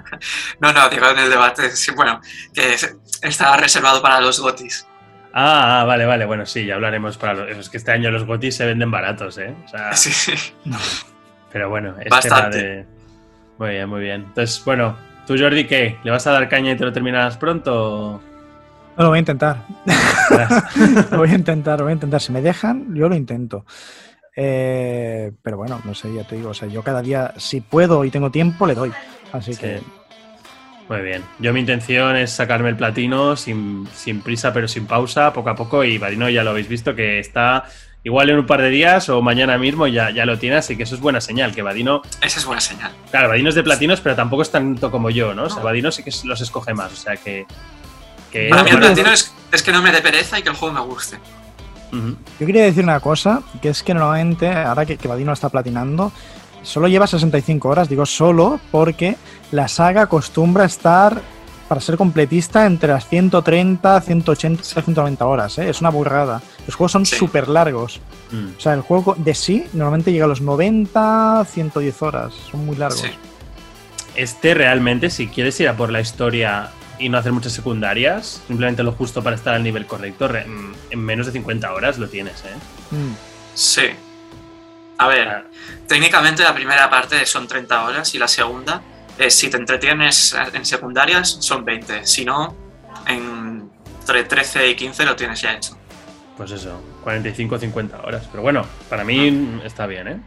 No, 0.60 0.72
no, 0.72 0.88
digo 0.88 1.06
en 1.08 1.18
el 1.18 1.30
debate, 1.30 1.70
sí, 1.70 1.92
bueno, 1.94 2.20
que 2.54 2.74
es- 2.74 2.96
está 3.22 3.56
reservado 3.56 4.00
para 4.00 4.20
los 4.20 4.38
gotis. 4.40 4.86
Ah, 5.38 5.80
ah, 5.80 5.84
vale, 5.84 6.06
vale, 6.06 6.24
bueno, 6.24 6.46
sí, 6.46 6.64
ya 6.64 6.76
hablaremos 6.76 7.18
para 7.18 7.34
los... 7.34 7.50
Es 7.58 7.68
que 7.68 7.76
este 7.76 7.92
año 7.92 8.10
los 8.10 8.24
gotis 8.24 8.56
se 8.56 8.64
venden 8.64 8.90
baratos, 8.90 9.36
¿eh? 9.36 9.54
O 9.66 9.68
sea, 9.68 9.92
Sí, 9.94 10.10
sí. 10.10 10.32
pero 11.52 11.68
bueno, 11.68 11.94
es 12.00 12.08
Bastante. 12.08 12.58
tema 12.58 12.64
de... 12.68 12.86
Muy 13.58 13.68
bien, 13.70 13.88
muy 13.88 14.00
bien. 14.00 14.22
Entonces, 14.28 14.62
bueno, 14.64 14.96
¿tú, 15.26 15.34
Jordi, 15.38 15.66
qué? 15.66 15.98
¿Le 16.04 16.10
vas 16.10 16.26
a 16.26 16.32
dar 16.32 16.48
caña 16.48 16.72
y 16.72 16.76
te 16.76 16.84
lo 16.84 16.92
terminas 16.92 17.36
pronto? 17.36 18.22
No, 18.96 19.02
lo 19.02 19.08
voy 19.10 19.16
a 19.16 19.20
intentar. 19.20 19.58
Lo 21.10 21.18
voy 21.18 21.30
a 21.30 21.34
intentar, 21.34 21.78
lo 21.78 21.84
voy 21.84 21.90
a 21.92 21.94
intentar. 21.94 22.20
Si 22.20 22.32
me 22.32 22.40
dejan, 22.40 22.94
yo 22.94 23.08
lo 23.10 23.14
intento. 23.14 23.66
Eh, 24.34 25.32
pero 25.42 25.56
bueno, 25.58 25.80
no 25.84 25.94
sé, 25.94 26.12
ya 26.14 26.24
te 26.24 26.36
digo, 26.36 26.50
o 26.50 26.54
sea, 26.54 26.66
yo 26.68 26.82
cada 26.82 27.02
día, 27.02 27.32
si 27.36 27.60
puedo 27.60 28.04
y 28.04 28.10
tengo 28.10 28.30
tiempo, 28.30 28.66
le 28.66 28.74
doy. 28.74 28.90
Así 29.32 29.52
Sí. 29.54 29.60
que 29.60 29.80
Muy 30.88 31.00
bien. 31.00 31.24
Yo 31.40 31.52
mi 31.52 31.60
intención 31.60 32.16
es 32.16 32.30
sacarme 32.30 32.68
el 32.68 32.76
platino 32.76 33.36
sin, 33.36 33.88
sin 33.94 34.20
prisa 34.20 34.52
pero 34.52 34.68
sin 34.68 34.86
pausa, 34.86 35.32
poco 35.32 35.50
a 35.50 35.54
poco. 35.56 35.82
Y 35.84 35.98
Vadino 35.98 36.28
ya 36.28 36.44
lo 36.44 36.50
habéis 36.50 36.68
visto 36.68 36.94
que 36.94 37.18
está 37.18 37.64
igual 38.04 38.30
en 38.30 38.38
un 38.38 38.46
par 38.46 38.62
de 38.62 38.68
días 38.70 39.08
o 39.08 39.20
mañana 39.20 39.58
mismo 39.58 39.88
ya, 39.88 40.10
ya 40.10 40.24
lo 40.26 40.38
tiene, 40.38 40.56
así 40.56 40.76
que 40.76 40.84
eso 40.84 40.94
es 40.94 41.00
buena 41.00 41.20
señal. 41.20 41.52
Que 41.52 41.62
Vadino, 41.62 42.02
Esa 42.22 42.38
es 42.38 42.44
buena 42.44 42.60
señal. 42.60 42.92
claro, 43.10 43.28
Vadino 43.28 43.48
es 43.48 43.56
de 43.56 43.64
platinos, 43.64 44.00
pero 44.00 44.14
tampoco 44.14 44.42
es 44.42 44.50
tanto 44.52 44.92
como 44.92 45.10
yo, 45.10 45.34
¿no? 45.34 45.44
O 45.44 45.48
sea, 45.48 45.58
No. 45.58 45.64
Vadino 45.64 45.90
sí 45.90 46.04
que 46.04 46.12
los 46.24 46.40
escoge 46.40 46.72
más, 46.72 46.92
o 46.92 46.96
sea 46.96 47.16
que. 47.16 47.46
que 48.30 48.48
Para 48.48 48.62
mí 48.62 48.70
el 48.70 48.78
platino 48.78 49.10
es, 49.10 49.34
es 49.50 49.62
que 49.64 49.72
no 49.72 49.82
me 49.82 49.90
dé 49.90 50.00
pereza 50.02 50.38
y 50.38 50.42
que 50.42 50.50
el 50.50 50.54
juego 50.54 50.72
me 50.74 50.80
guste. 50.82 51.18
Yo 52.38 52.46
quería 52.46 52.64
decir 52.64 52.84
una 52.84 53.00
cosa, 53.00 53.42
que 53.62 53.70
es 53.70 53.82
que 53.82 53.94
normalmente, 53.94 54.52
ahora 54.52 54.84
que, 54.84 54.98
que 54.98 55.08
Vadino 55.08 55.32
está 55.32 55.48
platinando, 55.48 56.12
solo 56.66 56.88
lleva 56.88 57.06
65 57.06 57.68
horas, 57.68 57.88
digo 57.88 58.04
solo 58.06 58.60
porque 58.70 59.16
la 59.52 59.68
saga 59.68 60.02
acostumbra 60.02 60.64
a 60.64 60.66
estar, 60.66 61.20
para 61.68 61.80
ser 61.80 61.96
completista, 61.96 62.64
entre 62.66 62.92
las 62.92 63.08
130, 63.08 64.00
180, 64.00 64.62
190 64.62 65.26
horas, 65.26 65.58
¿eh? 65.58 65.68
es 65.68 65.80
una 65.80 65.90
burrada. 65.90 66.40
Los 66.66 66.76
juegos 66.76 66.92
son 66.92 67.04
Sí. 67.06 67.16
súper 67.16 67.48
largos. 67.48 68.00
Mm. 68.30 68.56
O 68.56 68.60
sea, 68.60 68.74
el 68.74 68.82
juego 68.82 69.14
de 69.18 69.34
sí 69.34 69.64
normalmente 69.72 70.12
llega 70.12 70.26
a 70.26 70.28
los 70.28 70.40
90, 70.40 71.44
110 71.44 72.02
horas. 72.02 72.32
Son 72.50 72.64
muy 72.66 72.76
largos. 72.76 73.00
Sí. 73.00 73.08
Este 74.14 74.54
realmente, 74.54 75.10
si 75.10 75.26
quieres 75.28 75.58
ir 75.60 75.68
a 75.68 75.76
por 75.76 75.90
la 75.90 76.00
historia 76.00 76.70
y 76.98 77.08
no 77.08 77.18
hacer 77.18 77.32
muchas 77.32 77.52
secundarias, 77.52 78.40
simplemente 78.46 78.82
lo 78.82 78.92
justo 78.92 79.22
para 79.22 79.36
estar 79.36 79.54
al 79.54 79.62
nivel 79.62 79.86
correcto, 79.86 80.28
re- 80.28 80.46
en 80.90 81.00
menos 81.00 81.26
de 81.26 81.32
50 81.32 81.72
horas 81.72 81.98
lo 81.98 82.08
tienes, 82.08 82.40
¿eh? 82.44 82.54
Mm. 82.94 83.14
Sí. 83.54 83.82
A 84.98 85.08
ver, 85.08 85.44
técnicamente 85.86 86.42
la 86.42 86.54
primera 86.54 86.88
parte 86.88 87.24
son 87.26 87.46
30 87.46 87.84
horas 87.84 88.14
y 88.14 88.18
la 88.18 88.28
segunda, 88.28 88.80
eh, 89.18 89.30
si 89.30 89.50
te 89.50 89.56
entretienes 89.56 90.34
en 90.52 90.64
secundarias, 90.64 91.36
son 91.40 91.64
20. 91.64 92.06
Si 92.06 92.24
no, 92.24 92.54
en 93.06 93.70
entre 94.00 94.22
13 94.22 94.68
y 94.68 94.76
15 94.76 95.04
lo 95.04 95.16
tienes 95.16 95.40
ya 95.40 95.52
hecho. 95.54 95.76
Pues 96.36 96.52
eso, 96.52 96.80
45 97.02 97.56
o 97.56 97.58
50 97.58 98.02
horas. 98.02 98.28
Pero 98.30 98.40
bueno, 98.40 98.64
para 98.88 99.02
mí 99.02 99.60
está 99.64 99.86
bien, 99.86 100.06
¿eh? 100.06 100.20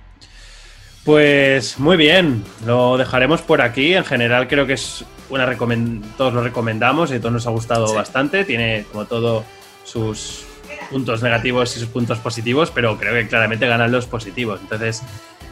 Pues 1.06 1.80
muy 1.80 1.96
bien, 1.96 2.44
lo 2.66 2.98
dejaremos 2.98 3.42
por 3.42 3.62
aquí. 3.62 3.94
En 3.96 4.04
general 4.04 4.50
creo 4.50 4.68
que 4.68 4.74
es 4.74 5.06
una 5.30 5.46
todos 6.18 6.34
lo 6.34 6.44
recomendamos 6.44 7.12
y 7.12 7.20
todos 7.20 7.32
nos 7.32 7.48
ha 7.48 7.52
gustado 7.52 7.88
Sí. 7.88 7.96
bastante. 7.96 8.44
Tiene 8.44 8.86
como 8.92 9.06
todo 9.06 9.46
sus 9.86 10.46
puntos 10.90 11.22
negativos 11.24 11.76
y 11.76 11.80
sus 11.80 11.90
puntos 11.90 12.20
positivos, 12.20 12.72
pero 12.72 12.98
creo 12.98 13.14
que 13.14 13.28
claramente 13.28 13.68
ganan 13.68 13.92
los 13.92 14.06
positivos. 14.06 14.60
Entonces, 14.62 15.02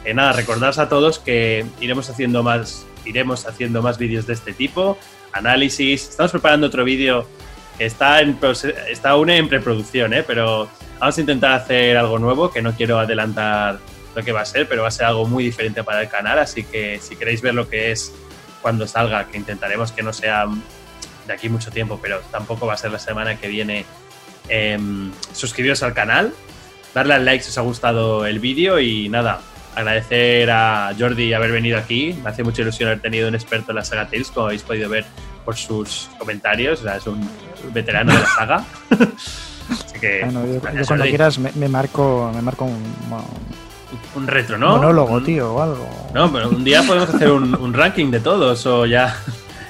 eh, 0.04 0.14
nada, 0.14 0.32
recordaros 0.32 0.78
a 0.78 0.88
todos 0.88 1.18
que 1.18 1.64
iremos 1.80 2.10
haciendo 2.10 2.42
más, 2.42 2.86
iremos 3.04 3.46
haciendo 3.46 3.82
más 3.82 3.98
vídeos 3.98 4.26
de 4.26 4.34
este 4.34 4.52
tipo, 4.52 4.98
análisis. 5.32 6.08
Estamos 6.08 6.32
preparando 6.32 6.66
otro 6.66 6.84
vídeo 6.84 7.26
que 7.78 7.86
está, 7.86 8.20
en, 8.20 8.38
está 8.90 9.10
aún 9.10 9.30
en 9.30 9.48
preproducción, 9.48 10.12
¿eh? 10.12 10.24
pero 10.24 10.68
vamos 10.98 11.16
a 11.16 11.20
intentar 11.20 11.52
hacer 11.52 11.96
algo 11.96 12.18
nuevo, 12.18 12.50
que 12.50 12.60
no 12.60 12.72
quiero 12.72 12.98
adelantar 12.98 13.78
lo 14.14 14.22
que 14.24 14.32
va 14.32 14.40
a 14.40 14.44
ser, 14.44 14.68
pero 14.68 14.82
va 14.82 14.88
a 14.88 14.90
ser 14.90 15.06
algo 15.06 15.26
muy 15.26 15.44
diferente 15.44 15.84
para 15.84 16.02
el 16.02 16.08
canal, 16.08 16.40
así 16.40 16.64
que 16.64 16.98
si 17.00 17.14
queréis 17.14 17.40
ver 17.40 17.54
lo 17.54 17.68
que 17.68 17.92
es 17.92 18.12
cuando 18.60 18.86
salga, 18.86 19.28
que 19.28 19.36
intentaremos 19.36 19.92
que 19.92 20.02
no 20.02 20.12
sea 20.12 20.46
de 21.26 21.32
aquí 21.32 21.48
mucho 21.48 21.70
tiempo, 21.70 22.00
pero 22.02 22.20
tampoco 22.32 22.66
va 22.66 22.74
a 22.74 22.76
ser 22.76 22.90
la 22.90 22.98
semana 22.98 23.38
que 23.38 23.46
viene, 23.46 23.84
em, 24.48 25.10
suscribiros 25.32 25.82
al 25.82 25.94
canal, 25.94 26.32
darle 26.94 27.14
al 27.14 27.24
like 27.24 27.42
si 27.44 27.50
os 27.50 27.58
ha 27.58 27.62
gustado 27.62 28.26
el 28.26 28.38
vídeo 28.40 28.80
y 28.80 29.08
nada, 29.08 29.40
agradecer 29.76 30.50
a 30.50 30.92
Jordi 30.98 31.32
haber 31.34 31.52
venido 31.52 31.78
aquí, 31.78 32.18
me 32.22 32.30
hace 32.30 32.42
mucha 32.42 32.62
ilusión 32.62 32.88
haber 32.88 33.00
tenido 33.00 33.28
un 33.28 33.34
experto 33.34 33.70
en 33.72 33.76
la 33.76 33.84
saga 33.84 34.06
Tales, 34.08 34.30
como 34.30 34.46
habéis 34.46 34.62
podido 34.62 34.88
ver 34.88 35.04
por 35.44 35.56
sus 35.56 36.10
comentarios, 36.18 36.80
o 36.80 36.82
sea, 36.84 36.96
es 36.96 37.06
un 37.06 37.28
veterano 37.72 38.12
de 38.12 38.18
la 38.18 38.26
saga. 38.26 38.64
Así 39.70 39.98
que, 40.00 40.20
Bueno, 40.24 40.46
yo, 40.46 40.60
cuando 40.60 40.84
Jordi. 40.84 41.08
quieras 41.10 41.38
me, 41.38 41.52
me 41.52 41.68
marco, 41.68 42.30
me 42.34 42.40
marco 42.42 42.64
un, 42.64 42.82
un 44.14 44.26
retro, 44.26 44.56
¿no? 44.58 44.76
monólogo, 44.76 45.22
tío, 45.22 45.54
o 45.54 45.62
algo. 45.62 46.10
No, 46.14 46.32
pero 46.32 46.48
un 46.48 46.64
día 46.64 46.82
podemos 46.82 47.14
hacer 47.14 47.30
un, 47.30 47.54
un 47.54 47.72
ranking 47.74 48.10
de 48.10 48.20
todos 48.20 48.64
o 48.66 48.86
ya, 48.86 49.14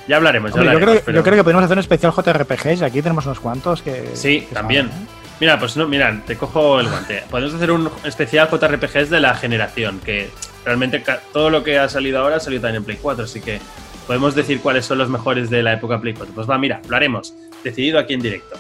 ya 0.09 0.17
hablaremos. 0.17 0.51
ya 0.51 0.55
Hombre, 0.57 0.65
yo, 0.67 0.71
hablaremos, 0.73 0.93
creo, 0.95 1.05
pero- 1.05 1.17
yo 1.19 1.23
creo 1.25 1.37
que 1.37 1.45
podemos 1.45 1.65
hacer 1.65 1.77
un 1.77 1.81
especial 1.81 2.13
JRPGs 2.13 2.81
y 2.81 2.85
aquí 2.85 3.03
tenemos 3.03 3.27
unos 3.27 3.39
cuantos 3.41 3.83
que. 3.83 4.11
Sí, 4.15 4.41
que 4.49 4.55
también. 4.55 4.89
saben, 4.89 5.03
¿eh? 5.05 5.09
Mira, 5.41 5.59
pues 5.59 5.77
no, 5.77 5.87
mira, 5.87 6.21
te 6.27 6.37
cojo 6.37 6.81
el 6.81 6.89
guante. 6.89 7.23
Podemos 7.31 7.55
hacer 7.55 7.71
un 7.71 7.89
especial 8.05 8.49
JRPGs 8.51 9.09
de 9.09 9.21
la 9.21 9.35
generación, 9.37 10.01
que 10.05 10.31
realmente 10.65 11.01
todo 11.33 11.49
lo 11.51 11.63
que 11.63 11.79
ha 11.79 11.89
salido 11.89 12.19
ahora 12.19 12.37
ha 12.37 12.41
salido 12.41 12.63
también 12.63 12.79
en 12.81 12.85
Play 12.85 12.99
4, 13.01 13.25
así 13.25 13.41
que 13.41 13.61
podemos 14.09 14.35
decir 14.35 14.61
cuáles 14.61 14.85
son 14.85 14.99
los 14.99 15.09
mejores 15.09 15.49
de 15.49 15.63
la 15.63 15.75
época 15.75 16.01
Play 16.01 16.15
4. 16.15 16.35
Pues 16.35 16.51
va, 16.51 16.59
mira, 16.59 16.81
lo 16.89 16.97
haremos. 16.97 17.35
Decidido 17.63 18.01
aquí 18.01 18.15
en 18.15 18.21
directo. 18.21 18.57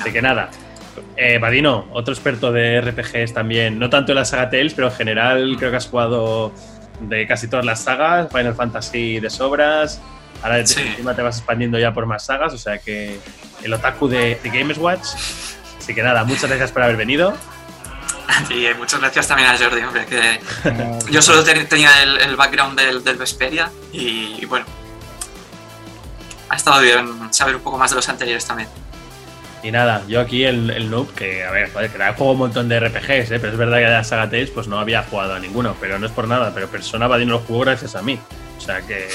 Así 0.00 0.10
que 0.12 0.20
nada. 0.20 0.50
Eh, 1.16 1.38
Vadino, 1.38 1.86
otro 1.92 2.12
experto 2.12 2.50
de 2.50 2.80
RPGs 2.80 3.32
también, 3.32 3.78
no 3.78 3.88
tanto 3.88 4.10
en 4.12 4.16
la 4.16 4.24
saga 4.24 4.50
Tales, 4.50 4.74
pero 4.74 4.88
en 4.88 4.94
general 4.94 5.54
creo 5.58 5.70
que 5.70 5.76
has 5.76 5.86
jugado 5.86 6.52
de 7.00 7.24
casi 7.28 7.46
todas 7.48 7.64
las 7.64 7.80
sagas, 7.82 8.28
Final 8.32 8.54
Fantasy 8.54 9.20
de 9.20 9.30
sobras, 9.30 10.00
ahora 10.42 10.66
Sí. 10.66 10.80
encima 10.82 11.14
te 11.14 11.22
vas 11.22 11.38
expandiendo 11.38 11.78
ya 11.78 11.92
por 11.92 12.06
más 12.06 12.24
sagas, 12.26 12.52
o 12.52 12.58
sea 12.58 12.78
que 12.78 13.18
el 13.62 13.72
otaku 13.72 14.08
de, 14.08 14.38
de 14.42 14.50
Games 14.50 14.78
Watch. 14.78 15.06
Así 15.78 15.94
que 15.94 16.02
nada, 16.02 16.24
muchas 16.24 16.48
gracias 16.48 16.72
por 16.72 16.82
haber 16.82 16.96
venido. 16.96 17.36
Y 18.50 18.64
eh, 18.66 18.74
muchas 18.74 19.00
gracias 19.00 19.28
también 19.28 19.50
a 19.50 19.56
Jordi, 19.58 19.82
hombre, 19.82 20.06
que 20.06 20.40
yo 21.10 21.20
solo 21.20 21.44
ten- 21.44 21.68
tenía 21.68 22.02
el, 22.02 22.18
el 22.20 22.36
background 22.36 22.78
del, 22.78 23.04
del 23.04 23.16
Vesperia 23.16 23.70
y, 23.92 24.36
y 24.40 24.44
bueno, 24.46 24.64
ha 26.48 26.56
estado 26.56 26.80
bien 26.80 27.32
saber 27.32 27.56
un 27.56 27.62
poco 27.62 27.76
más 27.78 27.90
de 27.90 27.96
los 27.96 28.08
anteriores 28.08 28.44
también. 28.46 28.68
Y 29.62 29.70
nada, 29.70 30.02
yo 30.08 30.20
aquí 30.20 30.44
el, 30.44 30.70
el 30.70 30.90
noob, 30.90 31.12
que 31.14 31.44
a 31.44 31.50
ver, 31.50 31.72
joder, 31.72 31.90
que 31.90 31.98
juego 31.98 32.32
un 32.32 32.38
montón 32.38 32.68
de 32.68 32.80
RPGs, 32.80 33.30
¿eh? 33.30 33.38
pero 33.40 33.52
es 33.52 33.56
verdad 33.56 33.78
que 33.78 33.84
de 33.84 33.90
la 33.92 34.04
saga 34.04 34.28
Tales 34.28 34.50
pues 34.50 34.68
no 34.68 34.78
había 34.78 35.02
jugado 35.04 35.34
a 35.34 35.38
ninguno, 35.38 35.74
pero 35.80 35.98
no 35.98 36.04
es 36.06 36.12
por 36.12 36.28
nada, 36.28 36.52
pero 36.54 36.68
Persona 36.68 37.06
Vadino 37.06 37.32
lo 37.32 37.38
jugó 37.40 37.60
gracias 37.60 37.94
a 37.96 38.02
mí. 38.02 38.18
O 38.64 38.66
sea 38.66 38.80
que, 38.80 39.10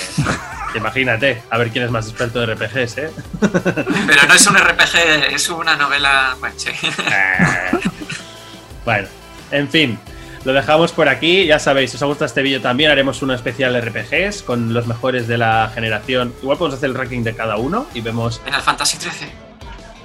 que 0.71 0.77
imagínate, 0.77 1.41
a 1.49 1.57
ver 1.57 1.71
quién 1.71 1.83
es 1.83 1.89
más 1.89 2.07
experto 2.07 2.39
de 2.39 2.53
RPGs, 2.53 2.97
¿eh? 2.99 3.09
Pero 3.41 4.27
no 4.27 4.33
es 4.35 4.45
un 4.45 4.55
RPG, 4.55 5.33
es 5.33 5.49
una 5.49 5.75
novela. 5.75 6.37
Eh. 6.67 7.71
bueno, 8.85 9.07
en 9.49 9.67
fin, 9.67 9.99
lo 10.45 10.53
dejamos 10.53 10.91
por 10.91 11.09
aquí. 11.09 11.47
Ya 11.47 11.57
sabéis, 11.57 11.89
si 11.89 11.97
os 11.97 12.03
ha 12.03 12.05
gustado 12.05 12.27
este 12.27 12.43
vídeo 12.43 12.61
también 12.61 12.91
haremos 12.91 13.23
un 13.23 13.31
especial 13.31 13.73
de 13.73 13.81
RPGs 13.81 14.43
con 14.43 14.71
los 14.71 14.85
mejores 14.85 15.27
de 15.27 15.39
la 15.39 15.71
generación. 15.73 16.31
Igual 16.43 16.59
podemos 16.59 16.77
hacer 16.77 16.91
el 16.91 16.95
ranking 16.95 17.23
de 17.23 17.35
cada 17.35 17.57
uno 17.57 17.87
y 17.95 18.01
vemos, 18.01 18.39
Final 18.45 18.61
Fantasy 18.61 18.97
XIII. 18.97 19.31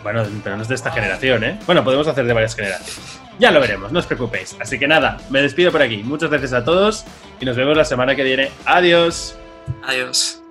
bueno, 0.03 0.24
pero 0.42 0.57
no 0.57 0.62
es 0.62 0.68
de 0.68 0.74
esta 0.74 0.90
generación, 0.90 1.45
¿eh? 1.45 1.61
Bueno, 1.66 1.84
podemos 1.84 2.09
hacer 2.09 2.24
de 2.24 2.32
varias 2.32 2.57
generaciones. 2.57 3.20
Ya 3.39 3.51
lo 3.51 3.61
veremos, 3.61 3.91
no 3.91 3.99
os 3.99 4.07
preocupéis. 4.07 4.57
Así 4.61 4.78
que 4.78 4.87
nada, 4.87 5.18
me 5.30 5.43
despido 5.43 5.72
por 5.72 5.82
aquí. 5.82 6.03
Muchas 6.05 6.30
gracias 6.30 6.53
a 6.53 6.64
todos 6.64 7.05
y 7.41 7.45
nos 7.45 7.57
vemos 7.57 7.76
la 7.76 7.85
semana 7.85 8.14
que 8.14 8.22
viene. 8.22 8.51
Adiós. 8.64 9.37
Adiós. 9.82 10.43